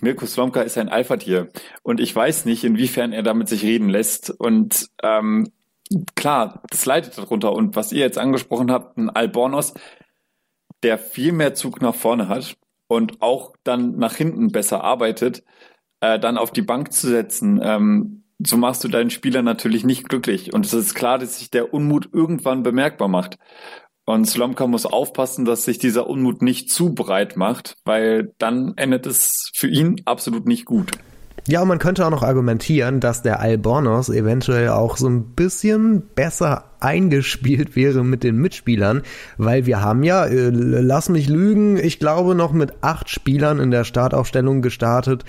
Mirko 0.00 0.24
Slomka 0.24 0.62
ist 0.62 0.78
ein 0.78 0.88
Alpha-Tier 0.88 1.50
und 1.82 2.00
ich 2.00 2.16
weiß 2.16 2.46
nicht, 2.46 2.64
inwiefern 2.64 3.12
er 3.12 3.22
damit 3.22 3.50
sich 3.50 3.62
reden 3.62 3.90
lässt 3.90 4.30
und 4.30 4.88
ähm, 5.02 5.52
klar, 6.16 6.62
das 6.70 6.86
leidet 6.86 7.18
darunter 7.18 7.52
und 7.52 7.76
was 7.76 7.92
ihr 7.92 8.00
jetzt 8.00 8.16
angesprochen 8.16 8.72
habt, 8.72 8.96
ein 8.96 9.10
Albornoz, 9.10 9.74
der 10.82 10.96
viel 10.96 11.32
mehr 11.32 11.52
Zug 11.52 11.82
nach 11.82 11.94
vorne 11.94 12.28
hat 12.28 12.56
und 12.88 13.20
auch 13.20 13.52
dann 13.64 13.98
nach 13.98 14.14
hinten 14.14 14.50
besser 14.50 14.82
arbeitet, 14.82 15.44
äh, 16.04 16.18
dann 16.18 16.38
auf 16.38 16.50
die 16.50 16.62
Bank 16.62 16.92
zu 16.92 17.08
setzen, 17.08 17.60
ähm, 17.62 18.24
so 18.38 18.56
machst 18.56 18.84
du 18.84 18.88
deinen 18.88 19.10
Spieler 19.10 19.42
natürlich 19.42 19.84
nicht 19.84 20.08
glücklich. 20.08 20.52
Und 20.52 20.66
es 20.66 20.74
ist 20.74 20.94
klar, 20.94 21.18
dass 21.18 21.38
sich 21.38 21.50
der 21.50 21.72
Unmut 21.72 22.10
irgendwann 22.12 22.62
bemerkbar 22.62 23.08
macht. 23.08 23.38
Und 24.04 24.26
Slomka 24.26 24.66
muss 24.66 24.84
aufpassen, 24.84 25.46
dass 25.46 25.64
sich 25.64 25.78
dieser 25.78 26.06
Unmut 26.06 26.42
nicht 26.42 26.70
zu 26.70 26.94
breit 26.94 27.36
macht, 27.36 27.76
weil 27.84 28.34
dann 28.36 28.74
endet 28.76 29.06
es 29.06 29.50
für 29.54 29.68
ihn 29.68 30.02
absolut 30.04 30.46
nicht 30.46 30.66
gut. 30.66 30.90
Ja, 31.46 31.60
und 31.60 31.68
man 31.68 31.78
könnte 31.78 32.06
auch 32.06 32.10
noch 32.10 32.22
argumentieren, 32.22 33.00
dass 33.00 33.20
der 33.20 33.38
Albornoz 33.40 34.08
eventuell 34.08 34.70
auch 34.70 34.96
so 34.96 35.08
ein 35.08 35.34
bisschen 35.34 36.02
besser 36.14 36.64
eingespielt 36.80 37.76
wäre 37.76 38.02
mit 38.02 38.22
den 38.22 38.36
Mitspielern, 38.36 39.02
weil 39.36 39.66
wir 39.66 39.82
haben 39.82 40.02
ja, 40.04 40.24
äh, 40.24 40.50
lass 40.50 41.10
mich 41.10 41.28
lügen, 41.28 41.76
ich 41.76 41.98
glaube 41.98 42.34
noch 42.34 42.52
mit 42.52 42.72
acht 42.82 43.10
Spielern 43.10 43.58
in 43.58 43.70
der 43.70 43.84
Startaufstellung 43.84 44.62
gestartet, 44.62 45.24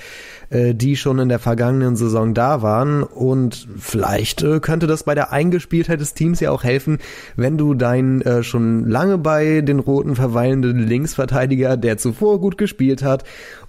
äh, 0.50 0.74
die 0.74 0.96
schon 0.96 1.20
in 1.20 1.30
der 1.30 1.40
vergangenen 1.40 1.98
Saison 1.98 2.34
da 2.34 2.62
waren. 2.62 3.04
Und 3.04 3.68
vielleicht 3.78 4.42
äh, 4.42 4.60
könnte 4.62 4.88
das 4.88 5.04
bei 5.04 5.16
der 5.16 5.34
Eingespieltheit 5.34 6.00
des 6.00 6.14
Teams 6.14 6.40
ja 6.40 6.52
auch 6.52 6.64
helfen, 6.64 7.00
wenn 7.36 7.58
du 7.58 7.74
deinen 7.74 8.22
äh, 8.22 8.44
schon 8.44 8.88
lange 8.88 9.18
bei 9.18 9.62
den 9.62 9.80
Roten 9.80 10.16
verweilenden 10.16 10.80
Linksverteidiger, 10.80 11.76
der 11.78 11.98
zuvor 11.98 12.40
gut 12.40 12.58
gespielt 12.58 13.04
hat 13.04 13.26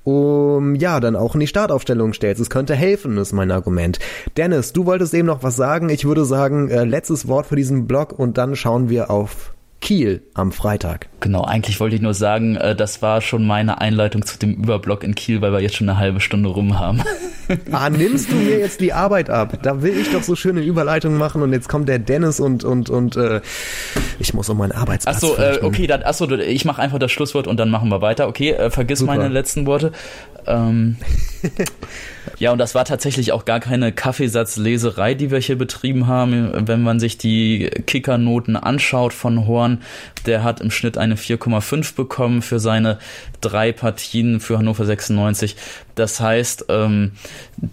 um 0.06 0.76
ja 0.76 1.00
dann 1.00 1.16
auch 1.16 1.34
in 1.34 1.40
die 1.40 1.48
Startaufstellung 1.48 2.12
stellst. 2.12 2.40
Es 2.40 2.48
könnte 2.48 2.76
helfen, 2.76 3.18
ist 3.18 3.32
mein 3.32 3.50
Argument. 3.50 3.98
Dennis, 4.36 4.72
du 4.72 4.86
wolltest 4.86 5.12
eben 5.14 5.26
noch 5.26 5.42
was 5.42 5.56
sagen. 5.56 5.88
Ich 5.88 6.04
würde 6.04 6.24
sagen, 6.24 6.68
äh, 6.68 6.84
letztes 6.84 7.26
Wort 7.26 7.46
für 7.46 7.56
diesen 7.56 7.88
Blog 7.88 8.16
und 8.16 8.38
dann 8.38 8.54
schauen 8.54 8.88
wir 8.88 9.10
auf 9.10 9.55
Kiel 9.80 10.22
am 10.34 10.52
Freitag. 10.52 11.08
Genau, 11.20 11.44
eigentlich 11.44 11.78
wollte 11.80 11.96
ich 11.96 12.02
nur 12.02 12.14
sagen, 12.14 12.56
äh, 12.56 12.74
das 12.74 13.02
war 13.02 13.20
schon 13.20 13.46
meine 13.46 13.80
Einleitung 13.80 14.24
zu 14.24 14.38
dem 14.38 14.54
Überblock 14.54 15.04
in 15.04 15.14
Kiel, 15.14 15.42
weil 15.42 15.52
wir 15.52 15.60
jetzt 15.60 15.76
schon 15.76 15.88
eine 15.88 15.98
halbe 15.98 16.20
Stunde 16.20 16.48
rum 16.48 16.78
haben. 16.78 17.02
Ah, 17.70 17.88
nimmst 17.90 18.32
du 18.32 18.34
mir 18.34 18.58
jetzt 18.58 18.80
die 18.80 18.92
Arbeit 18.92 19.30
ab? 19.30 19.60
Da 19.62 19.80
will 19.80 19.96
ich 19.96 20.10
doch 20.10 20.24
so 20.24 20.34
schöne 20.34 20.62
Überleitungen 20.62 21.16
machen 21.16 21.42
und 21.42 21.52
jetzt 21.52 21.68
kommt 21.68 21.88
der 21.88 22.00
Dennis 22.00 22.40
und 22.40 22.64
und 22.64 22.90
und 22.90 23.14
äh, 23.14 23.40
ich 24.18 24.34
muss 24.34 24.48
um 24.48 24.58
meinen 24.58 24.72
Arbeitsplatz. 24.72 25.22
Achso, 25.22 25.36
äh, 25.36 25.60
okay, 25.62 25.86
dann 25.86 26.02
achso, 26.02 26.28
ich 26.28 26.64
mache 26.64 26.82
einfach 26.82 26.98
das 26.98 27.12
Schlusswort 27.12 27.46
und 27.46 27.60
dann 27.60 27.70
machen 27.70 27.88
wir 27.88 28.02
weiter. 28.02 28.26
Okay, 28.26 28.50
äh, 28.50 28.68
vergiss 28.70 28.98
Super. 28.98 29.14
meine 29.14 29.28
letzten 29.28 29.64
Worte. 29.64 29.92
Ähm, 30.48 30.96
ja, 32.38 32.52
und 32.52 32.58
das 32.58 32.74
war 32.74 32.84
tatsächlich 32.84 33.32
auch 33.32 33.44
gar 33.44 33.60
keine 33.60 33.92
Kaffeesatzleserei, 33.92 35.14
die 35.14 35.30
wir 35.30 35.38
hier 35.38 35.56
betrieben 35.56 36.06
haben. 36.06 36.68
Wenn 36.68 36.82
man 36.82 37.00
sich 37.00 37.16
die 37.16 37.70
Kickernoten 37.86 38.56
anschaut 38.56 39.12
von 39.12 39.46
Horn, 39.46 39.82
der 40.26 40.44
hat 40.44 40.60
im 40.60 40.70
Schnitt 40.70 40.98
eine 40.98 41.14
4,5 41.14 41.94
bekommen 41.94 42.42
für 42.42 42.58
seine 42.58 42.98
drei 43.40 43.72
Partien 43.72 44.40
für 44.40 44.58
Hannover 44.58 44.84
96. 44.84 45.56
Das 45.96 46.20
heißt, 46.20 46.66
ähm, 46.68 47.12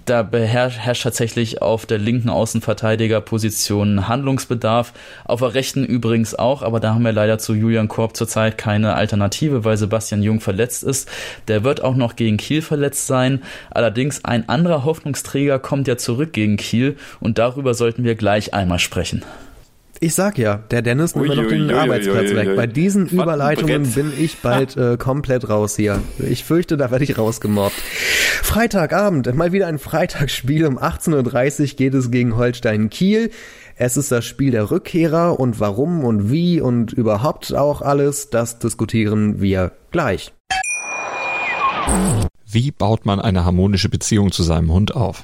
da 0.05 0.23
beherrscht 0.23 1.03
tatsächlich 1.03 1.61
auf 1.61 1.85
der 1.85 1.99
linken 1.99 2.29
Außenverteidigerposition 2.29 4.07
Handlungsbedarf. 4.07 4.93
Auf 5.25 5.41
der 5.41 5.53
rechten 5.53 5.83
übrigens 5.83 6.33
auch, 6.33 6.63
aber 6.63 6.79
da 6.79 6.93
haben 6.93 7.03
wir 7.03 7.11
leider 7.11 7.37
zu 7.37 7.53
Julian 7.53 7.89
Korb 7.89 8.15
zurzeit 8.15 8.57
keine 8.57 8.95
Alternative, 8.95 9.65
weil 9.65 9.75
Sebastian 9.75 10.23
Jung 10.23 10.39
verletzt 10.39 10.83
ist. 10.83 11.09
Der 11.49 11.65
wird 11.65 11.83
auch 11.83 11.95
noch 11.95 12.15
gegen 12.15 12.37
Kiel 12.37 12.61
verletzt 12.61 13.07
sein. 13.07 13.43
Allerdings 13.69 14.23
ein 14.23 14.47
anderer 14.47 14.85
Hoffnungsträger 14.85 15.59
kommt 15.59 15.89
ja 15.89 15.97
zurück 15.97 16.31
gegen 16.31 16.55
Kiel 16.55 16.97
und 17.19 17.37
darüber 17.37 17.73
sollten 17.73 18.05
wir 18.05 18.15
gleich 18.15 18.53
einmal 18.53 18.79
sprechen. 18.79 19.21
Ich 20.03 20.15
sag 20.15 20.37
ja, 20.37 20.57
der 20.69 20.81
Dennis 20.81 21.15
nimmt 21.15 21.29
mir 21.29 21.35
noch 21.37 21.47
den 21.47 21.69
ui, 21.69 21.73
Arbeitsplatz 21.73 22.31
ui, 22.31 22.35
weg. 22.35 22.57
Bei 22.57 22.67
diesen 22.67 23.07
Überleitungen 23.07 23.89
bin 23.89 24.11
ich 24.19 24.39
bald 24.39 24.75
äh, 24.77 24.97
komplett 24.97 25.47
raus 25.47 25.77
hier. 25.77 26.01
Ich 26.19 26.43
fürchte, 26.43 26.75
da 26.75 26.91
werde 26.91 27.05
ich 27.05 27.17
rausgemobbt. 27.17 27.77
Freitagabend, 28.41 29.33
mal 29.33 29.53
wieder 29.53 29.67
ein 29.67 29.79
Freitagsspiel. 29.79 30.65
Um 30.65 30.77
18.30 30.77 31.61
Uhr 31.61 31.77
geht 31.77 31.93
es 31.93 32.11
gegen 32.11 32.35
Holstein 32.35 32.89
Kiel. 32.89 33.31
Es 33.77 33.95
ist 33.95 34.11
das 34.11 34.25
Spiel 34.25 34.51
der 34.51 34.71
Rückkehrer 34.71 35.39
und 35.39 35.61
warum 35.61 36.03
und 36.03 36.29
wie 36.29 36.59
und 36.59 36.91
überhaupt 36.91 37.55
auch 37.55 37.81
alles, 37.81 38.29
das 38.29 38.59
diskutieren 38.59 39.39
wir 39.39 39.71
gleich. 39.91 40.33
Wie 42.45 42.71
baut 42.71 43.05
man 43.05 43.21
eine 43.21 43.45
harmonische 43.45 43.87
Beziehung 43.87 44.33
zu 44.33 44.43
seinem 44.43 44.69
Hund 44.69 44.93
auf? 44.97 45.23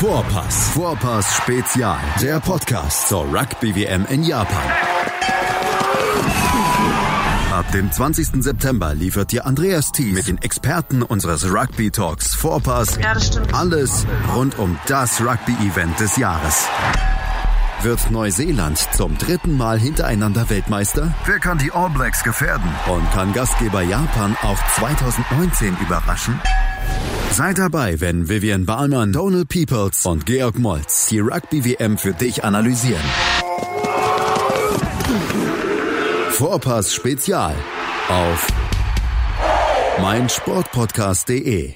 Vorpass. 0.00 0.68
Vorpass 0.74 1.36
Spezial. 1.38 1.98
Der 2.22 2.38
Podcast 2.38 3.08
zur 3.08 3.24
Rugby-WM 3.24 4.06
in 4.06 4.22
Japan. 4.22 4.70
Ab 7.50 7.72
dem 7.72 7.90
20. 7.90 8.44
September 8.44 8.94
liefert 8.94 9.32
dir 9.32 9.44
Andreas 9.44 9.90
Thies 9.90 10.14
mit 10.14 10.28
den 10.28 10.38
Experten 10.38 11.02
unseres 11.02 11.52
Rugby 11.52 11.90
Talks 11.90 12.32
Vorpass 12.32 12.96
ja, 13.02 13.16
alles 13.52 14.06
rund 14.36 14.56
um 14.60 14.78
das 14.86 15.20
Rugby-Event 15.20 15.98
des 15.98 16.16
Jahres. 16.16 16.68
Wird 17.82 18.10
Neuseeland 18.10 18.76
zum 18.76 19.16
dritten 19.18 19.56
Mal 19.56 19.78
hintereinander 19.78 20.50
Weltmeister? 20.50 21.14
Wer 21.26 21.38
kann 21.38 21.58
die 21.58 21.70
All 21.70 21.88
Blacks 21.90 22.24
gefährden? 22.24 22.68
Und 22.88 23.08
kann 23.12 23.32
Gastgeber 23.32 23.82
Japan 23.82 24.36
auch 24.42 24.58
2019 24.74 25.76
überraschen? 25.80 26.40
Seid 27.30 27.58
dabei, 27.58 28.00
wenn 28.00 28.28
Vivian 28.28 28.66
Bahlmann, 28.66 29.12
Donald 29.12 29.48
Peoples 29.48 30.04
und 30.06 30.26
Georg 30.26 30.58
Moltz 30.58 31.06
die 31.06 31.20
Rugby-WM 31.20 31.98
für 31.98 32.14
dich 32.14 32.42
analysieren. 32.42 33.04
Vorpass 36.30 36.92
Spezial 36.92 37.54
auf 38.08 38.48
meinsportpodcast.de 40.00 41.74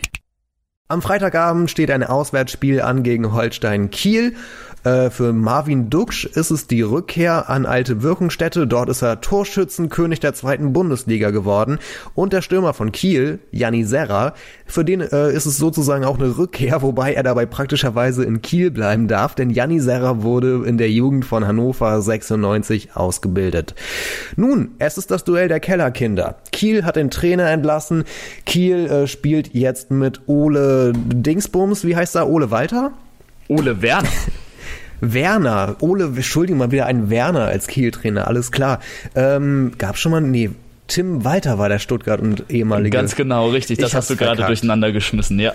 am 0.93 1.01
Freitagabend 1.01 1.71
steht 1.71 1.91
ein 1.91 2.05
Auswärtsspiel 2.05 2.83
an 2.83 3.03
gegen 3.03 3.33
Holstein 3.33 3.89
Kiel. 3.89 4.37
Äh, 4.85 5.11
für 5.11 5.33
Marvin 5.33 5.91
Duksch 5.91 6.25
ist 6.25 6.51
es 6.51 6.67
die 6.67 6.83
Rückkehr 6.83 7.49
an 7.49 7.67
alte 7.67 8.03
Wirkungsstätte. 8.03 8.67
Dort 8.67 8.89
ist 8.89 9.03
er 9.03 9.21
Torschützenkönig 9.21 10.21
der 10.21 10.35
zweiten 10.35 10.73
Bundesliga 10.73 11.31
geworden. 11.31 11.79
Und 12.15 12.33
der 12.33 12.43
Stürmer 12.43 12.75
von 12.75 12.93
Kiel, 12.93 13.39
Janni 13.51 13.85
Serra, 13.85 14.35
für 14.67 14.85
den 14.85 15.01
äh, 15.01 15.33
ist 15.33 15.47
es 15.47 15.57
sozusagen 15.57 16.05
auch 16.05 16.19
eine 16.19 16.37
Rückkehr, 16.37 16.83
wobei 16.83 17.15
er 17.15 17.23
dabei 17.23 17.47
praktischerweise 17.47 18.25
in 18.25 18.43
Kiel 18.43 18.71
bleiben 18.71 19.09
darf, 19.09 19.35
denn 19.35 19.51
Janni 19.51 19.81
Serra 19.81 20.23
wurde 20.23 20.65
in 20.67 20.79
der 20.79 20.91
Jugend 20.91 21.25
von 21.25 21.47
Hannover 21.47 22.01
96 22.01 22.97
ausgebildet. 22.97 23.75
Nun, 24.37 24.73
es 24.79 24.99
ist 24.99 25.11
das 25.11 25.25
Duell 25.25 25.49
der 25.49 25.61
Kellerkinder. 25.61 26.37
Kiel 26.51 26.85
hat 26.85 26.97
den 26.97 27.11
Trainer 27.11 27.51
entlassen. 27.51 28.05
Kiel 28.47 28.87
äh, 28.87 29.07
spielt 29.07 29.55
jetzt 29.55 29.91
mit 29.91 30.23
Ole 30.27 30.93
Dingsbums, 30.95 31.85
wie 31.85 31.97
heißt 31.97 32.17
er? 32.17 32.29
Ole 32.29 32.51
Walter? 32.51 32.93
Ole 33.49 33.83
Werner. 33.83 34.09
Werner, 35.03 35.77
Ole, 35.81 36.05
Entschuldigung, 36.05 36.59
mal 36.59 36.71
wieder 36.71 36.87
ein 36.87 37.11
Werner 37.11 37.47
als 37.47 37.67
Kiel-Trainer, 37.67 38.29
alles 38.29 38.53
klar. 38.53 38.79
Ähm, 39.17 39.73
gab 39.77 39.99
schon 39.99 40.13
mal, 40.13 40.21
nee, 40.21 40.51
Tim 40.87 41.25
Walter 41.25 41.59
war 41.59 41.69
der 41.69 41.81
Stuttgart 41.81 42.21
und 42.21 42.45
ehemalige. 42.51 42.97
Ganz 42.97 43.17
genau, 43.17 43.49
richtig. 43.49 43.79
Das 43.79 43.95
hast 43.95 44.11
du 44.11 44.17
gerade 44.17 44.45
durcheinander 44.45 44.93
geschmissen, 44.93 45.41
ja. 45.41 45.53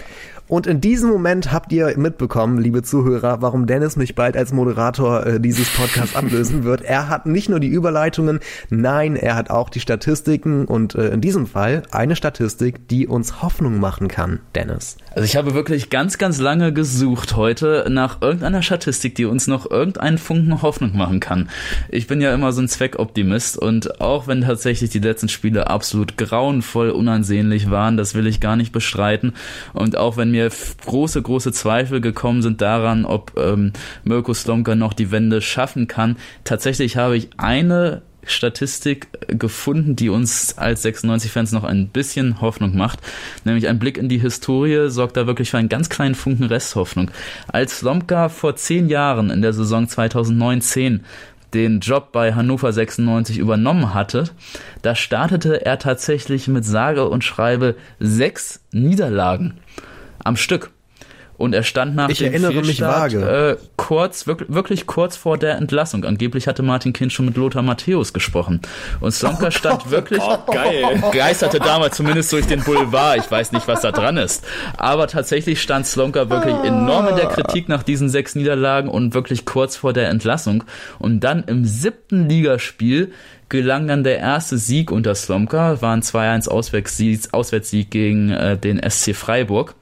Und 0.49 0.65
in 0.65 0.79
diesem 0.79 1.09
Moment 1.09 1.51
habt 1.51 1.73
ihr 1.73 1.97
mitbekommen, 1.97 2.57
liebe 2.57 2.81
Zuhörer, 2.81 3.41
warum 3.41 3.67
Dennis 3.67 3.97
mich 3.97 4.15
bald 4.15 4.37
als 4.37 4.53
Moderator 4.53 5.25
äh, 5.25 5.39
dieses 5.41 5.69
Podcasts 5.69 6.15
ablösen 6.15 6.63
wird. 6.63 6.81
Er 6.81 7.09
hat 7.09 7.25
nicht 7.25 7.49
nur 7.49 7.59
die 7.59 7.67
Überleitungen, 7.67 8.39
nein, 8.69 9.17
er 9.17 9.35
hat 9.35 9.49
auch 9.49 9.69
die 9.69 9.81
Statistiken 9.81 10.63
und 10.63 10.95
äh, 10.95 11.09
in 11.09 11.19
diesem 11.19 11.47
Fall 11.47 11.83
eine 11.91 12.15
Statistik, 12.15 12.87
die 12.87 13.07
uns 13.07 13.41
Hoffnung 13.41 13.81
machen 13.81 14.07
kann, 14.07 14.39
Dennis. 14.55 14.95
Also 15.13 15.25
ich 15.25 15.35
habe 15.35 15.53
wirklich 15.53 15.89
ganz, 15.89 16.17
ganz 16.17 16.39
lange 16.39 16.71
gesucht 16.71 17.35
heute 17.35 17.85
nach 17.89 18.21
irgendeiner 18.21 18.61
Statistik, 18.61 19.15
die 19.15 19.25
uns 19.25 19.47
noch 19.47 19.69
irgendeinen 19.69 20.17
Funken 20.17 20.61
Hoffnung 20.61 20.95
machen 20.95 21.19
kann. 21.19 21.49
Ich 21.89 22.07
bin 22.07 22.21
ja 22.21 22.33
immer 22.33 22.53
so 22.53 22.61
ein 22.61 22.69
Zweckoptimist 22.69 23.57
und 23.57 23.99
auch 23.99 24.27
wenn 24.27 24.41
tatsächlich 24.41 24.91
die 24.91 24.99
letzten 24.99 25.27
Spiele 25.27 25.69
absolut 25.69 26.17
grauenvoll 26.17 26.91
unansehnlich 26.91 27.69
waren, 27.69 27.97
das 27.97 28.15
will 28.15 28.27
ich 28.27 28.39
gar 28.39 28.55
nicht 28.55 28.71
bestreiten 28.71 29.33
und 29.73 29.97
auch 29.97 30.15
wenn 30.15 30.31
mir 30.31 30.36
mir 30.37 30.51
große, 30.85 31.21
große 31.21 31.51
Zweifel 31.51 32.01
gekommen 32.01 32.41
sind 32.41 32.61
daran, 32.61 33.05
ob 33.05 33.33
ähm, 33.37 33.73
Mirko 34.03 34.33
Slomka 34.33 34.75
noch 34.75 34.93
die 34.93 35.11
Wende 35.11 35.41
schaffen 35.41 35.87
kann. 35.87 36.17
Tatsächlich 36.43 36.97
habe 36.97 37.17
ich 37.17 37.29
eine 37.37 38.03
Statistik 38.23 39.07
gefunden, 39.27 39.95
die 39.95 40.09
uns 40.09 40.57
als 40.57 40.83
96-Fans 40.83 41.53
noch 41.53 41.63
ein 41.63 41.87
bisschen 41.87 42.41
Hoffnung 42.41 42.75
macht. 42.75 42.99
Nämlich 43.45 43.67
ein 43.67 43.79
Blick 43.79 43.97
in 43.97 44.09
die 44.09 44.19
Historie 44.19 44.89
sorgt 44.89 45.17
da 45.17 45.27
wirklich 45.27 45.49
für 45.49 45.57
einen 45.57 45.69
ganz 45.69 45.89
kleinen 45.89 46.15
Funken 46.15 46.45
Resthoffnung. 46.45 47.09
Als 47.47 47.79
Slomka 47.79 48.29
vor 48.29 48.55
zehn 48.55 48.89
Jahren 48.89 49.29
in 49.29 49.41
der 49.41 49.53
Saison 49.53 49.85
2009-10 49.85 50.99
den 51.53 51.79
Job 51.79 52.11
bei 52.11 52.33
Hannover 52.33 52.73
96 52.73 53.37
übernommen 53.37 53.93
hatte, 53.93 54.25
da 54.81 54.93
startete 54.93 55.65
er 55.65 55.79
tatsächlich 55.79 56.49
mit 56.49 56.65
sage 56.65 57.07
und 57.07 57.23
schreibe 57.23 57.75
sechs 57.99 58.59
Niederlagen 58.73 59.53
am 60.23 60.37
Stück. 60.37 60.71
Und 61.37 61.53
er 61.53 61.63
stand 61.63 61.95
nach 61.95 62.09
ich 62.09 62.17
dem 62.17 62.33
erinnere 62.33 62.61
mich 62.63 62.81
vage. 62.81 63.21
Äh, 63.21 63.57
kurz, 63.75 64.25
wirklich, 64.25 64.51
wirklich 64.51 64.87
kurz 64.87 65.15
vor 65.15 65.37
der 65.37 65.55
Entlassung. 65.57 66.03
Angeblich 66.03 66.47
hatte 66.47 66.63
Martin 66.63 66.93
Kind 66.93 67.13
schon 67.13 67.27
mit 67.27 67.37
Lothar 67.37 67.61
Matthäus 67.61 68.11
gesprochen. 68.11 68.61
Und 69.01 69.11
Slomka 69.11 69.47
oh 69.47 69.51
stand 69.51 69.83
Gott, 69.83 69.91
wirklich 69.91 70.21
oh, 70.23 70.51
geil. 70.51 71.03
geisterte 71.11 71.59
damals 71.59 71.95
zumindest 71.95 72.33
durch 72.33 72.47
den 72.47 72.63
Boulevard. 72.63 73.19
Ich 73.19 73.29
weiß 73.29 73.51
nicht, 73.51 73.67
was 73.67 73.81
da 73.81 73.91
dran 73.91 74.17
ist. 74.17 74.45
Aber 74.77 75.07
tatsächlich 75.07 75.61
stand 75.61 75.85
Slomka 75.85 76.29
wirklich 76.29 76.55
enorm 76.63 77.07
in 77.09 77.15
der 77.15 77.27
Kritik 77.27 77.69
nach 77.69 77.83
diesen 77.83 78.09
sechs 78.09 78.33
Niederlagen 78.33 78.89
und 78.89 79.13
wirklich 79.13 79.45
kurz 79.45 79.75
vor 79.75 79.93
der 79.93 80.09
Entlassung. 80.09 80.63
Und 80.97 81.19
dann 81.19 81.43
im 81.43 81.65
siebten 81.65 82.27
Ligaspiel 82.27 83.11
gelang 83.49 83.87
dann 83.87 84.03
der 84.03 84.17
erste 84.17 84.57
Sieg 84.57 84.91
unter 84.91 85.13
Slomka, 85.13 85.81
war 85.81 85.93
ein 85.93 86.01
2-1 86.01 86.49
Auswärtssieg, 86.49 87.31
Auswärtssieg 87.31 87.91
gegen 87.91 88.31
äh, 88.31 88.57
den 88.57 88.81
SC 88.89 89.15
Freiburg. 89.15 89.75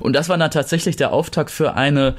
Und 0.00 0.14
das 0.14 0.28
war 0.28 0.38
dann 0.38 0.50
tatsächlich 0.50 0.96
der 0.96 1.12
Auftakt 1.12 1.50
für 1.50 1.74
eine 1.74 2.14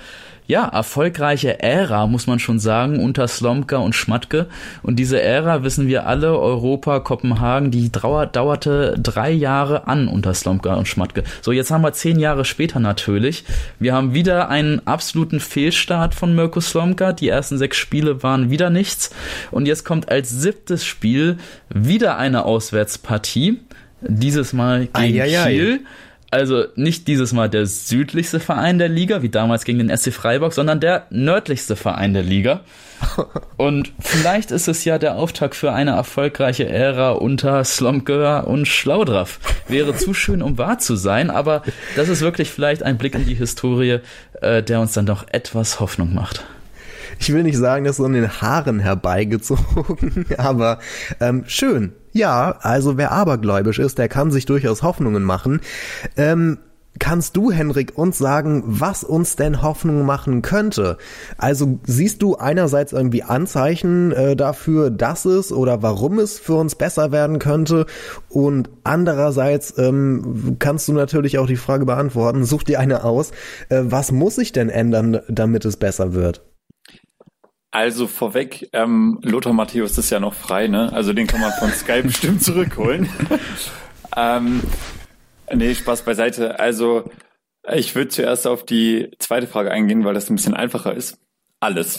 ja, 0.45 0.67
erfolgreiche 0.67 1.61
Ära, 1.61 2.05
muss 2.07 2.27
man 2.27 2.39
schon 2.39 2.59
sagen, 2.59 2.99
unter 2.99 3.27
Slomka 3.27 3.77
und 3.77 3.95
Schmatke. 3.95 4.47
Und 4.81 4.97
diese 4.97 5.21
Ära, 5.21 5.63
wissen 5.63 5.87
wir 5.87 6.05
alle, 6.05 6.37
Europa, 6.37 6.99
Kopenhagen, 6.99 7.71
die 7.71 7.91
dauerte 7.91 8.95
drei 9.01 9.31
Jahre 9.31 9.87
an 9.87 10.07
unter 10.07 10.33
Slomka 10.33 10.73
und 10.73 10.87
Schmatke. 10.87 11.23
So, 11.41 11.51
jetzt 11.51 11.71
haben 11.71 11.81
wir 11.81 11.93
zehn 11.93 12.19
Jahre 12.19 12.43
später 12.45 12.79
natürlich. 12.79 13.45
Wir 13.79 13.93
haben 13.93 14.13
wieder 14.13 14.49
einen 14.49 14.85
absoluten 14.85 15.39
Fehlstart 15.39 16.13
von 16.13 16.35
Mirko 16.35 16.59
Slomka. 16.59 17.13
Die 17.13 17.29
ersten 17.29 17.57
sechs 17.57 17.77
Spiele 17.77 18.21
waren 18.21 18.49
wieder 18.49 18.69
nichts. 18.69 19.11
Und 19.51 19.65
jetzt 19.65 19.85
kommt 19.85 20.09
als 20.09 20.29
siebtes 20.29 20.83
Spiel 20.83 21.37
wieder 21.69 22.17
eine 22.17 22.43
Auswärtspartie. 22.43 23.61
Dieses 24.01 24.51
Mal 24.51 24.87
gegen 24.87 25.21
Eieiei. 25.21 25.51
Kiel 25.51 25.79
also 26.34 26.65
nicht 26.75 27.07
dieses 27.07 27.31
Mal 27.31 27.47
der 27.47 27.67
südlichste 27.67 28.39
Verein 28.39 28.79
der 28.79 28.89
Liga, 28.89 29.21
wie 29.21 29.29
damals 29.29 29.65
gegen 29.65 29.77
den 29.77 29.95
SC 29.95 30.11
Freiburg, 30.11 30.51
sondern 30.51 30.79
der 30.79 31.05
nördlichste 31.11 31.75
Verein 31.75 32.13
der 32.13 32.23
Liga. 32.23 32.61
Und 33.57 33.93
vielleicht 33.99 34.49
ist 34.49 34.67
es 34.67 34.84
ja 34.84 34.97
der 34.97 35.15
Auftakt 35.15 35.53
für 35.53 35.73
eine 35.73 35.91
erfolgreiche 35.91 36.67
Ära 36.67 37.11
unter 37.11 37.63
Slomka 37.63 38.39
und 38.39 38.67
Schlaudraff. 38.67 39.39
Wäre 39.67 39.95
zu 39.95 40.15
schön, 40.15 40.41
um 40.41 40.57
wahr 40.57 40.79
zu 40.79 40.95
sein, 40.95 41.29
aber 41.29 41.61
das 41.95 42.09
ist 42.09 42.21
wirklich 42.21 42.49
vielleicht 42.49 42.81
ein 42.81 42.97
Blick 42.97 43.13
in 43.13 43.25
die 43.25 43.36
Historie, 43.36 43.99
äh, 44.41 44.63
der 44.63 44.79
uns 44.79 44.93
dann 44.93 45.05
doch 45.05 45.27
etwas 45.31 45.79
Hoffnung 45.79 46.13
macht 46.13 46.43
ich 47.19 47.31
will 47.31 47.43
nicht 47.43 47.57
sagen, 47.57 47.86
das 47.86 47.93
ist 47.93 47.97
so 47.97 48.05
in 48.05 48.13
den 48.13 48.41
Haaren 48.41 48.79
herbeigezogen, 48.79 50.25
aber 50.38 50.79
ähm, 51.19 51.43
schön. 51.47 51.93
Ja, 52.14 52.57
also 52.61 52.97
wer 52.97 53.11
abergläubisch 53.11 53.80
ist, 53.80 53.97
der 53.97 54.07
kann 54.07 54.32
sich 54.32 54.45
durchaus 54.45 54.84
Hoffnungen 54.84 55.24
machen. 55.24 55.61
Ähm, 56.16 56.59
Kannst 56.99 57.36
du, 57.36 57.51
Henrik, 57.51 57.97
uns 57.97 58.20
sagen, 58.20 58.61
was 58.66 59.03
uns 59.03 59.36
denn 59.36 59.64
Hoffnung 59.64 60.05
machen 60.05 60.43
könnte? 60.43 60.97
Also 61.38 61.80
siehst 61.86 62.22
du 62.22 62.36
einerseits 62.36 62.93
irgendwie 62.93 63.24
Anzeichen 63.24 64.11
äh, 64.11 64.36
dafür, 64.36 64.91
dass 64.91 65.26
es 65.26 65.51
oder 65.51 65.82
warum 65.82 66.20
es 66.20 66.38
für 66.38 66.53
uns 66.53 66.76
besser 66.76 67.11
werden 67.11 67.39
könnte 67.39 67.88
und 68.30 68.70
andererseits 68.84 69.76
ähm, 69.80 70.57
kannst 70.59 70.88
du 70.88 70.93
natürlich 70.93 71.39
auch 71.39 71.47
die 71.47 71.55
Frage 71.55 71.86
beantworten, 71.86 72.45
such 72.45 72.64
dir 72.64 72.80
eine 72.80 73.03
aus, 73.03 73.32
äh, 73.70 73.82
was 73.86 74.11
muss 74.11 74.36
sich 74.36 74.51
denn 74.51 74.70
ändern, 74.70 75.20
damit 75.28 75.66
es 75.66 75.78
besser 75.78 76.14
wird? 76.14 76.53
Also 77.74 78.05
vorweg, 78.05 78.69
ähm, 78.71 79.17
Lothar 79.24 79.51
Matthäus 79.51 79.97
ist 79.97 80.11
ja 80.11 80.19
noch 80.19 80.36
frei, 80.36 80.67
ne? 80.67 80.93
Also 80.93 81.11
den 81.11 81.26
kann 81.26 81.41
man 81.41 81.51
von 81.53 81.71
Skype 81.71 82.03
bestimmt 82.03 82.43
zurückholen. 82.43 83.09
ähm, 84.15 84.61
nee, 85.51 85.74
Spaß 85.74 86.03
beiseite. 86.03 86.59
Also 86.59 87.09
ich 87.74 87.95
würde 87.95 88.09
zuerst 88.09 88.45
auf 88.45 88.63
die 88.63 89.09
zweite 89.17 89.47
Frage 89.47 89.71
eingehen, 89.71 90.05
weil 90.05 90.13
das 90.13 90.30
ein 90.30 90.36
bisschen 90.36 90.53
einfacher 90.53 90.93
ist. 90.93 91.17
Alles. 91.61 91.97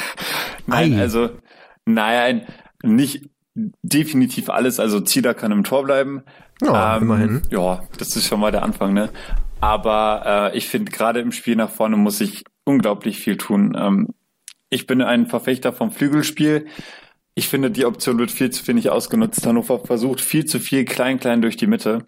Nein, 0.66 0.94
Ei. 0.94 1.00
also 1.00 1.28
nein, 1.84 2.46
nicht 2.82 3.28
definitiv 3.54 4.48
alles. 4.48 4.80
Also 4.80 5.00
Zieler 5.00 5.34
kann 5.34 5.52
im 5.52 5.64
Tor 5.64 5.82
bleiben. 5.82 6.22
Ja, 6.62 6.96
ähm, 6.96 7.02
immerhin. 7.02 7.42
Ja, 7.50 7.82
das 7.98 8.16
ist 8.16 8.28
schon 8.28 8.40
mal 8.40 8.52
der 8.52 8.62
Anfang, 8.62 8.94
ne? 8.94 9.10
Aber 9.60 10.52
äh, 10.54 10.56
ich 10.56 10.68
finde, 10.68 10.90
gerade 10.90 11.20
im 11.20 11.32
Spiel 11.32 11.56
nach 11.56 11.68
vorne 11.68 11.96
muss 11.96 12.20
ich 12.22 12.44
unglaublich 12.64 13.18
viel 13.18 13.36
tun. 13.36 13.76
Ähm, 13.78 14.14
ich 14.72 14.86
bin 14.86 15.02
ein 15.02 15.26
Verfechter 15.26 15.74
vom 15.74 15.90
Flügelspiel. 15.90 16.66
Ich 17.34 17.48
finde, 17.48 17.70
die 17.70 17.84
Option 17.84 18.18
wird 18.18 18.30
viel 18.30 18.48
zu 18.48 18.66
wenig 18.66 18.88
ausgenutzt. 18.88 19.46
Hannover 19.46 19.80
versucht 19.80 20.22
viel 20.22 20.46
zu 20.46 20.60
viel 20.60 20.86
klein-klein 20.86 21.42
durch 21.42 21.58
die 21.58 21.66
Mitte. 21.66 22.06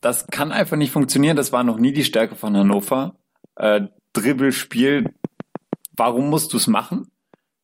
Das 0.00 0.26
kann 0.26 0.50
einfach 0.50 0.76
nicht 0.76 0.90
funktionieren. 0.90 1.36
Das 1.36 1.52
war 1.52 1.62
noch 1.62 1.78
nie 1.78 1.92
die 1.92 2.02
Stärke 2.02 2.34
von 2.34 2.56
Hannover. 2.56 3.16
Äh, 3.54 3.82
Dribbelspiel. 4.12 5.14
Warum 5.96 6.30
musst 6.30 6.52
du 6.52 6.56
es 6.56 6.66
machen? 6.66 7.12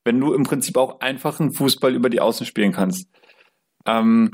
Wenn 0.04 0.20
du 0.20 0.32
im 0.32 0.44
Prinzip 0.44 0.76
auch 0.76 1.00
einfachen 1.00 1.50
Fußball 1.50 1.92
über 1.92 2.08
die 2.08 2.20
Außen 2.20 2.46
spielen 2.46 2.72
kannst. 2.72 3.08
Ähm, 3.84 4.30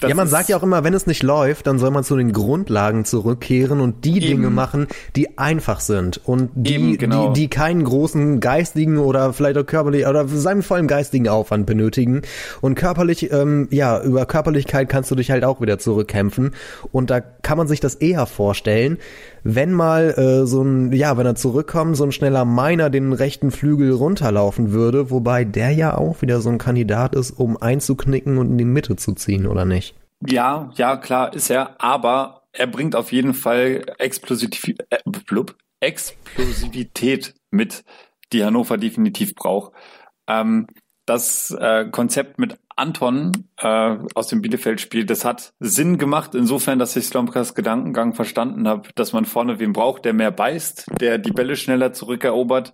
das 0.00 0.08
ja, 0.08 0.14
man 0.14 0.28
sagt 0.28 0.48
ja 0.48 0.56
auch 0.56 0.62
immer, 0.62 0.82
wenn 0.82 0.94
es 0.94 1.06
nicht 1.06 1.22
läuft, 1.22 1.66
dann 1.66 1.78
soll 1.78 1.90
man 1.90 2.04
zu 2.04 2.16
den 2.16 2.32
Grundlagen 2.32 3.04
zurückkehren 3.04 3.80
und 3.80 4.04
die 4.04 4.16
eben. 4.16 4.26
Dinge 4.26 4.50
machen, 4.50 4.86
die 5.14 5.38
einfach 5.38 5.80
sind 5.80 6.20
und 6.24 6.50
die, 6.54 6.74
eben, 6.74 6.98
genau. 6.98 7.32
die, 7.32 7.42
die 7.42 7.48
keinen 7.48 7.84
großen 7.84 8.40
geistigen 8.40 8.98
oder 8.98 9.32
vielleicht 9.32 9.58
auch 9.58 9.66
körperlich 9.66 10.06
oder 10.06 10.26
seinen 10.26 10.62
vollen 10.62 10.86
geistigen 10.86 11.28
Aufwand 11.28 11.66
benötigen. 11.66 12.22
Und 12.60 12.76
körperlich, 12.76 13.30
ähm, 13.30 13.68
ja, 13.70 14.02
über 14.02 14.24
Körperlichkeit 14.26 14.88
kannst 14.88 15.10
du 15.10 15.14
dich 15.14 15.30
halt 15.30 15.44
auch 15.44 15.60
wieder 15.60 15.78
zurückkämpfen. 15.78 16.52
Und 16.92 17.10
da 17.10 17.20
kann 17.20 17.58
man 17.58 17.68
sich 17.68 17.80
das 17.80 17.94
eher 17.94 18.26
vorstellen, 18.26 18.98
wenn 19.42 19.72
mal 19.72 20.10
äh, 20.16 20.46
so 20.46 20.62
ein, 20.62 20.92
ja, 20.92 21.16
wenn 21.16 21.26
er 21.26 21.34
zurückkommt, 21.34 21.96
so 21.96 22.04
ein 22.04 22.12
schneller 22.12 22.44
Miner 22.44 22.90
den 22.90 23.12
rechten 23.12 23.50
Flügel 23.50 23.92
runterlaufen 23.92 24.72
würde, 24.72 25.10
wobei 25.10 25.44
der 25.44 25.70
ja 25.70 25.96
auch 25.96 26.22
wieder 26.22 26.40
so 26.40 26.50
ein 26.50 26.58
Kandidat 26.58 27.14
ist, 27.14 27.32
um 27.32 27.56
einzuknicken 27.56 28.38
und 28.38 28.50
in 28.50 28.58
die 28.58 28.64
Mitte 28.64 28.96
zu 28.96 29.12
ziehen, 29.12 29.46
oder 29.46 29.64
nicht? 29.64 29.94
Ja, 30.26 30.70
ja, 30.74 30.96
klar 30.96 31.32
ist 31.32 31.50
er, 31.50 31.80
aber 31.80 32.42
er 32.52 32.66
bringt 32.66 32.94
auf 32.94 33.12
jeden 33.12 33.34
Fall 33.34 33.84
Explosivität, 33.98 34.80
äh, 34.90 34.98
blub, 35.26 35.56
Explosivität 35.80 37.34
mit, 37.50 37.84
die 38.32 38.44
Hannover 38.44 38.76
definitiv 38.76 39.34
braucht. 39.34 39.72
Ähm, 40.28 40.66
das 41.10 41.50
äh, 41.50 41.86
Konzept 41.90 42.38
mit 42.38 42.56
Anton 42.76 43.48
äh, 43.58 43.96
aus 44.14 44.28
dem 44.28 44.42
Bielefeld-Spiel, 44.42 45.04
das 45.04 45.24
hat 45.24 45.52
Sinn 45.58 45.98
gemacht, 45.98 46.36
insofern, 46.36 46.78
dass 46.78 46.94
ich 46.94 47.06
Slomkas 47.06 47.56
Gedankengang 47.56 48.14
verstanden 48.14 48.68
habe, 48.68 48.88
dass 48.94 49.12
man 49.12 49.24
vorne 49.24 49.58
wen 49.58 49.72
braucht, 49.72 50.04
der 50.04 50.12
mehr 50.12 50.30
beißt, 50.30 50.86
der 51.00 51.18
die 51.18 51.32
Bälle 51.32 51.56
schneller 51.56 51.92
zurückerobert. 51.92 52.72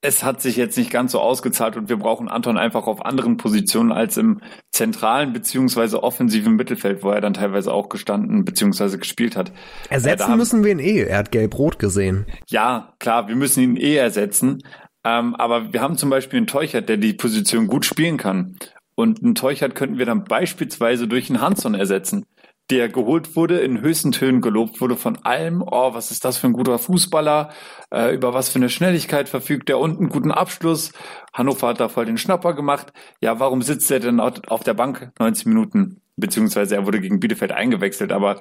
Es 0.00 0.22
hat 0.22 0.40
sich 0.40 0.56
jetzt 0.56 0.76
nicht 0.76 0.90
ganz 0.90 1.12
so 1.12 1.20
ausgezahlt 1.20 1.76
und 1.76 1.88
wir 1.88 1.96
brauchen 1.96 2.28
Anton 2.28 2.58
einfach 2.58 2.86
auf 2.86 3.04
anderen 3.04 3.38
Positionen 3.38 3.90
als 3.90 4.18
im 4.18 4.40
zentralen 4.70 5.32
beziehungsweise 5.32 6.02
offensiven 6.02 6.54
Mittelfeld, 6.54 7.02
wo 7.02 7.10
er 7.10 7.22
dann 7.22 7.34
teilweise 7.34 7.72
auch 7.72 7.88
gestanden 7.88 8.44
beziehungsweise 8.44 8.98
gespielt 8.98 9.34
hat. 9.34 9.50
Ersetzen 9.88 10.32
äh, 10.32 10.36
müssen 10.36 10.62
wir 10.62 10.72
ihn 10.72 10.78
eh. 10.78 11.02
Er 11.04 11.18
hat 11.18 11.32
gelb-rot 11.32 11.78
gesehen. 11.78 12.26
Ja, 12.48 12.94
klar, 13.00 13.28
wir 13.28 13.36
müssen 13.36 13.62
ihn 13.62 13.76
eh 13.76 13.96
ersetzen. 13.96 14.62
Ähm, 15.04 15.34
aber 15.34 15.72
wir 15.72 15.80
haben 15.80 15.96
zum 15.96 16.10
Beispiel 16.10 16.38
einen 16.38 16.46
Teuchert, 16.46 16.88
der 16.88 16.96
die 16.96 17.12
Position 17.12 17.66
gut 17.66 17.84
spielen 17.84 18.16
kann. 18.16 18.56
Und 18.94 19.22
einen 19.22 19.34
Teuchert 19.34 19.74
könnten 19.74 19.98
wir 19.98 20.06
dann 20.06 20.24
beispielsweise 20.24 21.08
durch 21.08 21.28
einen 21.28 21.40
Hansson 21.40 21.74
ersetzen, 21.74 22.26
der 22.70 22.88
geholt 22.88 23.36
wurde, 23.36 23.58
in 23.58 23.80
höchsten 23.80 24.12
Tönen 24.12 24.40
gelobt 24.40 24.80
wurde 24.80 24.96
von 24.96 25.18
allem. 25.24 25.62
Oh, 25.62 25.92
was 25.92 26.10
ist 26.10 26.24
das 26.24 26.38
für 26.38 26.46
ein 26.46 26.54
guter 26.54 26.78
Fußballer? 26.78 27.50
Äh, 27.92 28.14
über 28.14 28.32
was 28.32 28.48
für 28.48 28.58
eine 28.58 28.70
Schnelligkeit 28.70 29.28
verfügt 29.28 29.68
der 29.68 29.78
und 29.78 29.98
einen 29.98 30.08
guten 30.08 30.32
Abschluss? 30.32 30.92
Hannover 31.34 31.68
hat 31.68 31.80
da 31.80 31.88
voll 31.88 32.06
den 32.06 32.16
Schnapper 32.16 32.54
gemacht. 32.54 32.92
Ja, 33.20 33.38
warum 33.38 33.60
sitzt 33.60 33.90
er 33.90 34.00
denn 34.00 34.20
auf 34.20 34.64
der 34.64 34.74
Bank 34.74 35.12
90 35.18 35.46
Minuten? 35.46 36.00
Beziehungsweise 36.16 36.76
er 36.76 36.86
wurde 36.86 37.00
gegen 37.00 37.20
Bielefeld 37.20 37.52
eingewechselt, 37.52 38.12
aber 38.12 38.40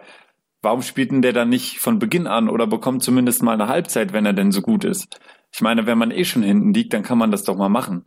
warum 0.61 0.83
spielt 0.83 1.11
denn 1.11 1.23
der 1.23 1.33
dann 1.33 1.49
nicht 1.49 1.79
von 1.79 1.99
Beginn 1.99 2.27
an 2.27 2.47
oder 2.47 2.67
bekommt 2.67 3.03
zumindest 3.03 3.41
mal 3.43 3.53
eine 3.53 3.67
Halbzeit, 3.67 4.13
wenn 4.13 4.25
er 4.25 4.33
denn 4.33 4.51
so 4.51 4.61
gut 4.61 4.85
ist? 4.85 5.19
Ich 5.53 5.61
meine, 5.61 5.85
wenn 5.85 5.97
man 5.97 6.11
eh 6.11 6.25
schon 6.25 6.43
hinten 6.43 6.73
liegt, 6.73 6.93
dann 6.93 7.03
kann 7.03 7.17
man 7.17 7.31
das 7.31 7.43
doch 7.43 7.55
mal 7.55 7.69
machen. 7.69 8.05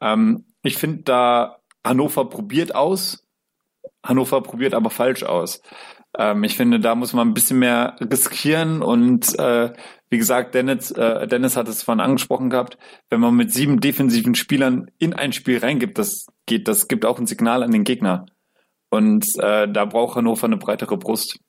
Ähm, 0.00 0.46
ich 0.62 0.76
finde 0.76 1.02
da 1.02 1.58
Hannover 1.84 2.28
probiert 2.28 2.74
aus, 2.74 3.26
Hannover 4.04 4.42
probiert 4.42 4.74
aber 4.74 4.90
falsch 4.90 5.22
aus. 5.22 5.60
Ähm, 6.16 6.44
ich 6.44 6.56
finde, 6.56 6.80
da 6.80 6.94
muss 6.94 7.12
man 7.12 7.28
ein 7.28 7.34
bisschen 7.34 7.58
mehr 7.58 7.96
riskieren 8.00 8.82
und 8.82 9.38
äh, 9.38 9.72
wie 10.10 10.18
gesagt, 10.18 10.54
Dennis, 10.54 10.90
äh, 10.90 11.26
Dennis 11.28 11.56
hat 11.56 11.68
es 11.68 11.82
vorhin 11.82 12.00
angesprochen 12.00 12.48
gehabt, 12.48 12.78
wenn 13.10 13.20
man 13.20 13.36
mit 13.36 13.52
sieben 13.52 13.80
defensiven 13.80 14.34
Spielern 14.34 14.90
in 14.98 15.12
ein 15.12 15.32
Spiel 15.32 15.58
reingibt, 15.58 15.98
das 15.98 16.26
geht, 16.46 16.66
das 16.66 16.88
gibt 16.88 17.04
auch 17.04 17.18
ein 17.18 17.26
Signal 17.26 17.62
an 17.62 17.70
den 17.70 17.84
Gegner. 17.84 18.26
Und 18.90 19.26
äh, 19.38 19.70
da 19.70 19.84
braucht 19.84 20.16
Hannover 20.16 20.46
eine 20.46 20.56
breitere 20.56 20.96
Brust. 20.96 21.40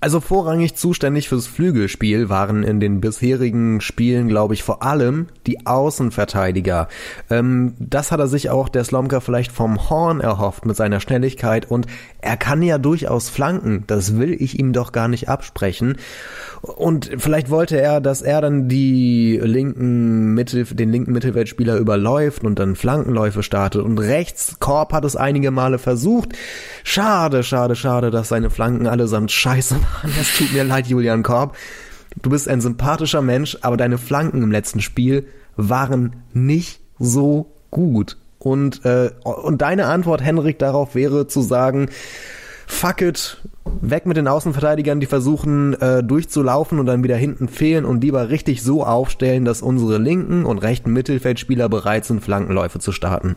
Also 0.00 0.20
vorrangig 0.20 0.74
zuständig 0.74 1.28
fürs 1.28 1.46
Flügelspiel 1.46 2.28
waren 2.28 2.62
in 2.62 2.78
den 2.78 3.00
bisherigen 3.00 3.80
Spielen, 3.80 4.28
glaube 4.28 4.54
ich, 4.54 4.62
vor 4.62 4.82
allem 4.82 5.28
die 5.46 5.66
Außenverteidiger. 5.66 6.88
Ähm, 7.30 7.74
das 7.78 8.12
hat 8.12 8.20
er 8.20 8.26
sich 8.26 8.50
auch 8.50 8.68
der 8.68 8.84
Slomka 8.84 9.20
vielleicht 9.20 9.52
vom 9.52 9.88
Horn 9.88 10.20
erhofft 10.20 10.66
mit 10.66 10.76
seiner 10.76 11.00
Schnelligkeit 11.00 11.70
und 11.70 11.86
er 12.20 12.36
kann 12.36 12.62
ja 12.62 12.78
durchaus 12.78 13.30
flanken. 13.30 13.84
Das 13.86 14.18
will 14.18 14.32
ich 14.32 14.58
ihm 14.58 14.72
doch 14.72 14.92
gar 14.92 15.08
nicht 15.08 15.28
absprechen. 15.28 15.96
Und 16.60 17.10
vielleicht 17.18 17.50
wollte 17.50 17.78
er, 17.78 18.00
dass 18.00 18.22
er 18.22 18.40
dann 18.40 18.68
die 18.68 19.38
linken 19.42 20.34
Mittel, 20.34 20.64
den 20.64 20.90
linken 20.90 21.12
Mittelfeldspieler 21.12 21.76
überläuft 21.76 22.42
und 22.44 22.58
dann 22.58 22.74
Flankenläufe 22.74 23.42
startet. 23.42 23.82
Und 23.82 23.98
rechts, 23.98 24.56
Korb 24.60 24.92
hat 24.92 25.04
es 25.04 25.16
einige 25.16 25.50
Male 25.50 25.78
versucht. 25.78 26.32
Schade, 26.82 27.42
schade, 27.42 27.76
schade, 27.76 28.10
dass 28.10 28.28
seine 28.28 28.50
Flanken 28.50 28.86
allesamt 28.86 29.30
scheiße 29.30 29.73
waren. 29.82 30.12
Es 30.20 30.36
tut 30.36 30.52
mir 30.52 30.64
leid, 30.64 30.86
Julian 30.86 31.22
Korb. 31.22 31.56
Du 32.22 32.30
bist 32.30 32.48
ein 32.48 32.60
sympathischer 32.60 33.22
Mensch, 33.22 33.58
aber 33.62 33.76
deine 33.76 33.98
Flanken 33.98 34.42
im 34.42 34.52
letzten 34.52 34.80
Spiel 34.80 35.26
waren 35.56 36.16
nicht 36.32 36.80
so 36.98 37.52
gut. 37.70 38.16
Und, 38.38 38.84
äh, 38.84 39.10
und 39.24 39.62
deine 39.62 39.86
Antwort, 39.86 40.22
Henrik, 40.22 40.58
darauf 40.58 40.94
wäre 40.94 41.26
zu 41.26 41.40
sagen, 41.40 41.88
fuck 42.66 43.00
it, 43.00 43.42
weg 43.80 44.06
mit 44.06 44.16
den 44.16 44.28
Außenverteidigern, 44.28 45.00
die 45.00 45.06
versuchen 45.06 45.74
äh, 45.80 46.02
durchzulaufen 46.02 46.78
und 46.78 46.86
dann 46.86 47.02
wieder 47.02 47.16
hinten 47.16 47.48
fehlen 47.48 47.84
und 47.84 48.02
lieber 48.02 48.28
richtig 48.28 48.62
so 48.62 48.84
aufstellen, 48.84 49.44
dass 49.44 49.62
unsere 49.62 49.98
linken 49.98 50.44
und 50.44 50.58
rechten 50.58 50.92
Mittelfeldspieler 50.92 51.68
bereit 51.68 52.04
sind, 52.04 52.22
Flankenläufe 52.22 52.78
zu 52.78 52.92
starten. 52.92 53.36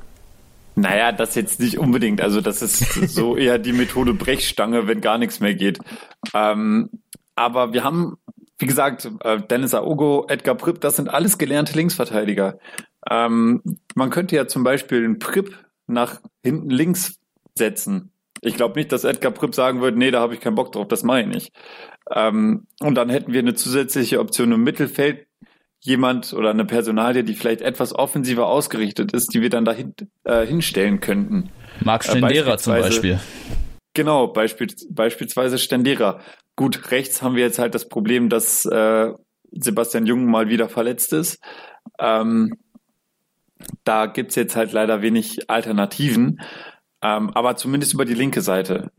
Naja, 0.77 1.11
das 1.11 1.35
jetzt 1.35 1.59
nicht 1.59 1.79
unbedingt. 1.79 2.21
Also 2.21 2.39
das 2.39 2.61
ist 2.61 2.79
so 3.13 3.35
eher 3.37 3.59
die 3.59 3.73
Methode 3.73 4.13
Brechstange, 4.13 4.87
wenn 4.87 5.01
gar 5.01 5.17
nichts 5.17 5.39
mehr 5.39 5.55
geht. 5.55 5.79
Ähm, 6.33 6.89
aber 7.35 7.73
wir 7.73 7.83
haben, 7.83 8.17
wie 8.59 8.67
gesagt, 8.67 9.09
äh, 9.21 9.41
Dennis 9.41 9.73
Aogo, 9.73 10.25
Edgar 10.29 10.55
Pripp, 10.55 10.79
das 10.81 10.95
sind 10.95 11.09
alles 11.09 11.37
gelernte 11.37 11.73
Linksverteidiger. 11.73 12.59
Ähm, 13.09 13.61
man 13.95 14.09
könnte 14.09 14.35
ja 14.35 14.47
zum 14.47 14.63
Beispiel 14.63 15.01
den 15.01 15.19
Pripp 15.19 15.57
nach 15.87 16.21
hinten 16.43 16.69
links 16.69 17.19
setzen 17.55 18.11
ich 18.41 18.55
glaube 18.55 18.79
nicht, 18.79 18.91
dass 18.91 19.03
Edgar 19.03 19.31
Pripp 19.31 19.55
sagen 19.55 19.81
würde, 19.81 19.97
nee, 19.97 20.11
da 20.11 20.19
habe 20.19 20.33
ich 20.33 20.39
keinen 20.39 20.55
Bock 20.55 20.71
drauf, 20.71 20.87
das 20.87 21.03
mache 21.03 21.21
ich 21.21 21.27
nicht. 21.27 21.51
Ähm, 22.11 22.67
und 22.79 22.95
dann 22.95 23.09
hätten 23.09 23.33
wir 23.33 23.39
eine 23.39 23.55
zusätzliche 23.55 24.19
Option 24.19 24.51
im 24.51 24.63
Mittelfeld, 24.63 25.26
jemand 25.79 26.33
oder 26.33 26.49
eine 26.49 26.65
Personalie, 26.65 27.23
die 27.23 27.33
vielleicht 27.33 27.61
etwas 27.61 27.93
offensiver 27.93 28.47
ausgerichtet 28.47 29.13
ist, 29.13 29.33
die 29.33 29.41
wir 29.41 29.49
dann 29.49 29.65
dahin 29.65 29.93
äh, 30.23 30.45
hinstellen 30.45 30.99
könnten. 30.99 31.49
Marc 31.81 32.05
äh, 32.05 32.11
Stendera 32.11 32.53
äh, 32.53 32.57
zum 32.57 32.73
Beispiel. 32.73 33.19
Genau, 33.93 34.27
beispiel, 34.27 34.67
beispielsweise 34.89 35.57
Stendera. 35.57 36.19
Gut, 36.55 36.91
rechts 36.91 37.21
haben 37.21 37.35
wir 37.35 37.43
jetzt 37.43 37.59
halt 37.59 37.75
das 37.75 37.87
Problem, 37.87 38.29
dass 38.29 38.65
äh, 38.65 39.11
Sebastian 39.51 40.05
Jung 40.05 40.25
mal 40.25 40.49
wieder 40.49 40.69
verletzt 40.69 41.13
ist. 41.13 41.39
Ähm, 41.99 42.57
da 43.83 44.05
gibt's 44.05 44.35
jetzt 44.35 44.55
halt 44.55 44.71
leider 44.71 45.01
wenig 45.01 45.49
Alternativen. 45.49 46.41
Ähm, 47.01 47.29
aber 47.31 47.55
zumindest 47.55 47.93
über 47.93 48.05
die 48.05 48.13
linke 48.13 48.41
Seite 48.41 48.91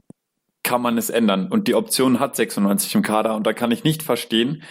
kann 0.62 0.82
man 0.82 0.98
es 0.98 1.10
ändern. 1.10 1.48
Und 1.48 1.68
die 1.68 1.74
Option 1.74 2.20
hat 2.20 2.36
96 2.36 2.94
im 2.94 3.02
Kader 3.02 3.34
und 3.34 3.46
da 3.46 3.52
kann 3.52 3.70
ich 3.70 3.84
nicht 3.84 4.02
verstehen, 4.02 4.62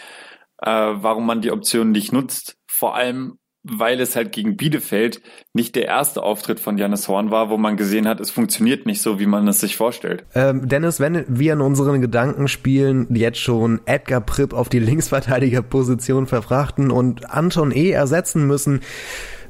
äh, 0.61 0.69
warum 0.69 1.25
man 1.25 1.41
die 1.41 1.51
Option 1.51 1.91
nicht 1.91 2.11
nutzt. 2.11 2.57
Vor 2.67 2.95
allem, 2.95 3.37
weil 3.63 3.99
es 3.99 4.15
halt 4.15 4.31
gegen 4.31 4.55
Bielefeld 4.55 5.21
nicht 5.53 5.75
der 5.75 5.85
erste 5.85 6.23
Auftritt 6.23 6.59
von 6.59 6.77
Janis 6.77 7.07
Horn 7.07 7.31
war, 7.31 7.49
wo 7.49 7.57
man 7.57 7.75
gesehen 7.75 8.07
hat, 8.07 8.19
es 8.19 8.31
funktioniert 8.31 8.85
nicht 8.85 9.01
so, 9.01 9.19
wie 9.19 9.25
man 9.25 9.47
es 9.47 9.59
sich 9.59 9.75
vorstellt. 9.75 10.25
Ähm, 10.35 10.67
Dennis, 10.67 10.99
wenn 10.99 11.25
wir 11.27 11.53
in 11.53 11.61
unseren 11.61 12.01
Gedanken 12.01 12.47
spielen, 12.47 13.07
jetzt 13.13 13.39
schon 13.39 13.81
Edgar 13.85 14.21
Pripp 14.21 14.53
auf 14.53 14.69
die 14.69 14.79
Linksverteidigerposition 14.79 16.27
verfrachten 16.27 16.91
und 16.91 17.29
Anton 17.29 17.71
E. 17.71 17.89
ersetzen 17.91 18.47
müssen, 18.47 18.81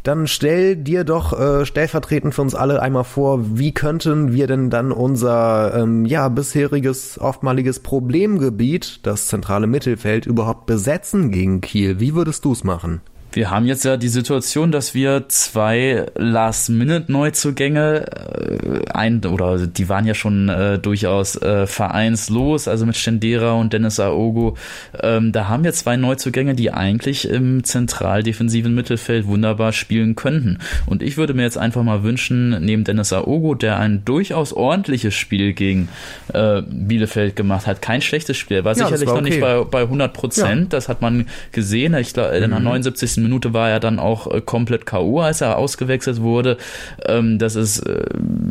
dann 0.07 0.25
stell 0.27 0.77
dir 0.77 1.03
doch 1.03 1.37
äh, 1.37 1.65
stellvertretend 1.65 2.33
für 2.33 2.41
uns 2.41 2.55
alle 2.55 2.81
einmal 2.81 3.03
vor, 3.03 3.57
wie 3.57 3.73
könnten 3.73 4.31
wir 4.31 4.47
denn 4.47 4.69
dann 4.69 4.93
unser 4.93 5.73
ähm, 5.75 6.05
ja 6.05 6.29
bisheriges 6.29 7.19
oftmaliges 7.19 7.81
Problemgebiet, 7.81 9.05
das 9.05 9.27
zentrale 9.27 9.67
Mittelfeld, 9.67 10.25
überhaupt 10.25 10.65
besetzen 10.65 11.29
gegen 11.29 11.59
Kiel? 11.59 11.99
Wie 11.99 12.15
würdest 12.15 12.45
du 12.45 12.53
es 12.53 12.63
machen? 12.63 13.01
Wir 13.31 13.51
haben 13.51 13.65
jetzt 13.65 13.83
ja 13.83 13.97
die 13.97 14.07
Situation, 14.07 14.71
dass 14.71 14.93
wir 14.93 15.25
zwei 15.27 16.05
Last-Minute-Neuzugänge 16.15 18.05
äh, 18.07 18.89
ein 18.91 19.23
oder 19.25 19.67
die 19.67 19.89
waren 19.89 20.05
ja 20.05 20.13
schon 20.13 20.49
äh, 20.49 20.79
durchaus 20.79 21.35
äh, 21.41 21.67
vereinslos, 21.67 22.67
also 22.67 22.85
mit 22.85 22.95
Stendera 22.95 23.53
und 23.53 23.73
Dennis 23.73 23.99
Aogo. 23.99 24.55
Ähm, 25.01 25.31
da 25.33 25.47
haben 25.49 25.63
wir 25.63 25.73
zwei 25.73 25.97
Neuzugänge, 25.97 26.55
die 26.55 26.71
eigentlich 26.71 27.27
im 27.29 27.63
zentral-defensiven 27.63 28.73
Mittelfeld 28.73 29.27
wunderbar 29.27 29.73
spielen 29.73 30.15
könnten. 30.15 30.59
Und 30.85 31.03
ich 31.03 31.17
würde 31.17 31.33
mir 31.33 31.43
jetzt 31.43 31.57
einfach 31.57 31.83
mal 31.83 32.03
wünschen, 32.03 32.63
neben 32.63 32.85
Dennis 32.85 33.11
Aogo, 33.11 33.55
der 33.55 33.77
ein 33.77 34.05
durchaus 34.05 34.53
ordentliches 34.53 35.13
Spiel 35.13 35.53
gegen 35.53 35.89
äh, 36.33 36.61
Bielefeld 36.61 37.35
gemacht 37.35 37.67
hat, 37.67 37.81
kein 37.81 38.01
schlechtes 38.01 38.37
Spiel, 38.37 38.63
war 38.63 38.75
ja, 38.75 38.85
sicherlich 38.85 39.07
war 39.07 39.15
okay. 39.15 39.21
noch 39.21 39.29
nicht 39.29 39.41
bei, 39.41 39.63
bei 39.63 39.81
100 39.81 40.13
Prozent, 40.13 40.61
ja. 40.61 40.69
das 40.69 40.87
hat 40.87 41.01
man 41.01 41.27
gesehen. 41.51 41.93
Ich 41.95 42.13
glaube, 42.13 42.35
in 42.37 42.49
der 42.49 42.59
79. 42.59 43.16
Mhm. 43.17 43.23
Minute 43.23 43.53
war 43.53 43.69
er 43.69 43.79
dann 43.79 43.99
auch 43.99 44.31
äh, 44.31 44.41
komplett 44.41 44.85
K.O., 44.85 45.19
als 45.19 45.41
er 45.41 45.57
ausgewechselt 45.57 46.21
wurde. 46.21 46.57
Ähm, 47.05 47.39
das 47.39 47.55
ist 47.55 47.79
äh, 47.79 48.05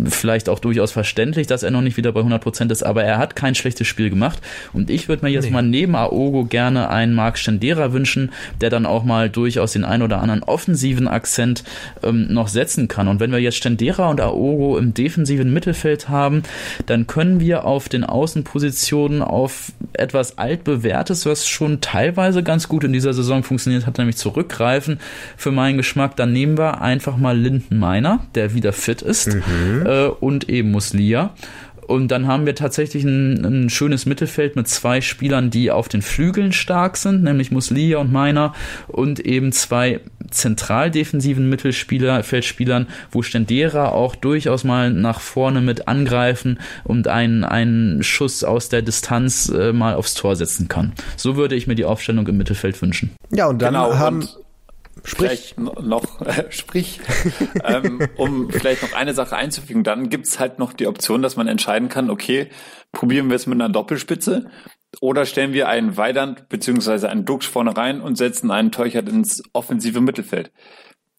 vielleicht 0.06 0.48
auch 0.48 0.58
durchaus 0.58 0.92
verständlich, 0.92 1.46
dass 1.46 1.62
er 1.62 1.70
noch 1.70 1.80
nicht 1.80 1.96
wieder 1.96 2.12
bei 2.12 2.20
100 2.20 2.42
Prozent 2.42 2.72
ist, 2.72 2.82
aber 2.82 3.04
er 3.04 3.18
hat 3.18 3.36
kein 3.36 3.54
schlechtes 3.54 3.86
Spiel 3.86 4.10
gemacht. 4.10 4.40
Und 4.72 4.90
ich 4.90 5.08
würde 5.08 5.24
mir 5.24 5.30
jetzt 5.30 5.46
nee. 5.46 5.50
mal 5.50 5.62
neben 5.62 5.94
Aogo 5.94 6.44
gerne 6.44 6.90
einen 6.90 7.14
Marc 7.14 7.38
Stendera 7.38 7.92
wünschen, 7.92 8.32
der 8.60 8.70
dann 8.70 8.86
auch 8.86 9.04
mal 9.04 9.30
durchaus 9.30 9.72
den 9.72 9.84
ein 9.84 10.02
oder 10.02 10.20
anderen 10.20 10.42
offensiven 10.42 11.08
Akzent 11.08 11.64
ähm, 12.02 12.26
noch 12.30 12.48
setzen 12.48 12.88
kann. 12.88 13.08
Und 13.08 13.20
wenn 13.20 13.32
wir 13.32 13.38
jetzt 13.38 13.56
Stendera 13.56 14.10
und 14.10 14.20
Aogo 14.20 14.78
im 14.78 14.94
defensiven 14.94 15.52
Mittelfeld 15.52 16.08
haben, 16.08 16.42
dann 16.86 17.06
können 17.06 17.40
wir 17.40 17.64
auf 17.64 17.88
den 17.88 18.04
Außenpositionen 18.04 19.22
auf 19.22 19.72
etwas 19.92 20.38
altbewährtes, 20.38 21.26
was 21.26 21.46
schon 21.46 21.80
teilweise 21.80 22.42
ganz 22.42 22.68
gut 22.68 22.84
in 22.84 22.92
dieser 22.92 23.14
Saison 23.14 23.42
funktioniert 23.42 23.86
hat, 23.86 23.98
nämlich 23.98 24.16
zurückgreifen 24.16 24.55
greifen 24.56 24.98
für 25.36 25.52
meinen 25.52 25.76
Geschmack, 25.76 26.16
dann 26.16 26.32
nehmen 26.32 26.58
wir 26.58 26.80
einfach 26.80 27.16
mal 27.16 27.36
Linden 27.36 27.78
Meiner, 27.78 28.20
der 28.34 28.54
wieder 28.54 28.72
fit 28.72 29.02
ist, 29.02 29.34
mhm. 29.34 29.86
äh, 29.86 30.06
und 30.06 30.48
eben 30.48 30.70
Muslia. 30.70 31.34
Und 31.86 32.08
dann 32.08 32.26
haben 32.26 32.46
wir 32.46 32.54
tatsächlich 32.54 33.04
ein, 33.04 33.44
ein 33.44 33.70
schönes 33.70 34.06
Mittelfeld 34.06 34.56
mit 34.56 34.66
zwei 34.66 35.00
Spielern, 35.00 35.50
die 35.50 35.70
auf 35.70 35.88
den 35.88 36.02
Flügeln 36.02 36.52
stark 36.52 36.96
sind, 36.96 37.22
nämlich 37.22 37.52
Muslia 37.52 37.98
und 37.98 38.12
Meiner 38.12 38.54
und 38.88 39.20
eben 39.20 39.52
zwei 39.52 40.00
zentral 40.30 40.90
defensiven 40.90 41.48
Mittelspieler, 41.48 42.24
Feldspielern, 42.24 42.88
wo 43.12 43.22
Stendera 43.22 43.90
auch 43.90 44.16
durchaus 44.16 44.64
mal 44.64 44.92
nach 44.92 45.20
vorne 45.20 45.60
mit 45.60 45.86
angreifen 45.86 46.58
und 46.82 47.06
einen, 47.06 47.44
einen 47.44 48.02
Schuss 48.02 48.42
aus 48.42 48.68
der 48.68 48.82
Distanz 48.82 49.48
äh, 49.48 49.72
mal 49.72 49.94
aufs 49.94 50.14
Tor 50.14 50.34
setzen 50.34 50.66
kann. 50.66 50.92
So 51.16 51.36
würde 51.36 51.54
ich 51.54 51.68
mir 51.68 51.76
die 51.76 51.84
Aufstellung 51.84 52.26
im 52.26 52.36
Mittelfeld 52.36 52.82
wünschen. 52.82 53.12
Ja, 53.30 53.46
und 53.46 53.62
dann 53.62 53.74
genau, 53.74 53.96
haben 53.96 54.22
und 54.22 54.45
Sprich. 55.04 55.54
Vielleicht 55.54 55.58
noch, 55.58 56.20
äh, 56.26 56.50
sprich, 56.50 57.00
ähm, 57.64 58.08
um 58.16 58.50
vielleicht 58.50 58.82
noch 58.82 58.92
eine 58.92 59.14
Sache 59.14 59.36
einzufügen, 59.36 59.84
dann 59.84 60.08
gibt's 60.08 60.38
halt 60.38 60.58
noch 60.58 60.72
die 60.72 60.86
Option, 60.86 61.22
dass 61.22 61.36
man 61.36 61.48
entscheiden 61.48 61.88
kann, 61.88 62.10
okay, 62.10 62.48
probieren 62.92 63.28
wir 63.28 63.36
es 63.36 63.46
mit 63.46 63.60
einer 63.60 63.68
Doppelspitze 63.68 64.50
oder 65.00 65.26
stellen 65.26 65.52
wir 65.52 65.68
einen 65.68 65.96
Weidand 65.96 66.48
beziehungsweise 66.48 67.08
einen 67.08 67.24
Dux 67.24 67.46
vorne 67.46 67.76
rein 67.76 68.00
und 68.00 68.16
setzen 68.16 68.50
einen 68.50 68.72
Teuchert 68.72 69.08
ins 69.08 69.42
offensive 69.52 70.00
Mittelfeld. 70.00 70.50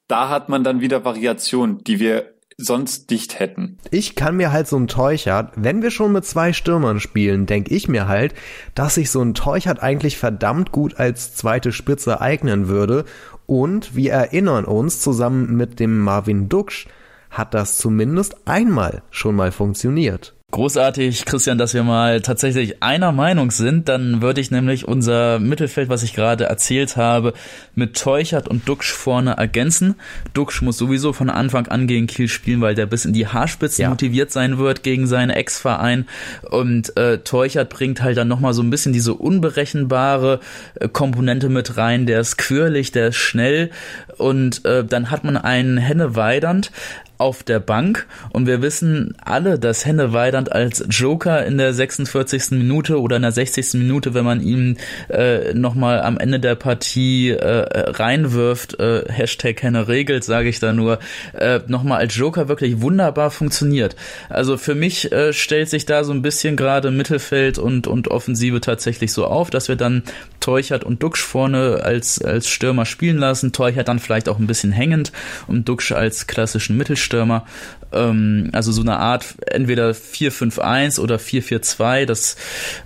Da 0.07 0.29
hat 0.29 0.49
man 0.49 0.63
dann 0.63 0.81
wieder 0.81 1.05
Variationen, 1.05 1.83
die 1.83 1.99
wir 1.99 2.33
sonst 2.57 3.11
dicht 3.11 3.39
hätten. 3.39 3.77
Ich 3.91 4.15
kann 4.15 4.35
mir 4.35 4.51
halt 4.51 4.67
so 4.67 4.77
ein 4.77 4.87
Teuchert, 4.87 5.53
wenn 5.57 5.83
wir 5.83 5.91
schon 5.91 6.11
mit 6.11 6.25
zwei 6.25 6.53
Stürmern 6.53 6.99
spielen, 6.99 7.45
denke 7.45 7.75
ich 7.75 7.87
mir 7.87 8.07
halt, 8.07 8.33
dass 8.73 8.95
sich 8.95 9.11
so 9.11 9.21
ein 9.21 9.35
Teuchert 9.35 9.83
eigentlich 9.83 10.17
verdammt 10.17 10.71
gut 10.71 10.99
als 10.99 11.35
zweite 11.35 11.71
Spitze 11.71 12.19
eignen 12.19 12.67
würde 12.67 13.05
und 13.47 13.95
wir 13.95 14.11
erinnern 14.13 14.65
uns, 14.65 14.99
zusammen 14.99 15.57
mit 15.57 15.79
dem 15.79 15.99
Marvin 15.99 16.49
Duksch 16.49 16.87
hat 17.31 17.53
das 17.55 17.77
zumindest 17.77 18.47
einmal 18.47 19.01
schon 19.09 19.35
mal 19.35 19.51
funktioniert. 19.51 20.36
Großartig, 20.49 21.25
Christian, 21.25 21.57
dass 21.57 21.73
wir 21.73 21.83
mal 21.83 22.21
tatsächlich 22.21 22.81
einer 22.81 23.11
Meinung 23.11 23.51
sind. 23.51 23.89
Dann 23.89 24.21
würde 24.21 24.39
ich 24.39 24.49
nämlich 24.49 24.87
unser 24.87 25.39
Mittelfeld, 25.39 25.89
was 25.89 26.03
ich 26.03 26.13
gerade 26.13 26.45
erzählt 26.45 26.95
habe, 26.95 27.33
mit 27.75 27.97
Teuchert 27.97 28.47
und 28.47 28.65
Duxch 28.65 28.93
vorne 28.93 29.31
ergänzen. 29.31 29.95
Duxch 30.33 30.61
muss 30.61 30.77
sowieso 30.77 31.11
von 31.11 31.29
Anfang 31.29 31.67
an 31.67 31.85
gegen 31.85 32.07
Kiel 32.07 32.29
spielen, 32.29 32.61
weil 32.61 32.75
der 32.75 32.85
bis 32.85 33.03
in 33.03 33.11
die 33.11 33.27
Haarspitzen 33.27 33.81
ja. 33.81 33.89
motiviert 33.89 34.31
sein 34.31 34.57
wird 34.57 34.83
gegen 34.83 35.05
seinen 35.05 35.31
Ex-Verein. 35.31 36.07
Und 36.49 36.95
äh, 36.95 37.17
Teuchert 37.17 37.69
bringt 37.69 38.01
halt 38.01 38.15
dann 38.15 38.29
nochmal 38.29 38.53
so 38.53 38.63
ein 38.63 38.69
bisschen 38.69 38.93
diese 38.93 39.15
unberechenbare 39.15 40.39
äh, 40.75 40.87
Komponente 40.87 41.49
mit 41.49 41.75
rein. 41.75 42.05
Der 42.05 42.21
ist 42.21 42.37
quirlig, 42.37 42.93
der 42.93 43.09
ist 43.09 43.17
schnell. 43.17 43.69
Und 44.17 44.63
äh, 44.63 44.85
dann 44.85 45.11
hat 45.11 45.25
man 45.25 45.35
einen 45.35 45.77
Henne 45.77 46.15
Weidand, 46.15 46.71
auf 47.17 47.43
der 47.43 47.59
Bank 47.59 48.05
und 48.31 48.45
wir 48.45 48.61
wissen 48.61 49.15
alle, 49.23 49.57
dass 49.57 49.85
Henne 49.85 50.13
Weidand 50.13 50.51
als 50.51 50.85
Joker 50.89 51.45
in 51.45 51.57
der 51.57 51.73
46. 51.73 52.51
Minute 52.51 53.01
oder 53.01 53.15
in 53.15 53.23
der 53.23 53.31
60. 53.31 53.73
Minute, 53.73 54.13
wenn 54.13 54.25
man 54.25 54.41
ihn 54.41 54.77
äh, 55.09 55.53
nochmal 55.53 56.01
am 56.01 56.17
Ende 56.17 56.39
der 56.39 56.55
Partie 56.55 57.31
äh, 57.31 57.65
reinwirft, 57.89 58.79
äh, 58.79 59.11
Hashtag 59.11 59.63
Henne 59.63 59.87
regelt, 59.87 60.23
sage 60.23 60.49
ich 60.49 60.59
da 60.59 60.73
nur, 60.73 60.99
äh, 61.33 61.59
nochmal 61.67 61.99
als 61.99 62.15
Joker 62.15 62.47
wirklich 62.47 62.81
wunderbar 62.81 63.31
funktioniert. 63.31 63.95
Also 64.29 64.57
für 64.57 64.75
mich 64.75 65.11
äh, 65.11 65.33
stellt 65.33 65.69
sich 65.69 65.85
da 65.85 66.03
so 66.03 66.13
ein 66.13 66.21
bisschen 66.21 66.55
gerade 66.55 66.91
Mittelfeld 66.91 67.57
und, 67.57 67.87
und 67.87 68.09
Offensive 68.09 68.61
tatsächlich 68.61 69.11
so 69.11 69.25
auf, 69.25 69.49
dass 69.49 69.69
wir 69.69 69.75
dann 69.75 70.03
Teuchert 70.39 70.83
und 70.83 71.01
Duxch 71.01 71.21
vorne 71.21 71.81
als, 71.83 72.21
als 72.21 72.47
Stürmer 72.47 72.85
spielen 72.85 73.17
lassen, 73.17 73.51
Teuchert 73.51 73.87
dann 73.87 73.99
vielleicht 73.99 74.29
auch 74.29 74.39
ein 74.39 74.47
bisschen 74.47 74.71
hängend 74.71 75.11
und 75.47 75.67
Duxch 75.67 75.91
als 75.91 76.27
klassischen 76.27 76.77
Mittelstürmer 76.77 77.06
Mittelstürmer. 77.07 77.45
Ähm, 77.91 78.49
also 78.53 78.71
so 78.71 78.81
eine 78.81 78.97
Art 78.97 79.35
entweder 79.47 79.91
4-5-1 79.91 80.99
oder 80.99 81.17
4-4-2. 81.17 82.05
Das 82.05 82.35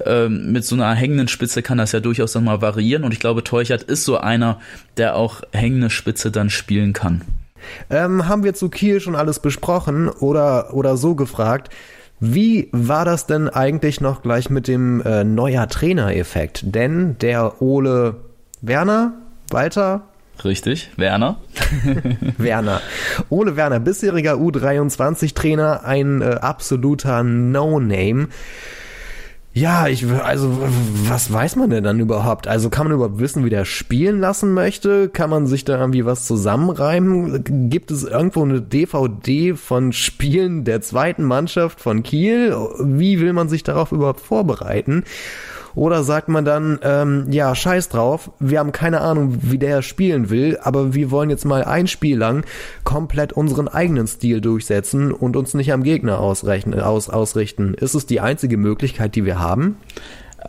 ähm, 0.05 0.51
mit 0.51 0.65
so 0.65 0.75
einer 0.75 0.93
hängenden 0.93 1.27
Spitze 1.27 1.61
kann 1.61 1.77
das 1.77 1.91
ja 1.91 1.99
durchaus 1.99 2.35
noch 2.35 2.41
mal 2.41 2.61
variieren. 2.61 3.03
Und 3.03 3.11
ich 3.11 3.19
glaube, 3.19 3.43
Teuchert 3.43 3.83
ist 3.83 4.05
so 4.05 4.17
einer, 4.17 4.59
der 4.97 5.15
auch 5.15 5.41
hängende 5.51 5.89
Spitze 5.89 6.31
dann 6.31 6.49
spielen 6.49 6.93
kann. 6.93 7.21
Ähm, 7.89 8.27
haben 8.27 8.43
wir 8.43 8.53
zu 8.53 8.69
Kiel 8.69 8.99
schon 8.99 9.15
alles 9.15 9.39
besprochen 9.39 10.09
oder, 10.09 10.73
oder 10.73 10.97
so 10.97 11.15
gefragt? 11.15 11.69
Wie 12.19 12.69
war 12.71 13.05
das 13.05 13.25
denn 13.25 13.49
eigentlich 13.49 13.99
noch 13.99 14.21
gleich 14.21 14.49
mit 14.51 14.67
dem 14.67 15.01
äh, 15.01 15.23
neuer 15.23 15.67
Trainer-Effekt? 15.67 16.61
Denn 16.63 17.17
der 17.19 17.61
Ole 17.61 18.15
Werner, 18.61 19.13
Walter, 19.49 20.03
Richtig, 20.43 20.89
Werner. 20.97 21.37
Werner. 22.37 22.81
Ole 23.29 23.55
Werner, 23.55 23.79
bisheriger 23.79 24.33
U23-Trainer, 24.33 25.83
ein 25.83 26.21
äh, 26.21 26.25
absoluter 26.41 27.23
No-Name. 27.23 28.27
Ja, 29.53 29.89
ich, 29.89 30.05
also, 30.09 30.59
was 31.09 31.33
weiß 31.33 31.57
man 31.57 31.69
denn 31.69 31.83
dann 31.83 31.99
überhaupt? 31.99 32.47
Also, 32.47 32.69
kann 32.69 32.87
man 32.87 32.95
überhaupt 32.95 33.19
wissen, 33.19 33.43
wie 33.43 33.49
der 33.49 33.65
spielen 33.65 34.21
lassen 34.21 34.53
möchte? 34.53 35.09
Kann 35.09 35.29
man 35.29 35.45
sich 35.45 35.65
da 35.65 35.77
irgendwie 35.77 36.05
was 36.05 36.25
zusammenreimen? 36.25 37.69
Gibt 37.69 37.91
es 37.91 38.05
irgendwo 38.05 38.43
eine 38.43 38.61
DVD 38.61 39.53
von 39.55 39.91
Spielen 39.91 40.63
der 40.63 40.79
zweiten 40.79 41.25
Mannschaft 41.25 41.81
von 41.81 42.01
Kiel? 42.01 42.55
Wie 42.79 43.19
will 43.19 43.33
man 43.33 43.49
sich 43.49 43.63
darauf 43.63 43.91
überhaupt 43.91 44.21
vorbereiten? 44.21 45.03
Oder 45.75 46.03
sagt 46.03 46.27
man 46.29 46.45
dann, 46.45 46.79
ähm, 46.83 47.27
ja, 47.31 47.55
scheiß 47.55 47.89
drauf, 47.89 48.31
wir 48.39 48.59
haben 48.59 48.71
keine 48.71 49.01
Ahnung, 49.01 49.37
wie 49.41 49.57
der 49.57 49.81
spielen 49.81 50.29
will, 50.29 50.57
aber 50.61 50.93
wir 50.93 51.11
wollen 51.11 51.29
jetzt 51.29 51.45
mal 51.45 51.63
ein 51.63 51.87
Spiel 51.87 52.17
lang 52.17 52.45
komplett 52.83 53.33
unseren 53.33 53.67
eigenen 53.67 54.07
Stil 54.07 54.41
durchsetzen 54.41 55.11
und 55.11 55.35
uns 55.35 55.53
nicht 55.53 55.71
am 55.71 55.83
Gegner 55.83 56.19
ausrechnen, 56.19 56.79
aus, 56.79 57.09
ausrichten. 57.09 57.73
Ist 57.73 57.95
es 57.95 58.05
die 58.05 58.19
einzige 58.19 58.57
Möglichkeit, 58.57 59.15
die 59.15 59.25
wir 59.25 59.39
haben? 59.39 59.77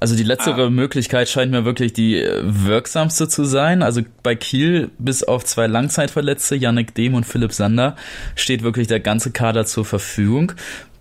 Also 0.00 0.16
die 0.16 0.22
letztere 0.22 0.66
ah. 0.66 0.70
Möglichkeit 0.70 1.28
scheint 1.28 1.52
mir 1.52 1.64
wirklich 1.64 1.92
die 1.92 2.16
äh, 2.16 2.40
wirksamste 2.42 3.28
zu 3.28 3.44
sein. 3.44 3.82
Also 3.82 4.00
bei 4.22 4.34
Kiel 4.34 4.90
bis 4.98 5.22
auf 5.22 5.44
zwei 5.44 5.66
Langzeitverletzte, 5.66 6.56
Yannick 6.56 6.94
Dehm 6.94 7.14
und 7.14 7.26
Philipp 7.26 7.52
Sander, 7.52 7.96
steht 8.34 8.62
wirklich 8.62 8.86
der 8.88 9.00
ganze 9.00 9.30
Kader 9.30 9.66
zur 9.66 9.84
Verfügung. 9.84 10.52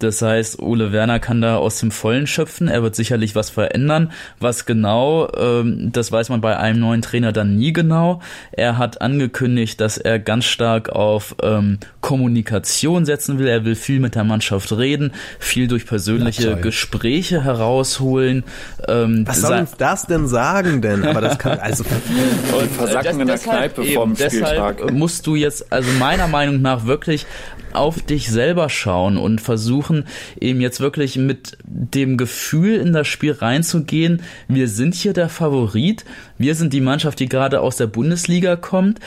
Das 0.04 0.22
heißt, 0.22 0.60
Ole 0.60 0.92
Werner 0.92 1.20
kann 1.20 1.42
da 1.42 1.58
aus 1.58 1.80
dem 1.80 1.92
Vollen 1.92 2.28
schöpfen. 2.28 2.68
Er 2.68 2.82
wird 2.82 2.96
sicherlich 2.96 3.36
was 3.36 3.50
verändern. 3.50 4.12
Was 4.40 4.66
genau, 4.66 5.30
ähm, 5.38 5.92
das 5.92 6.12
weiß 6.12 6.30
man 6.30 6.42
bei 6.42 6.58
einem 6.58 6.80
neuen 6.80 7.02
Trainer 7.02 7.32
dann 7.32 7.56
nie 7.56 7.72
genau. 7.72 8.22
Er 8.52 8.78
hat 8.78 9.02
angekündigt, 9.02 9.80
dass 9.80 9.98
er 9.98 10.20
ganz 10.20 10.46
stark 10.46 10.90
auf 10.90 11.36
ähm, 11.44 11.78
Kommunikation 12.02 13.06
setzen 13.06 13.38
will. 13.38 13.48
Er 13.48 13.64
will 13.64 13.76
viel 13.76 14.00
mit 14.00 14.16
der 14.16 14.24
Mannschaft 14.24 14.72
reden, 14.72 15.12
viel 15.40 15.68
durch 15.68 15.86
persönliche 15.86 16.56
Gespräche 16.58 17.44
herausholen. 17.44 18.44
Ähm, 18.88 19.24
was 19.28 19.42
soll 19.42 19.60
uns 19.60 19.76
das 19.78 20.08
denn 20.08 20.28
sagen 20.28 20.82
denn? 20.82 21.06
Aber 21.06 21.22
das 21.22 21.38
kann 21.38 21.60
also 21.60 21.84
und 22.60 22.72
versacken 22.72 23.04
das, 23.04 23.18
in 23.20 23.28
der 23.28 23.38
Kneipe 23.38 23.84
eben, 23.84 23.94
vorm 23.94 24.16
Spieltag. 24.16 24.78
Deshalb 24.78 24.94
musst 24.94 25.28
du 25.28 25.36
jetzt 25.36 25.72
also 25.72 25.90
meiner 26.00 26.28
Meinung 26.28 26.62
nach 26.62 26.86
wirklich 26.86 27.26
auf 27.74 28.02
dich 28.02 28.30
selber 28.30 28.70
schauen 28.70 29.18
und 29.18 29.42
versuchen 29.42 29.91
eben 30.40 30.62
jetzt 30.62 30.80
wirklich 30.80 31.18
mit 31.18 31.58
dem 31.64 32.18
Gefühl 32.18 32.76
in 32.76 32.94
das 32.94 33.08
Spiel 33.08 33.34
reinzugehen, 33.34 34.22
wir 34.48 34.68
sind 34.68 34.96
hier 34.96 35.14
der 35.14 35.30
Favorit, 35.30 36.06
wir 36.38 36.56
sind 36.56 36.74
die 36.74 36.82
Mannschaft, 36.82 37.20
die 37.20 37.30
gerade 37.30 37.62
aus 37.62 37.78
der 37.78 37.88
Bundesliga 37.88 38.56
kommt. 38.56 39.00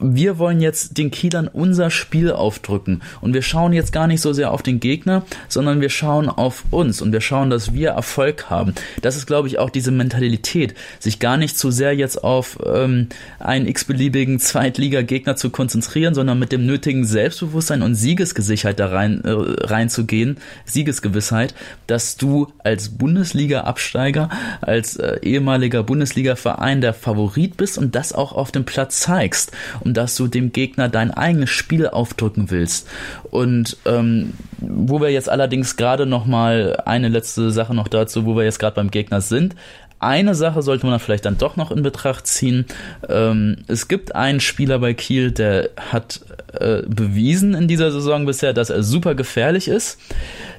Wir 0.00 0.38
wollen 0.38 0.60
jetzt 0.60 0.98
den 0.98 1.10
Kielern 1.10 1.46
unser 1.46 1.90
Spiel 1.90 2.32
aufdrücken. 2.32 3.02
Und 3.20 3.32
wir 3.32 3.42
schauen 3.42 3.72
jetzt 3.72 3.92
gar 3.92 4.06
nicht 4.06 4.20
so 4.20 4.32
sehr 4.32 4.50
auf 4.50 4.62
den 4.62 4.80
Gegner, 4.80 5.24
sondern 5.48 5.80
wir 5.80 5.90
schauen 5.90 6.28
auf 6.28 6.64
uns 6.70 7.00
und 7.00 7.12
wir 7.12 7.20
schauen, 7.20 7.50
dass 7.50 7.74
wir 7.74 7.90
Erfolg 7.90 8.50
haben. 8.50 8.74
Das 9.02 9.16
ist, 9.16 9.26
glaube 9.26 9.46
ich, 9.46 9.58
auch 9.58 9.70
diese 9.70 9.92
Mentalität, 9.92 10.74
sich 10.98 11.20
gar 11.20 11.36
nicht 11.36 11.56
zu 11.56 11.70
sehr 11.70 11.94
jetzt 11.94 12.24
auf 12.24 12.58
ähm, 12.66 13.08
einen 13.38 13.68
x-beliebigen 13.68 14.40
Zweitliga-Gegner 14.40 15.36
zu 15.36 15.50
konzentrieren, 15.50 16.14
sondern 16.14 16.38
mit 16.38 16.52
dem 16.52 16.66
nötigen 16.66 17.04
Selbstbewusstsein 17.04 17.82
und 17.82 17.94
Siegesgesicherheit 17.94 18.80
da 18.80 18.88
rein, 18.88 19.22
äh, 19.24 19.30
reinzugehen, 19.30 20.29
Siegesgewissheit, 20.64 21.54
dass 21.86 22.16
du 22.16 22.52
als 22.58 22.90
Bundesliga-Absteiger, 22.90 24.28
als 24.60 24.96
äh, 24.96 25.18
ehemaliger 25.22 25.82
Bundesliga-Verein 25.82 26.80
der 26.80 26.94
Favorit 26.94 27.56
bist 27.56 27.78
und 27.78 27.94
das 27.94 28.12
auch 28.12 28.32
auf 28.32 28.52
dem 28.52 28.64
Platz 28.64 29.00
zeigst 29.00 29.52
und 29.80 29.96
dass 29.96 30.16
du 30.16 30.26
dem 30.26 30.52
Gegner 30.52 30.88
dein 30.88 31.10
eigenes 31.10 31.50
Spiel 31.50 31.88
aufdrücken 31.88 32.50
willst. 32.50 32.88
Und 33.30 33.76
ähm, 33.86 34.34
wo 34.58 35.00
wir 35.00 35.10
jetzt 35.10 35.28
allerdings 35.28 35.76
gerade 35.76 36.06
noch 36.06 36.26
mal 36.26 36.82
eine 36.84 37.08
letzte 37.08 37.50
Sache 37.50 37.74
noch 37.74 37.88
dazu, 37.88 38.26
wo 38.26 38.36
wir 38.36 38.44
jetzt 38.44 38.58
gerade 38.58 38.76
beim 38.76 38.90
Gegner 38.90 39.20
sind. 39.20 39.54
Eine 40.00 40.34
Sache 40.34 40.62
sollte 40.62 40.86
man 40.86 40.98
vielleicht 40.98 41.26
dann 41.26 41.36
doch 41.36 41.56
noch 41.56 41.70
in 41.70 41.82
Betracht 41.82 42.26
ziehen. 42.26 42.64
Ähm, 43.08 43.58
es 43.66 43.86
gibt 43.86 44.14
einen 44.14 44.40
Spieler 44.40 44.78
bei 44.78 44.94
Kiel, 44.94 45.30
der 45.30 45.68
hat 45.76 46.20
äh, 46.58 46.82
bewiesen 46.86 47.54
in 47.54 47.68
dieser 47.68 47.92
Saison 47.92 48.24
bisher, 48.24 48.54
dass 48.54 48.70
er 48.70 48.82
super 48.82 49.14
gefährlich 49.14 49.68
ist. 49.68 50.00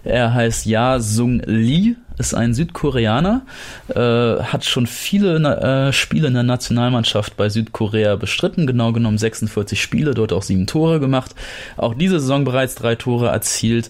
Er 0.03 0.33
heißt 0.33 0.67
Ja 0.67 0.99
Sung 0.99 1.41
Lee 1.45 1.95
ist 2.21 2.35
ein 2.35 2.53
Südkoreaner, 2.53 3.41
äh, 3.89 4.43
hat 4.43 4.63
schon 4.63 4.85
viele 4.85 5.37
äh, 5.37 5.91
Spiele 5.91 6.27
in 6.27 6.35
der 6.35 6.43
Nationalmannschaft 6.43 7.35
bei 7.35 7.49
Südkorea 7.49 8.15
bestritten, 8.15 8.67
genau 8.67 8.93
genommen 8.93 9.17
46 9.17 9.81
Spiele, 9.81 10.13
dort 10.13 10.31
auch 10.31 10.43
sieben 10.43 10.67
Tore 10.67 10.99
gemacht. 10.99 11.33
Auch 11.77 11.95
diese 11.95 12.19
Saison 12.19 12.43
bereits 12.43 12.75
drei 12.75 12.95
Tore 12.95 13.29
erzielt, 13.29 13.89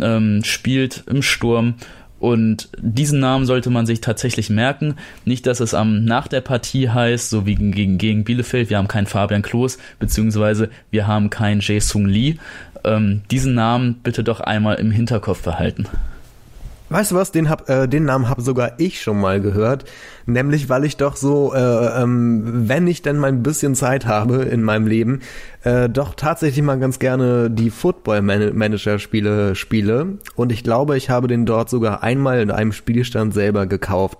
ähm, 0.00 0.42
spielt 0.44 1.04
im 1.06 1.22
Sturm 1.22 1.74
und 2.20 2.68
diesen 2.78 3.18
Namen 3.18 3.46
sollte 3.46 3.70
man 3.70 3.86
sich 3.86 4.02
tatsächlich 4.02 4.50
merken. 4.50 4.94
Nicht, 5.24 5.46
dass 5.46 5.58
es 5.58 5.74
am 5.74 6.04
nach 6.04 6.28
der 6.28 6.42
Partie 6.42 6.90
heißt, 6.90 7.30
so 7.30 7.46
wie 7.46 7.54
gegen, 7.54 7.98
gegen 7.98 8.24
Bielefeld, 8.24 8.70
wir 8.70 8.76
haben 8.76 8.88
keinen 8.88 9.06
Fabian 9.06 9.42
Klos, 9.42 9.78
beziehungsweise 9.98 10.68
wir 10.90 11.06
haben 11.06 11.30
keinen 11.30 11.60
Jae 11.60 11.80
Sung 11.80 12.06
Lee. 12.06 12.36
Ähm, 12.84 13.22
diesen 13.30 13.54
Namen 13.54 13.94
bitte 14.02 14.22
doch 14.22 14.40
einmal 14.40 14.76
im 14.76 14.90
Hinterkopf 14.90 15.42
behalten. 15.42 15.86
Weißt 16.90 17.12
du 17.12 17.14
was, 17.14 17.30
den, 17.30 17.48
hab, 17.48 17.70
äh, 17.70 17.86
den 17.86 18.04
Namen 18.04 18.28
habe 18.28 18.42
sogar 18.42 18.72
ich 18.78 19.00
schon 19.00 19.20
mal 19.20 19.40
gehört, 19.40 19.84
nämlich 20.26 20.68
weil 20.68 20.84
ich 20.84 20.96
doch 20.96 21.14
so, 21.14 21.54
äh, 21.54 22.02
ähm, 22.02 22.68
wenn 22.68 22.88
ich 22.88 23.00
denn 23.00 23.16
mal 23.16 23.28
ein 23.28 23.44
bisschen 23.44 23.76
Zeit 23.76 24.06
habe 24.06 24.42
in 24.42 24.64
meinem 24.64 24.88
Leben, 24.88 25.20
äh, 25.62 25.88
doch 25.88 26.14
tatsächlich 26.14 26.64
mal 26.64 26.80
ganz 26.80 26.98
gerne 26.98 27.48
die 27.48 27.70
Football-Manager-Spiele 27.70 29.54
spiele 29.54 30.18
und 30.34 30.50
ich 30.50 30.64
glaube, 30.64 30.96
ich 30.96 31.10
habe 31.10 31.28
den 31.28 31.46
dort 31.46 31.70
sogar 31.70 32.02
einmal 32.02 32.40
in 32.40 32.50
einem 32.50 32.72
Spielstand 32.72 33.34
selber 33.34 33.66
gekauft 33.66 34.18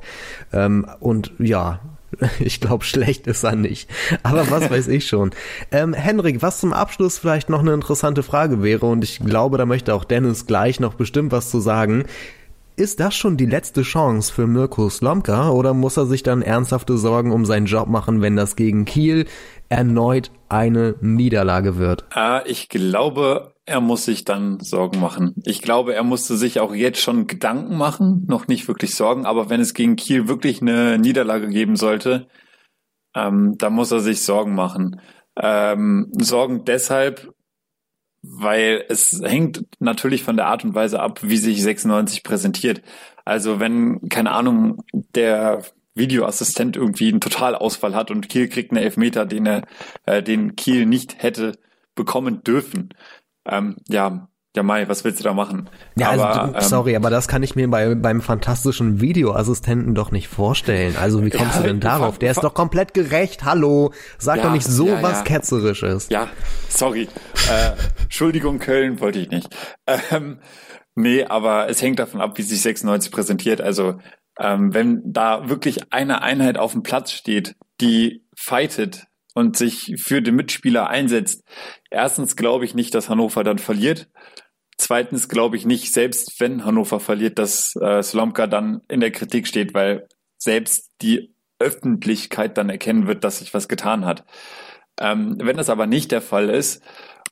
ähm, 0.53 0.87
und 1.01 1.33
ja, 1.41 1.81
ich 2.41 2.61
glaube, 2.61 2.85
schlecht 2.85 3.27
ist 3.27 3.45
er 3.45 3.57
nicht. 3.57 3.91
Aber 4.23 4.51
was 4.51 4.71
weiß 4.71 4.89
ich 4.89 5.07
schon. 5.07 5.31
Ähm, 5.73 5.93
Henrik, 5.93 6.43
was 6.43 6.59
zum 6.59 6.73
Abschluss 6.73 7.19
vielleicht 7.19 7.49
noch 7.49 7.61
eine 7.61 7.73
interessante 7.73 8.23
Frage 8.23 8.63
wäre, 8.63 8.87
und 8.87 9.05
ich 9.05 9.21
glaube, 9.21 9.57
da 9.57 9.67
möchte 9.67 9.95
auch 9.95 10.05
Dennis 10.05 10.47
gleich 10.47 10.81
noch 10.81 10.95
bestimmt 10.95 11.33
was 11.33 11.51
zu 11.51 11.61
sagen. 11.61 12.05
Ist 12.81 12.99
das 12.99 13.15
schon 13.15 13.37
die 13.37 13.45
letzte 13.45 13.83
Chance 13.83 14.33
für 14.33 14.47
Mirko 14.47 14.89
Slomka 14.89 15.51
oder 15.51 15.75
muss 15.75 15.99
er 15.99 16.07
sich 16.07 16.23
dann 16.23 16.41
ernsthafte 16.41 16.97
Sorgen 16.97 17.31
um 17.31 17.45
seinen 17.45 17.67
Job 17.67 17.89
machen, 17.89 18.23
wenn 18.23 18.37
das 18.37 18.57
gegen 18.57 18.87
Kiel 18.87 19.27
erneut 19.69 20.31
eine 20.49 20.95
Niederlage 21.03 21.77
wird? 21.77 22.07
Äh, 22.17 22.49
ich 22.49 22.71
glaube, 22.71 23.53
er 23.67 23.83
muss 23.83 24.07
sich 24.07 24.25
dann 24.25 24.61
Sorgen 24.61 24.99
machen. 24.99 25.35
Ich 25.45 25.61
glaube, 25.61 25.95
er 25.95 26.05
musste 26.05 26.39
sich 26.39 26.59
auch 26.59 26.75
jetzt 26.75 27.03
schon 27.03 27.27
Gedanken 27.27 27.77
machen, 27.77 28.25
noch 28.27 28.49
nicht 28.49 28.67
wirklich 28.67 28.95
Sorgen, 28.95 29.27
aber 29.27 29.51
wenn 29.51 29.61
es 29.61 29.75
gegen 29.75 29.97
Kiel 29.97 30.27
wirklich 30.27 30.63
eine 30.63 30.97
Niederlage 30.99 31.49
geben 31.49 31.77
sollte, 31.77 32.29
ähm, 33.15 33.57
dann 33.59 33.75
muss 33.75 33.93
er 33.93 34.01
sich 34.01 34.23
Sorgen 34.23 34.55
machen. 34.55 35.03
Ähm, 35.39 36.11
Sorgen 36.19 36.65
deshalb, 36.65 37.31
weil 38.23 38.85
es 38.89 39.21
hängt 39.25 39.65
natürlich 39.79 40.23
von 40.23 40.37
der 40.37 40.47
Art 40.47 40.65
und 40.65 40.75
Weise 40.75 41.01
ab, 41.01 41.21
wie 41.23 41.37
sich 41.37 41.63
96 41.63 42.23
präsentiert. 42.23 42.83
Also 43.25 43.61
wenn, 43.61 44.09
keine 44.09 44.33
Ahnung, 44.33 44.85
der 44.93 45.63
Videoassistent 45.95 46.77
irgendwie 46.77 47.09
einen 47.09 47.21
Totalausfall 47.21 47.95
hat 47.95 48.11
und 48.11 48.29
Kiel 48.29 48.49
kriegt 48.49 48.73
einen 48.73 48.83
Elfmeter, 48.83 49.27
den 49.27 49.47
er, 49.47 49.63
äh, 50.07 50.23
den 50.23 50.57
Kiel 50.57 50.87
nicht 50.87 51.23
hätte 51.23 51.59
bekommen 51.95 52.43
dürfen. 52.45 52.91
Ähm, 53.45 53.77
ja, 53.89 54.29
ja, 54.57 54.65
Mai, 54.65 54.89
was 54.89 55.05
willst 55.05 55.21
du 55.21 55.25
da 55.25 55.33
machen? 55.33 55.71
Ja, 55.97 56.11
aber, 56.11 56.43
also, 56.43 56.55
ähm, 56.55 56.61
sorry, 56.61 56.97
aber 56.97 57.09
das 57.09 57.29
kann 57.29 57.45
ich 57.45 57.55
mir 57.55 57.69
bei, 57.69 57.95
beim 57.95 58.21
fantastischen 58.21 59.01
Videoassistenten 59.01 59.95
doch 59.95 60.11
nicht 60.11 60.27
vorstellen. 60.27 60.97
Also 61.01 61.25
wie 61.25 61.31
kommst 61.31 61.55
ja, 61.55 61.63
du 61.63 61.69
denn 61.69 61.79
darauf? 61.79 62.19
Der 62.19 62.33
ist 62.33 62.43
doch 62.43 62.53
komplett 62.53 62.93
gerecht. 62.93 63.45
Hallo, 63.45 63.93
sag 64.19 64.39
ja, 64.39 64.45
doch 64.45 64.53
nicht 64.53 64.67
so 64.67 64.89
ja, 64.89 65.03
was 65.03 65.23
ketzerisches. 65.23 66.09
Ja, 66.09 66.29
sorry. 66.69 67.09
äh, 67.49 68.03
Entschuldigung, 68.03 68.59
Köln 68.59 68.99
wollte 68.99 69.21
ich 69.21 69.31
nicht. 69.31 69.55
Ähm, 70.11 70.41
nee, 70.97 71.25
aber 71.25 71.69
es 71.69 71.81
hängt 71.81 72.01
davon 72.01 72.21
ab, 72.21 72.37
wie 72.37 72.43
sich 72.43 72.61
96 72.61 73.13
präsentiert. 73.13 73.61
Also 73.61 73.99
ähm, 74.37 74.75
wenn 74.75 75.01
da 75.05 75.49
wirklich 75.49 75.93
eine 75.93 76.23
Einheit 76.23 76.59
auf 76.59 76.73
dem 76.73 76.83
Platz 76.83 77.13
steht, 77.13 77.55
die 77.81 78.27
fightet 78.35 79.07
und 79.35 79.57
sich 79.57 79.95
für 79.97 80.23
den 80.23 80.37
Mitspieler 80.37 80.89
einsetzt, 80.89 81.45
erstens 81.91 82.37
glaube 82.37 82.65
ich 82.65 82.75
nicht, 82.75 82.95
dass 82.95 83.09
Hannover 83.09 83.45
dann 83.45 83.59
verliert. 83.59 84.09
Zweitens 84.77 85.29
glaube 85.29 85.57
ich 85.57 85.67
nicht, 85.67 85.93
selbst 85.93 86.41
wenn 86.41 86.65
Hannover 86.65 87.01
verliert, 87.01 87.39
dass 87.39 87.77
äh, 87.77 88.03
Slomka 88.03 88.47
dann 88.47 88.81
in 88.89 89.01
der 89.01 89.11
Kritik 89.11 89.47
steht, 89.47 89.75
weil 89.75 90.09
selbst 90.39 90.91
die 91.03 91.35
Öffentlichkeit 91.59 92.57
dann 92.57 92.71
erkennen 92.71 93.07
wird, 93.07 93.23
dass 93.23 93.39
sich 93.39 93.53
was 93.53 93.69
getan 93.69 94.05
hat. 94.07 94.25
Ähm, 94.99 95.37
wenn 95.39 95.57
das 95.57 95.71
aber 95.71 95.87
nicht 95.87 96.13
der 96.13 96.23
Fall 96.23 96.49
ist 96.49 96.83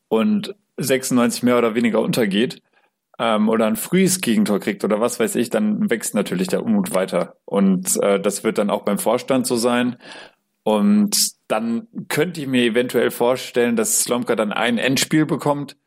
und 0.08 0.54
96 0.76 1.42
mehr 1.42 1.58
oder 1.58 1.74
weniger 1.74 2.00
untergeht 2.00 2.62
ähm, 3.18 3.48
oder 3.48 3.66
ein 3.66 3.76
frühes 3.76 4.20
Gegentor 4.20 4.60
kriegt 4.60 4.84
oder 4.84 5.00
was 5.00 5.18
weiß 5.18 5.34
ich, 5.36 5.50
dann 5.50 5.90
wächst 5.90 6.14
natürlich 6.14 6.48
der 6.48 6.62
Unmut 6.62 6.94
weiter. 6.94 7.36
Und 7.44 8.00
äh, 8.02 8.20
das 8.20 8.44
wird 8.44 8.58
dann 8.58 8.70
auch 8.70 8.84
beim 8.84 8.98
Vorstand 8.98 9.46
so 9.46 9.56
sein. 9.56 9.96
Und 10.68 11.30
dann 11.48 11.88
könnte 12.08 12.42
ich 12.42 12.46
mir 12.46 12.62
eventuell 12.62 13.10
vorstellen, 13.10 13.74
dass 13.74 14.02
Slomka 14.02 14.36
dann 14.36 14.52
ein 14.52 14.76
Endspiel 14.76 15.24
bekommt. 15.24 15.78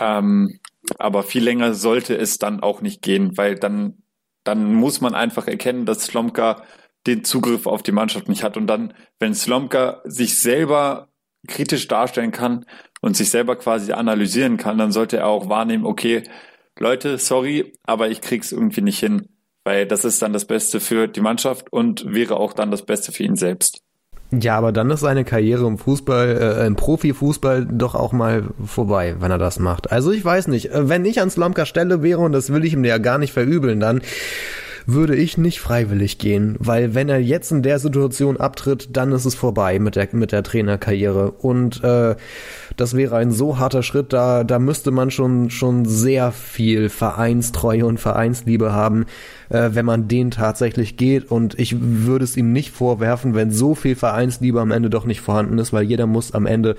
Ähm, 0.00 0.58
aber 0.98 1.22
viel 1.22 1.44
länger 1.44 1.74
sollte 1.74 2.16
es 2.16 2.38
dann 2.38 2.60
auch 2.60 2.80
nicht 2.80 3.02
gehen, 3.02 3.36
weil 3.36 3.56
dann, 3.56 4.02
dann 4.44 4.74
muss 4.74 5.02
man 5.02 5.14
einfach 5.14 5.46
erkennen, 5.46 5.84
dass 5.84 6.06
Slomka 6.06 6.62
den 7.06 7.22
Zugriff 7.22 7.66
auf 7.66 7.82
die 7.82 7.92
Mannschaft 7.92 8.30
nicht 8.30 8.42
hat. 8.42 8.56
Und 8.56 8.66
dann, 8.66 8.94
wenn 9.18 9.34
Slomka 9.34 10.00
sich 10.06 10.40
selber 10.40 11.08
kritisch 11.46 11.86
darstellen 11.86 12.30
kann 12.30 12.64
und 13.02 13.14
sich 13.14 13.28
selber 13.28 13.56
quasi 13.56 13.92
analysieren 13.92 14.56
kann, 14.56 14.78
dann 14.78 14.90
sollte 14.90 15.18
er 15.18 15.26
auch 15.26 15.50
wahrnehmen, 15.50 15.84
okay, 15.84 16.22
Leute, 16.78 17.18
sorry, 17.18 17.74
aber 17.82 18.08
ich 18.08 18.22
krieg's 18.22 18.52
irgendwie 18.52 18.80
nicht 18.80 19.00
hin. 19.00 19.28
Weil 19.64 19.86
das 19.86 20.06
ist 20.06 20.22
dann 20.22 20.32
das 20.32 20.46
Beste 20.46 20.80
für 20.80 21.08
die 21.08 21.20
Mannschaft 21.20 21.70
und 21.70 22.14
wäre 22.14 22.38
auch 22.38 22.54
dann 22.54 22.70
das 22.70 22.86
Beste 22.86 23.12
für 23.12 23.24
ihn 23.24 23.36
selbst. 23.36 23.82
Ja, 24.30 24.58
aber 24.58 24.72
dann 24.72 24.90
ist 24.90 25.00
seine 25.00 25.24
Karriere 25.24 25.66
im 25.66 25.78
Fußball, 25.78 26.58
äh, 26.60 26.66
im 26.66 26.76
Profifußball 26.76 27.66
doch 27.70 27.94
auch 27.94 28.12
mal 28.12 28.44
vorbei, 28.62 29.16
wenn 29.20 29.30
er 29.30 29.38
das 29.38 29.58
macht. 29.58 29.90
Also 29.90 30.12
ich 30.12 30.22
weiß 30.22 30.48
nicht, 30.48 30.70
äh, 30.70 30.88
wenn 30.88 31.06
ich 31.06 31.22
an 31.22 31.30
Slomka 31.30 31.64
Stelle 31.64 32.02
wäre, 32.02 32.20
und 32.20 32.32
das 32.32 32.52
will 32.52 32.64
ich 32.64 32.74
ihm 32.74 32.84
ja 32.84 32.98
gar 32.98 33.16
nicht 33.16 33.32
verübeln, 33.32 33.80
dann 33.80 34.02
würde 34.90 35.14
ich 35.14 35.36
nicht 35.36 35.60
freiwillig 35.60 36.16
gehen, 36.16 36.56
weil 36.60 36.94
wenn 36.94 37.10
er 37.10 37.18
jetzt 37.18 37.52
in 37.52 37.62
der 37.62 37.78
Situation 37.78 38.38
abtritt, 38.38 38.96
dann 38.96 39.12
ist 39.12 39.26
es 39.26 39.34
vorbei 39.34 39.78
mit 39.78 39.96
der 39.96 40.08
mit 40.12 40.32
der 40.32 40.42
Trainerkarriere. 40.42 41.30
Und 41.30 41.84
äh, 41.84 42.16
das 42.78 42.96
wäre 42.96 43.16
ein 43.16 43.30
so 43.30 43.58
harter 43.58 43.82
Schritt, 43.82 44.14
da 44.14 44.44
da 44.44 44.58
müsste 44.58 44.90
man 44.90 45.10
schon 45.10 45.50
schon 45.50 45.84
sehr 45.84 46.32
viel 46.32 46.88
Vereinstreue 46.88 47.84
und 47.84 48.00
Vereinsliebe 48.00 48.72
haben, 48.72 49.04
äh, 49.50 49.68
wenn 49.74 49.84
man 49.84 50.08
den 50.08 50.30
tatsächlich 50.30 50.96
geht. 50.96 51.30
Und 51.30 51.58
ich 51.58 51.76
würde 51.78 52.24
es 52.24 52.38
ihm 52.38 52.54
nicht 52.54 52.70
vorwerfen, 52.70 53.34
wenn 53.34 53.50
so 53.50 53.74
viel 53.74 53.94
Vereinsliebe 53.94 54.58
am 54.58 54.70
Ende 54.70 54.88
doch 54.88 55.04
nicht 55.04 55.20
vorhanden 55.20 55.58
ist, 55.58 55.74
weil 55.74 55.84
jeder 55.84 56.06
muss 56.06 56.32
am 56.32 56.46
Ende 56.46 56.76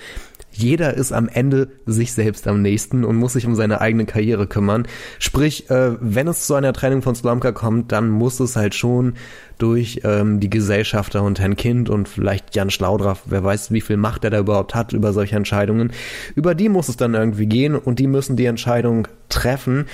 jeder 0.52 0.94
ist 0.94 1.12
am 1.12 1.30
Ende 1.30 1.70
sich 1.86 2.14
selbst 2.14 2.48
am 2.48 2.62
nächsten 2.62 3.04
und 3.04 3.16
muss 3.16 3.34
sich 3.34 3.46
um 3.46 3.56
seine 3.56 3.82
eigene 3.82 4.06
Karriere 4.06 4.48
kümmern. 4.48 4.88
Sprich, 5.20 5.70
äh, 5.70 5.92
wenn 6.00 6.28
es 6.28 6.48
zu 6.48 6.56
einer 6.56 6.74
Trennung 6.74 7.02
von 7.02 7.16
Slomka 7.16 7.52
kommt, 7.52 7.92
dann 7.92 8.10
muss 8.10 8.40
es 8.40 8.56
halt 8.56 8.76
schon 8.76 9.14
durch 9.58 10.02
ähm, 10.04 10.40
die 10.40 10.50
Gesellschafter 10.50 11.22
und 11.24 11.40
Herrn 11.40 11.56
Kind 11.56 11.90
und 11.90 12.08
vielleicht 12.08 12.56
Jan 12.56 12.70
Schlaudraff, 12.70 13.24
wer 13.26 13.44
weiß, 13.44 13.72
wie 13.72 13.82
viel 13.82 13.98
Macht 13.98 14.24
er 14.24 14.30
da 14.30 14.40
überhaupt 14.40 14.74
hat 14.74 14.94
über 14.94 15.14
solche 15.14 15.36
Entscheidungen. 15.36 15.92
Über 16.36 16.56
die 16.56 16.70
muss 16.70 16.90
es 16.90 16.98
dann 16.98 17.14
irgendwie 17.14 17.46
gehen 17.46 17.76
und 17.76 18.00
die 18.00 18.08
müssen 18.08 18.36
die 18.36 18.46
Entscheidung 18.46 19.08
treffen. 19.28 19.86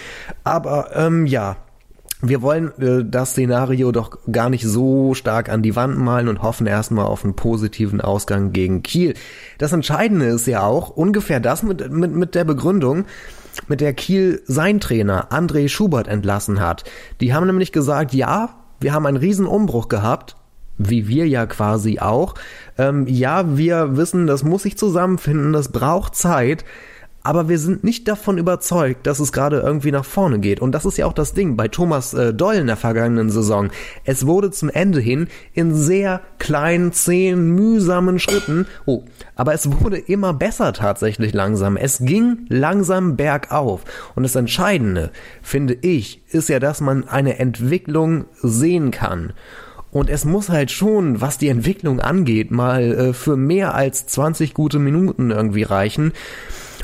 Aber 0.43 0.91
ähm, 0.95 1.25
ja, 1.25 1.57
wir 2.27 2.41
wollen 2.41 2.71
äh, 2.79 3.03
das 3.05 3.31
Szenario 3.31 3.91
doch 3.91 4.17
gar 4.31 4.49
nicht 4.49 4.65
so 4.65 5.13
stark 5.13 5.49
an 5.49 5.61
die 5.61 5.75
Wand 5.75 5.97
malen 5.97 6.27
und 6.27 6.41
hoffen 6.41 6.67
erstmal 6.67 7.05
auf 7.05 7.23
einen 7.23 7.35
positiven 7.35 8.01
Ausgang 8.01 8.51
gegen 8.51 8.83
Kiel. 8.83 9.13
Das 9.57 9.73
Entscheidende 9.73 10.25
ist 10.25 10.47
ja 10.47 10.63
auch 10.63 10.89
ungefähr 10.89 11.39
das 11.39 11.63
mit, 11.63 11.91
mit, 11.91 12.11
mit 12.11 12.35
der 12.35 12.43
Begründung, 12.43 13.05
mit 13.67 13.81
der 13.81 13.93
Kiel 13.93 14.41
sein 14.45 14.79
Trainer 14.79 15.31
André 15.31 15.69
Schubert 15.69 16.07
entlassen 16.07 16.59
hat. 16.59 16.83
Die 17.21 17.33
haben 17.33 17.47
nämlich 17.47 17.71
gesagt, 17.71 18.13
ja, 18.13 18.49
wir 18.79 18.93
haben 18.93 19.05
einen 19.05 19.17
riesen 19.17 19.47
Umbruch 19.47 19.87
gehabt, 19.87 20.35
wie 20.77 21.07
wir 21.07 21.27
ja 21.27 21.45
quasi 21.45 21.99
auch. 21.99 22.35
Ähm, 22.77 23.07
ja, 23.07 23.57
wir 23.57 23.95
wissen, 23.97 24.27
das 24.27 24.43
muss 24.43 24.63
sich 24.63 24.77
zusammenfinden, 24.77 25.53
das 25.53 25.71
braucht 25.71 26.15
Zeit 26.15 26.65
aber 27.25 27.49
wir 27.49 27.57
sind 27.57 27.83
nicht 27.83 28.07
davon 28.07 28.37
überzeugt, 28.37 29.07
dass 29.07 29.19
es 29.19 29.31
gerade 29.31 29.59
irgendwie 29.59 29.91
nach 29.91 30.05
vorne 30.05 30.37
geht. 30.37 30.59
Und 30.59 30.73
das 30.73 30.85
ist 30.85 30.99
ja 30.99 31.07
auch 31.07 31.13
das 31.13 31.33
Ding 31.33 31.57
bei 31.57 31.67
Thomas 31.67 32.13
äh, 32.13 32.35
Doyle 32.35 32.61
in 32.61 32.67
der 32.67 32.77
vergangenen 32.77 33.31
Saison. 33.31 33.69
Es 34.03 34.27
wurde 34.27 34.51
zum 34.51 34.69
Ende 34.69 34.99
hin 34.99 35.27
in 35.53 35.73
sehr 35.73 36.21
kleinen, 36.37 36.93
zehn, 36.93 37.55
mühsamen 37.55 38.19
Schritten, 38.19 38.67
oh, 38.85 39.05
aber 39.35 39.55
es 39.55 39.71
wurde 39.71 39.97
immer 39.97 40.33
besser 40.33 40.71
tatsächlich 40.71 41.33
langsam. 41.33 41.77
Es 41.77 41.97
ging 41.99 42.45
langsam 42.47 43.15
bergauf. 43.17 43.81
Und 44.13 44.21
das 44.21 44.35
Entscheidende, 44.35 45.09
finde 45.41 45.75
ich, 45.81 46.21
ist 46.29 46.47
ja, 46.47 46.59
dass 46.59 46.79
man 46.79 47.07
eine 47.07 47.39
Entwicklung 47.39 48.25
sehen 48.43 48.91
kann. 48.91 49.33
Und 49.89 50.09
es 50.09 50.25
muss 50.25 50.49
halt 50.49 50.69
schon, 50.69 51.21
was 51.21 51.39
die 51.39 51.47
Entwicklung 51.47 52.01
angeht, 52.01 52.51
mal 52.51 52.83
äh, 52.93 53.13
für 53.13 53.35
mehr 53.35 53.73
als 53.73 54.05
20 54.05 54.53
gute 54.53 54.77
Minuten 54.77 55.31
irgendwie 55.31 55.63
reichen. 55.63 56.11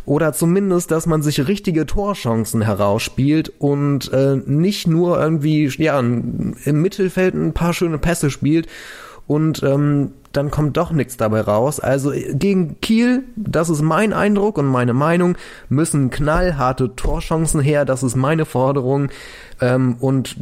Oder 0.05 0.33
zumindest, 0.33 0.91
dass 0.91 1.05
man 1.05 1.21
sich 1.21 1.47
richtige 1.47 1.85
Torchancen 1.85 2.61
herausspielt 2.61 3.53
und 3.59 4.11
äh, 4.11 4.37
nicht 4.45 4.87
nur 4.87 5.21
irgendwie 5.21 5.71
ja, 5.77 5.99
im 5.99 6.55
Mittelfeld 6.65 7.35
ein 7.35 7.53
paar 7.53 7.73
schöne 7.73 7.97
Pässe 7.97 8.31
spielt 8.31 8.67
und 9.27 9.63
ähm, 9.63 10.11
dann 10.31 10.51
kommt 10.51 10.77
doch 10.77 10.91
nichts 10.91 11.17
dabei 11.17 11.41
raus. 11.41 11.79
Also 11.79 12.11
gegen 12.33 12.79
Kiel, 12.81 13.23
das 13.35 13.69
ist 13.69 13.81
mein 13.81 14.13
Eindruck 14.13 14.57
und 14.57 14.65
meine 14.65 14.93
Meinung, 14.93 15.37
müssen 15.69 16.09
knallharte 16.09 16.95
Torchancen 16.95 17.61
her, 17.61 17.85
das 17.85 18.03
ist 18.03 18.15
meine 18.15 18.45
Forderung. 18.45 19.09
Ähm, 19.59 19.97
und 19.99 20.35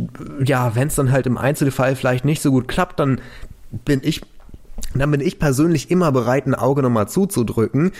ja, 0.44 0.76
wenn 0.76 0.88
es 0.88 0.96
dann 0.96 1.12
halt 1.12 1.28
im 1.28 1.38
Einzelfall 1.38 1.96
vielleicht 1.96 2.26
nicht 2.26 2.42
so 2.42 2.52
gut 2.52 2.68
klappt, 2.68 3.00
dann 3.00 3.20
bin 3.86 4.02
ich, 4.04 4.22
dann 4.96 5.12
bin 5.12 5.22
ich 5.22 5.40
persönlich 5.40 5.92
immer 5.92 6.12
bereit, 6.12 6.46
ein 6.46 6.56
Auge 6.56 6.82
nochmal 6.82 7.08
zuzudrücken. 7.08 7.92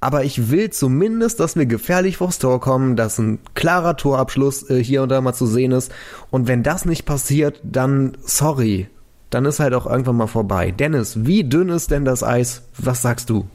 Aber 0.00 0.24
ich 0.24 0.50
will 0.50 0.70
zumindest, 0.70 1.40
dass 1.40 1.56
wir 1.56 1.66
gefährlich 1.66 2.18
vors 2.18 2.38
Tor 2.38 2.60
kommen, 2.60 2.94
dass 2.94 3.18
ein 3.18 3.40
klarer 3.54 3.96
Torabschluss 3.96 4.68
äh, 4.70 4.82
hier 4.82 5.02
und 5.02 5.08
da 5.08 5.20
mal 5.20 5.32
zu 5.32 5.46
sehen 5.46 5.72
ist. 5.72 5.92
Und 6.30 6.46
wenn 6.46 6.62
das 6.62 6.84
nicht 6.84 7.04
passiert, 7.04 7.60
dann 7.64 8.16
sorry, 8.22 8.88
dann 9.30 9.44
ist 9.44 9.60
halt 9.60 9.74
auch 9.74 9.86
irgendwann 9.86 10.16
mal 10.16 10.28
vorbei. 10.28 10.70
Dennis, 10.70 11.26
wie 11.26 11.44
dünn 11.44 11.68
ist 11.68 11.90
denn 11.90 12.04
das 12.04 12.22
Eis? 12.22 12.62
Was 12.78 13.02
sagst 13.02 13.28
du? 13.28 13.46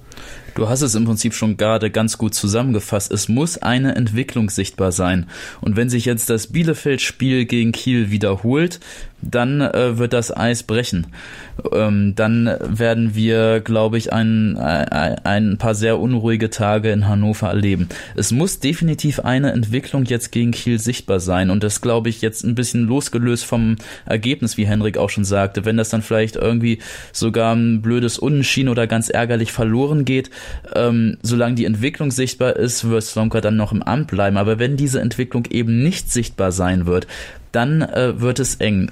Du 0.56 0.70
hast 0.70 0.82
es 0.82 0.94
im 0.94 1.06
Prinzip 1.06 1.34
schon 1.34 1.58
gerade 1.58 1.90
ganz 1.90 2.18
gut 2.18 2.36
zusammengefasst. 2.36 3.12
Es 3.12 3.28
muss 3.28 3.58
eine 3.58 3.96
Entwicklung 3.96 4.50
sichtbar 4.50 4.92
sein. 4.92 5.26
Und 5.62 5.76
wenn 5.76 5.90
sich 5.90 6.06
jetzt 6.06 6.30
das 6.30 6.48
Bielefeld-Spiel 6.48 7.46
gegen 7.46 7.72
Kiel 7.72 8.12
wiederholt, 8.12 8.80
dann 9.24 9.62
äh, 9.62 9.98
wird 9.98 10.14
das 10.14 10.36
Eis 10.36 10.64
brechen. 10.64 11.08
Ähm, 11.72 12.14
dann 12.16 12.50
werden 12.60 13.16
wir, 13.16 13.62
glaube 13.62 13.98
ich, 13.98 14.12
ein, 14.12 14.58
ein, 14.58 15.18
ein 15.24 15.58
paar 15.58 15.76
sehr 15.76 16.00
unruhige 16.00 16.50
Tage 16.50 16.92
in 16.92 17.08
Hannover 17.08 17.48
erleben. 17.48 17.90
Es 18.16 18.32
muss 18.32 18.60
definitiv 18.60 19.20
eine 19.20 19.52
Entwicklung 19.52 20.06
jetzt 20.06 20.32
gegen 20.32 20.52
Kiel 20.52 20.80
sichtbar 20.80 21.20
sein 21.20 21.50
und 21.50 21.64
das, 21.64 21.82
glaube 21.82 22.10
ich, 22.10 22.22
jetzt 22.22 22.44
ein 22.44 22.56
bisschen 22.56 22.86
losgelöst 22.86 23.46
vom 23.46 23.78
Ergebnis, 24.06 24.58
wie 24.58 24.68
Henrik 24.68 24.98
auch 24.98 25.10
schon 25.10 25.26
sagte. 25.26 25.66
Wenn 25.66 25.78
das 25.78 25.90
dann 25.90 26.02
vielleicht 26.02 26.36
irgendwie 26.36 26.80
sogar 27.12 27.56
ein 27.56 27.82
blödes 27.82 28.20
Unentschieden 28.20 28.70
oder 28.70 28.88
ganz 28.88 29.10
ärgerlich 29.10 29.52
verloren 29.52 30.03
geht, 30.06 30.30
ähm, 30.76 31.18
solange 31.22 31.56
die 31.56 31.66
Entwicklung 31.66 32.12
sichtbar 32.12 32.56
ist, 32.56 32.88
wird 32.90 33.04
Slomka 33.04 33.42
dann 33.42 33.56
noch 33.56 33.72
im 33.72 33.84
Amt 33.84 34.08
bleiben. 34.08 34.38
Aber 34.38 34.60
wenn 34.60 34.78
diese 34.78 35.02
Entwicklung 35.02 35.46
eben 35.50 35.84
nicht 35.84 36.12
sichtbar 36.12 36.52
sein 36.52 36.86
wird, 36.86 37.08
dann 37.52 37.82
äh, 37.82 38.20
wird 38.20 38.40
es 38.40 38.56
eng. 38.56 38.92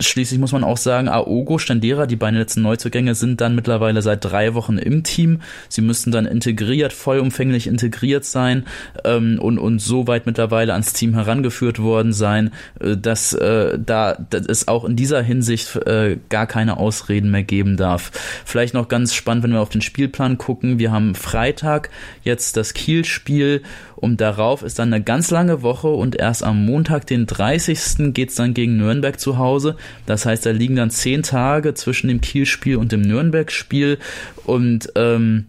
Schließlich 0.00 0.38
muss 0.38 0.52
man 0.52 0.64
auch 0.64 0.76
sagen, 0.76 1.08
Aogo, 1.08 1.58
Stendera, 1.58 2.06
die 2.06 2.16
beiden 2.16 2.38
letzten 2.38 2.62
Neuzugänge 2.62 3.14
sind 3.14 3.40
dann 3.40 3.54
mittlerweile 3.54 4.02
seit 4.02 4.24
drei 4.24 4.54
Wochen 4.54 4.78
im 4.78 5.02
Team. 5.02 5.40
Sie 5.68 5.80
müssten 5.80 6.10
dann 6.10 6.26
integriert, 6.26 6.92
vollumfänglich 6.92 7.66
integriert 7.66 8.24
sein 8.24 8.64
ähm, 9.04 9.38
und, 9.40 9.58
und 9.58 9.80
so 9.80 10.06
weit 10.06 10.26
mittlerweile 10.26 10.72
ans 10.72 10.92
Team 10.92 11.14
herangeführt 11.14 11.78
worden 11.80 12.12
sein, 12.12 12.52
äh, 12.80 12.96
dass 12.96 13.32
äh, 13.32 13.78
da 13.78 14.16
dass 14.30 14.46
es 14.46 14.68
auch 14.68 14.84
in 14.84 14.96
dieser 14.96 15.22
Hinsicht 15.22 15.76
äh, 15.76 16.18
gar 16.28 16.46
keine 16.46 16.76
Ausreden 16.76 17.30
mehr 17.30 17.42
geben 17.42 17.76
darf. 17.76 18.10
Vielleicht 18.44 18.74
noch 18.74 18.88
ganz 18.88 19.14
spannend, 19.14 19.44
wenn 19.44 19.52
wir 19.52 19.60
auf 19.60 19.68
den 19.68 19.82
Spielplan 19.82 20.38
gucken. 20.38 20.78
Wir 20.78 20.92
haben 20.92 21.14
Freitag 21.14 21.90
jetzt 22.22 22.56
das 22.56 22.74
Kiel-Spiel 22.74 23.62
und 23.96 24.20
darauf 24.20 24.62
ist 24.62 24.78
dann 24.78 24.92
eine 24.92 25.02
ganz 25.02 25.30
lange 25.30 25.62
Woche 25.62 25.88
und 25.88 26.16
erst 26.16 26.44
am 26.44 26.64
Montag, 26.64 27.06
den 27.06 27.26
30. 27.26 28.14
geht's 28.14 28.34
dann 28.34 28.54
gegen 28.54 28.76
Nürnberg 28.76 29.18
zu 29.18 29.38
Hause. 29.38 29.76
Das 30.04 30.26
heißt, 30.26 30.46
da 30.46 30.50
liegen 30.50 30.76
dann 30.76 30.90
zehn 30.90 31.22
Tage 31.22 31.74
zwischen 31.74 32.08
dem 32.08 32.20
Kiel-Spiel 32.20 32.76
und 32.76 32.92
dem 32.92 33.02
Nürnberg-Spiel 33.02 33.98
und 34.44 34.92
ähm, 34.94 35.46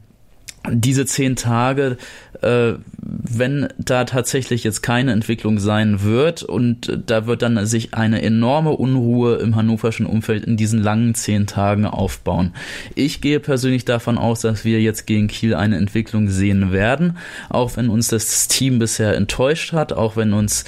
diese 0.72 1.05
zehn 1.05 1.36
Tage, 1.36 1.97
äh, 2.41 2.74
wenn 2.99 3.68
da 3.78 4.03
tatsächlich 4.05 4.63
jetzt 4.63 4.82
keine 4.82 5.11
Entwicklung 5.11 5.59
sein 5.59 6.03
wird 6.03 6.43
und 6.43 7.01
da 7.05 7.26
wird 7.26 7.41
dann 7.41 7.65
sich 7.65 7.93
eine 7.93 8.22
enorme 8.22 8.72
Unruhe 8.72 9.36
im 9.38 9.55
hannoverschen 9.55 10.05
Umfeld 10.05 10.45
in 10.45 10.57
diesen 10.57 10.82
langen 10.82 11.15
zehn 11.15 11.47
Tagen 11.47 11.86
aufbauen. 11.86 12.53
Ich 12.95 13.22
gehe 13.22 13.39
persönlich 13.39 13.86
davon 13.86 14.18
aus, 14.18 14.41
dass 14.41 14.65
wir 14.65 14.82
jetzt 14.82 15.07
gegen 15.07 15.28
Kiel 15.28 15.55
eine 15.55 15.78
Entwicklung 15.78 16.30
sehen 16.30 16.72
werden, 16.72 17.18
auch 17.49 17.78
wenn 17.78 17.89
uns 17.89 18.07
das 18.09 18.47
Team 18.47 18.80
bisher 18.80 19.15
enttäuscht 19.15 19.74
hat, 19.74 19.93
auch 19.93 20.15
wenn 20.15 20.34
uns 20.34 20.65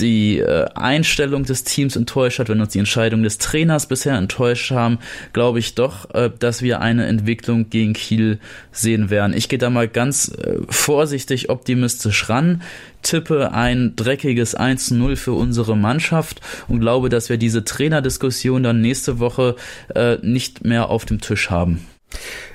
die 0.00 0.38
äh, 0.38 0.66
Einstellung 0.74 1.44
des 1.44 1.64
Teams 1.64 1.96
enttäuscht 1.96 2.38
hat, 2.38 2.48
wenn 2.48 2.60
uns 2.60 2.72
die 2.72 2.78
Entscheidung 2.78 3.22
des 3.22 3.38
Trainers 3.38 3.86
bisher 3.86 4.14
enttäuscht 4.14 4.70
haben, 4.70 4.98
glaube 5.32 5.58
ich 5.58 5.74
doch, 5.74 6.12
äh, 6.14 6.30
dass 6.38 6.62
wir 6.62 6.80
eine 6.80 7.06
Entwicklung 7.06 7.70
gegen 7.70 7.92
Kiel 7.92 8.38
sehen 8.70 9.10
werden. 9.10 9.36
Ich 9.36 9.48
gehe 9.48 9.58
da 9.58 9.70
mal 9.70 9.88
ganz 9.88 10.28
äh, 10.28 10.58
vorsichtig 10.68 11.50
optimistisch 11.50 12.28
ran, 12.28 12.62
tippe 13.02 13.52
ein 13.52 13.94
dreckiges 13.96 14.56
1-0 14.56 15.16
für 15.16 15.32
unsere 15.32 15.76
Mannschaft 15.76 16.40
und 16.68 16.80
glaube, 16.80 17.08
dass 17.08 17.28
wir 17.28 17.36
diese 17.36 17.64
Trainerdiskussion 17.64 18.62
dann 18.62 18.80
nächste 18.80 19.18
Woche 19.18 19.56
äh, 19.94 20.16
nicht 20.22 20.64
mehr 20.64 20.88
auf 20.88 21.04
dem 21.04 21.20
Tisch 21.20 21.50
haben. 21.50 21.86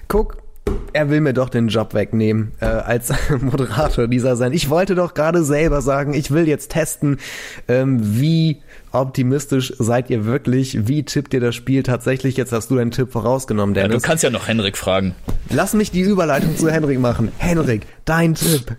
Guck, 0.07 0.37
er 0.93 1.09
will 1.09 1.21
mir 1.21 1.33
doch 1.33 1.49
den 1.49 1.67
Job 1.67 1.93
wegnehmen 1.93 2.53
äh, 2.59 2.65
als 2.65 3.13
Moderator 3.41 4.07
dieser 4.07 4.35
sein. 4.35 4.53
Ich 4.53 4.69
wollte 4.69 4.95
doch 4.95 5.13
gerade 5.13 5.43
selber 5.43 5.81
sagen, 5.81 6.13
ich 6.13 6.31
will 6.31 6.47
jetzt 6.47 6.71
testen, 6.71 7.19
ähm, 7.67 7.99
wie 8.01 8.61
optimistisch 8.91 9.73
seid 9.77 10.09
ihr 10.09 10.25
wirklich? 10.25 10.87
Wie 10.87 11.03
tippt 11.03 11.33
ihr 11.33 11.39
das 11.39 11.55
Spiel 11.55 11.83
tatsächlich? 11.83 12.37
Jetzt 12.37 12.51
hast 12.51 12.71
du 12.71 12.75
deinen 12.75 12.91
Tipp 12.91 13.11
vorausgenommen, 13.11 13.73
Dennis. 13.73 13.93
Ja, 13.93 13.99
du 13.99 14.05
kannst 14.05 14.23
ja 14.23 14.29
noch 14.29 14.47
Henrik 14.47 14.77
fragen. 14.77 15.15
Lass 15.49 15.73
mich 15.73 15.91
die 15.91 16.01
Überleitung 16.01 16.55
zu 16.57 16.69
Henrik 16.69 16.99
machen. 16.99 17.31
Henrik, 17.37 17.83
dein 18.05 18.35
Tipp. 18.35 18.75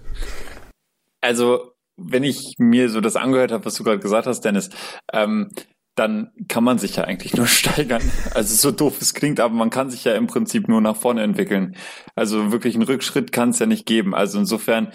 Also, 1.21 1.73
wenn 1.97 2.25
ich 2.25 2.55
mir 2.59 2.91
so 2.91 3.01
das 3.01 3.17
angehört 3.17 3.53
habe, 3.53 3.65
was 3.65 3.75
du 3.75 3.85
gerade 3.85 3.99
gesagt 3.99 4.27
hast, 4.27 4.45
Dennis, 4.45 4.71
ähm, 5.13 5.51
dann 5.99 6.33
kann 6.49 6.65
man 6.65 6.79
sich 6.79 6.97
ja 6.97 7.05
eigentlich 7.05 7.35
nur 7.37 7.47
steigern. 7.49 8.03
Also 8.35 8.55
so 8.55 8.71
doof 8.71 8.99
es 9.01 9.15
klingt, 9.15 9.41
aber 9.41 9.55
man 9.55 9.71
kann 9.71 9.91
sich 9.91 10.05
ja 10.05 10.15
im 10.15 10.27
Prinzip 10.27 10.69
nur 10.69 10.81
nach 10.81 10.97
vorne 10.97 11.23
entwickeln. 11.23 11.77
Also 12.15 12.53
wirklich 12.53 12.75
einen 12.75 12.85
Rückschritt 12.85 13.33
kann 13.33 13.51
es 13.51 13.59
ja 13.59 13.67
nicht 13.67 13.87
geben. 13.87 14.15
Also 14.15 14.39
insofern 14.39 14.93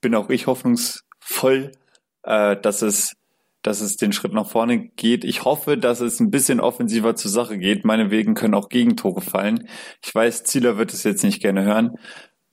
bin 0.00 0.14
auch 0.14 0.30
ich 0.30 0.46
hoffnungsvoll, 0.46 1.72
äh, 2.22 2.56
dass 2.56 2.82
es 2.82 3.14
dass 3.62 3.80
es 3.80 3.96
den 3.96 4.12
Schritt 4.12 4.32
nach 4.32 4.48
vorne 4.48 4.90
geht. 4.90 5.24
Ich 5.24 5.44
hoffe, 5.44 5.76
dass 5.76 6.00
es 6.00 6.20
ein 6.20 6.30
bisschen 6.30 6.60
offensiver 6.60 7.16
zur 7.16 7.32
Sache 7.32 7.58
geht. 7.58 7.84
Meine 7.84 8.12
Wegen 8.12 8.34
können 8.34 8.54
auch 8.54 8.68
Gegentore 8.68 9.20
fallen. 9.20 9.68
Ich 10.04 10.14
weiß, 10.14 10.44
Zieler 10.44 10.78
wird 10.78 10.92
es 10.92 11.02
jetzt 11.02 11.24
nicht 11.24 11.42
gerne 11.42 11.64
hören. 11.64 11.96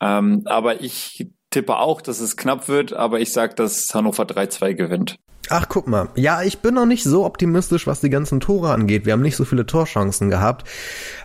Ähm, 0.01 0.41
aber 0.45 0.81
ich 0.81 1.27
tippe 1.51 1.77
auch, 1.77 2.01
dass 2.01 2.19
es 2.19 2.35
knapp 2.35 2.67
wird, 2.67 2.93
aber 2.93 3.19
ich 3.19 3.31
sage, 3.31 3.53
dass 3.53 3.93
Hannover 3.93 4.23
3-2 4.23 4.73
gewinnt. 4.73 5.17
Ach, 5.49 5.67
guck 5.67 5.87
mal. 5.87 6.09
Ja, 6.15 6.41
ich 6.41 6.59
bin 6.59 6.73
noch 6.73 6.85
nicht 6.85 7.03
so 7.03 7.25
optimistisch, 7.25 7.85
was 7.85 7.99
die 7.99 8.09
ganzen 8.09 8.39
Tore 8.39 8.71
angeht. 8.71 9.05
Wir 9.05 9.13
haben 9.13 9.21
nicht 9.21 9.35
so 9.35 9.43
viele 9.43 9.65
Torchancen 9.65 10.29
gehabt. 10.29 10.67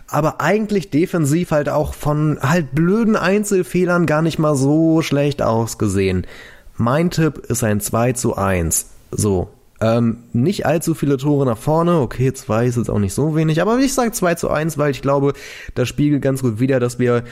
Aber 0.07 0.41
eigentlich 0.41 0.89
defensiv 0.89 1.51
halt 1.51 1.69
auch 1.69 1.93
von 1.93 2.37
halt 2.41 2.75
blöden 2.75 3.15
Einzelfehlern 3.15 4.05
gar 4.05 4.21
nicht 4.21 4.37
mal 4.37 4.55
so 4.55 5.01
schlecht 5.01 5.41
ausgesehen. 5.41 6.27
Mein 6.75 7.11
Tipp 7.11 7.37
ist 7.37 7.63
ein 7.63 7.79
2 7.79 8.13
zu 8.13 8.35
1. 8.35 8.87
So. 9.11 9.49
Ähm, 9.81 10.17
nicht 10.33 10.65
allzu 10.65 10.93
viele 10.93 11.15
Tore 11.15 11.45
nach 11.45 11.57
vorne. 11.57 11.99
Okay, 11.99 12.33
zwei 12.33 12.65
ist 12.65 12.75
jetzt 12.75 12.89
auch 12.89 12.99
nicht 12.99 13.13
so 13.13 13.35
wenig. 13.35 13.61
Aber 13.61 13.79
ich 13.79 13.93
sage 13.93 14.11
2 14.11 14.35
zu 14.35 14.49
1, 14.49 14.77
weil 14.77 14.91
ich 14.91 15.01
glaube, 15.01 15.33
das 15.75 15.87
spiegelt 15.87 16.21
ganz 16.21 16.41
gut 16.41 16.59
wider, 16.59 16.81
dass 16.81 16.99
wir 16.99 17.23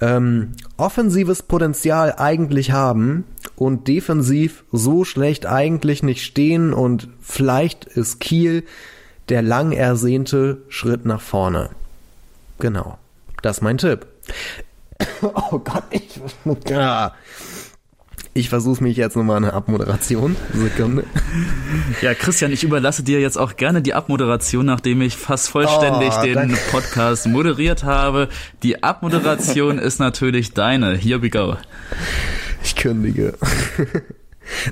ähm, 0.00 0.54
offensives 0.76 1.42
Potenzial 1.42 2.14
eigentlich 2.16 2.72
haben 2.72 3.24
und 3.56 3.88
defensiv 3.88 4.64
so 4.72 5.04
schlecht 5.04 5.46
eigentlich 5.46 6.02
nicht 6.02 6.24
stehen 6.24 6.72
und 6.72 7.08
vielleicht 7.20 7.84
ist 7.84 8.20
Kiel 8.20 8.64
der 9.28 9.42
lang 9.42 9.72
ersehnte 9.72 10.62
Schritt 10.68 11.04
nach 11.04 11.20
vorne. 11.20 11.70
Genau. 12.58 12.98
Das 13.42 13.58
ist 13.58 13.62
mein 13.62 13.78
Tipp. 13.78 14.06
Oh 15.22 15.58
Gott, 15.58 15.84
ich. 15.90 16.20
Ja. 16.68 17.14
Ich 18.38 18.50
versuche 18.50 18.84
mich 18.84 18.96
jetzt 18.96 19.16
nochmal 19.16 19.38
eine 19.38 19.52
Abmoderation. 19.52 20.36
Sekunde. 20.54 21.02
Ja, 22.02 22.14
Christian, 22.14 22.52
ich 22.52 22.62
überlasse 22.62 23.02
dir 23.02 23.20
jetzt 23.20 23.36
auch 23.36 23.56
gerne 23.56 23.82
die 23.82 23.94
Abmoderation, 23.94 24.64
nachdem 24.64 25.02
ich 25.02 25.16
fast 25.16 25.48
vollständig 25.48 26.12
oh, 26.16 26.22
den 26.22 26.34
danke. 26.34 26.56
Podcast 26.70 27.26
moderiert 27.26 27.82
habe. 27.82 28.28
Die 28.62 28.84
Abmoderation 28.84 29.80
ist 29.80 29.98
natürlich 29.98 30.52
deine. 30.52 30.96
Here 30.96 31.20
we 31.20 31.30
go. 31.30 31.56
Ich 32.62 32.76
kündige. 32.76 33.34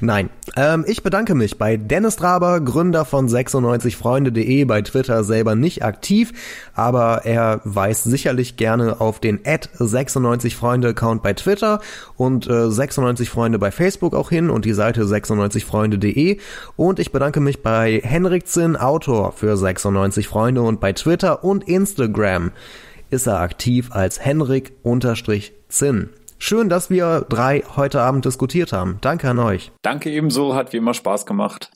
Nein. 0.00 0.30
Ähm, 0.56 0.84
ich 0.86 1.02
bedanke 1.02 1.34
mich 1.34 1.58
bei 1.58 1.76
Dennis 1.76 2.16
Traber, 2.16 2.60
Gründer 2.60 3.04
von 3.04 3.28
96freunde.de, 3.28 4.64
bei 4.64 4.82
Twitter 4.82 5.24
selber 5.24 5.54
nicht 5.54 5.84
aktiv, 5.84 6.32
aber 6.74 7.22
er 7.24 7.60
weist 7.64 8.04
sicherlich 8.04 8.56
gerne 8.56 9.00
auf 9.00 9.20
den 9.20 9.40
96freunde-Account 9.42 11.22
bei 11.22 11.34
Twitter 11.34 11.80
und 12.16 12.46
äh, 12.46 12.50
96freunde 12.50 13.58
bei 13.58 13.70
Facebook 13.70 14.14
auch 14.14 14.30
hin 14.30 14.50
und 14.50 14.64
die 14.64 14.72
Seite 14.72 15.04
96freunde.de. 15.04 16.38
Und 16.76 16.98
ich 16.98 17.12
bedanke 17.12 17.40
mich 17.40 17.62
bei 17.62 18.00
Henrik 18.02 18.46
Zinn, 18.46 18.76
Autor 18.76 19.32
für 19.32 19.56
96 19.56 20.28
Freunde 20.28 20.62
und 20.62 20.80
bei 20.80 20.92
Twitter 20.92 21.44
und 21.44 21.68
Instagram 21.68 22.52
ist 23.10 23.26
er 23.26 23.40
aktiv 23.40 23.90
als 23.92 24.24
Henrik-Zinn. 24.24 26.08
Schön, 26.39 26.68
dass 26.68 26.91
wir 26.91 27.24
drei 27.28 27.62
heute 27.76 28.03
Abend 28.03 28.24
diskutiert 28.24 28.72
haben. 28.72 28.99
Danke 29.01 29.30
an 29.30 29.39
euch. 29.39 29.72
Danke 29.82 30.11
ebenso, 30.11 30.55
hat 30.55 30.72
wie 30.72 30.78
immer 30.78 30.95
Spaß 30.95 31.26
gemacht. 31.26 31.70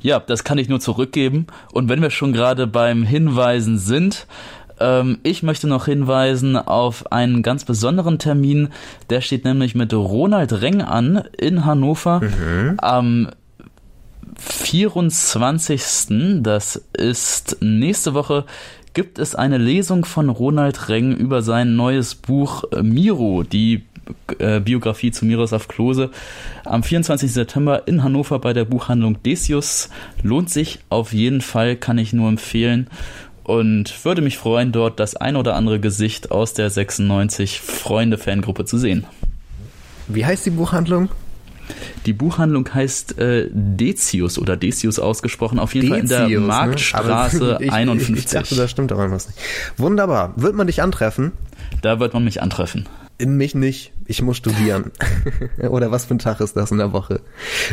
Ja, 0.00 0.20
das 0.20 0.44
kann 0.44 0.58
ich 0.58 0.68
nur 0.68 0.80
zurückgeben. 0.80 1.46
Und 1.72 1.88
wenn 1.88 2.02
wir 2.02 2.10
schon 2.10 2.32
gerade 2.32 2.66
beim 2.66 3.02
Hinweisen 3.02 3.78
sind, 3.78 4.26
ähm, 4.78 5.18
ich 5.22 5.42
möchte 5.42 5.68
noch 5.68 5.86
hinweisen 5.86 6.56
auf 6.56 7.10
einen 7.12 7.42
ganz 7.42 7.64
besonderen 7.64 8.18
Termin. 8.18 8.68
Der 9.10 9.20
steht 9.20 9.44
nämlich 9.44 9.74
mit 9.74 9.92
Ronald 9.94 10.60
Reng 10.60 10.82
an 10.82 11.24
in 11.38 11.64
Hannover 11.64 12.20
mhm. 12.20 12.74
am 12.78 13.30
24. 14.38 16.42
Das 16.42 16.76
ist 16.96 17.58
nächste 17.60 18.14
Woche 18.14 18.44
gibt 18.92 19.18
es 19.18 19.34
eine 19.34 19.58
Lesung 19.58 20.06
von 20.06 20.30
Ronald 20.30 20.88
Reng 20.88 21.14
über 21.14 21.42
sein 21.42 21.76
neues 21.76 22.14
Buch 22.14 22.64
Miro, 22.82 23.42
die 23.42 23.84
äh, 24.38 24.60
Biografie 24.60 25.10
zu 25.10 25.24
Miroslav 25.24 25.68
Klose 25.68 26.10
am 26.64 26.82
24. 26.82 27.32
September 27.32 27.86
in 27.86 28.02
Hannover 28.02 28.38
bei 28.38 28.52
der 28.52 28.64
Buchhandlung 28.64 29.22
Decius. 29.22 29.88
Lohnt 30.22 30.50
sich 30.50 30.80
auf 30.88 31.12
jeden 31.12 31.40
Fall, 31.40 31.76
kann 31.76 31.98
ich 31.98 32.12
nur 32.12 32.28
empfehlen 32.28 32.88
und 33.46 34.04
würde 34.04 34.22
mich 34.22 34.38
freuen, 34.38 34.72
dort 34.72 34.98
das 34.98 35.14
ein 35.14 35.36
oder 35.36 35.54
andere 35.54 35.78
Gesicht 35.78 36.32
aus 36.32 36.52
der 36.52 36.68
96 36.68 37.60
Freunde 37.60 38.18
Fangruppe 38.18 38.64
zu 38.64 38.76
sehen. 38.76 39.06
Wie 40.08 40.26
heißt 40.26 40.46
die 40.46 40.50
Buchhandlung? 40.50 41.10
Die 42.06 42.12
Buchhandlung 42.12 42.72
heißt 42.72 43.18
äh, 43.18 43.48
Decius 43.52 44.38
oder 44.38 44.56
Decius 44.56 44.98
ausgesprochen, 44.98 45.58
auf 45.58 45.74
jeden 45.74 45.90
Decius, 45.90 46.10
Fall 46.10 46.24
in 46.24 46.30
der 46.30 46.40
ne? 46.40 46.46
Marktstraße 46.46 47.44
ne? 47.44 47.58
ich, 47.60 47.72
51. 47.72 48.16
Ich 48.16 48.30
dachte, 48.30 48.54
das 48.56 48.70
stimmt 48.70 48.92
aber 48.92 49.10
was 49.10 49.28
nicht. 49.28 49.38
Wunderbar. 49.76 50.32
Wird 50.36 50.54
man 50.54 50.66
dich 50.66 50.82
antreffen? 50.82 51.32
Da 51.82 52.00
wird 52.00 52.14
man 52.14 52.24
mich 52.24 52.42
antreffen. 52.42 52.88
Mich 53.24 53.54
nicht. 53.54 53.92
Ich 54.06 54.22
muss 54.22 54.36
studieren. 54.36 54.92
Oder 55.68 55.90
was 55.90 56.04
für 56.04 56.14
ein 56.14 56.18
Tag 56.18 56.40
ist 56.40 56.56
das 56.56 56.70
in 56.70 56.78
der 56.78 56.92
Woche? 56.92 57.20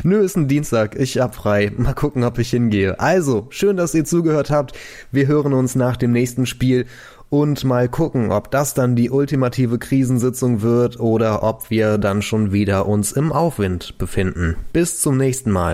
Nö, 0.04 0.20
ist 0.20 0.38
ein 0.38 0.48
Dienstag. 0.48 0.96
Ich 0.96 1.18
hab 1.20 1.36
frei. 1.36 1.72
Mal 1.76 1.94
gucken, 1.94 2.24
ob 2.24 2.40
ich 2.40 2.50
hingehe. 2.50 3.00
Also, 3.00 3.48
schön, 3.50 3.78
dass 3.78 3.94
ihr 3.94 4.06
zugehört 4.06 4.50
habt. 4.50 4.78
Wir 5.12 5.28
hören 5.28 5.54
uns 5.54 5.76
nach 5.76 5.98
dem 5.98 6.12
nächsten 6.12 6.46
Spiel 6.46 6.86
und 7.30 7.64
mal 7.64 7.90
gucken, 7.90 8.32
ob 8.32 8.52
das 8.52 8.74
dann 8.74 8.96
die 8.96 9.10
ultimative 9.10 9.80
Krisensitzung 9.80 10.62
wird 10.62 11.00
oder 11.00 11.44
ob 11.44 11.70
wir 11.70 11.98
dann 11.98 12.22
schon 12.22 12.52
wieder 12.52 12.86
uns 12.86 13.12
im 13.12 13.32
Aufwind 13.32 13.98
befinden. 13.98 14.56
Bis 14.72 15.02
zum 15.02 15.18
nächsten 15.18 15.52
Mal. 15.52 15.74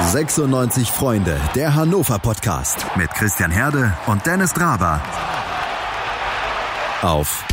96 0.00 0.90
Freunde, 0.90 1.38
der 1.54 1.74
Hannover 1.74 2.18
Podcast 2.18 2.86
mit 2.96 3.10
Christian 3.10 3.50
Herde 3.50 3.96
und 4.06 4.24
Dennis 4.24 4.52
Draber. 4.52 5.00
Auf 7.02 7.44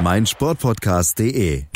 meinsportpodcast.de 0.00 1.67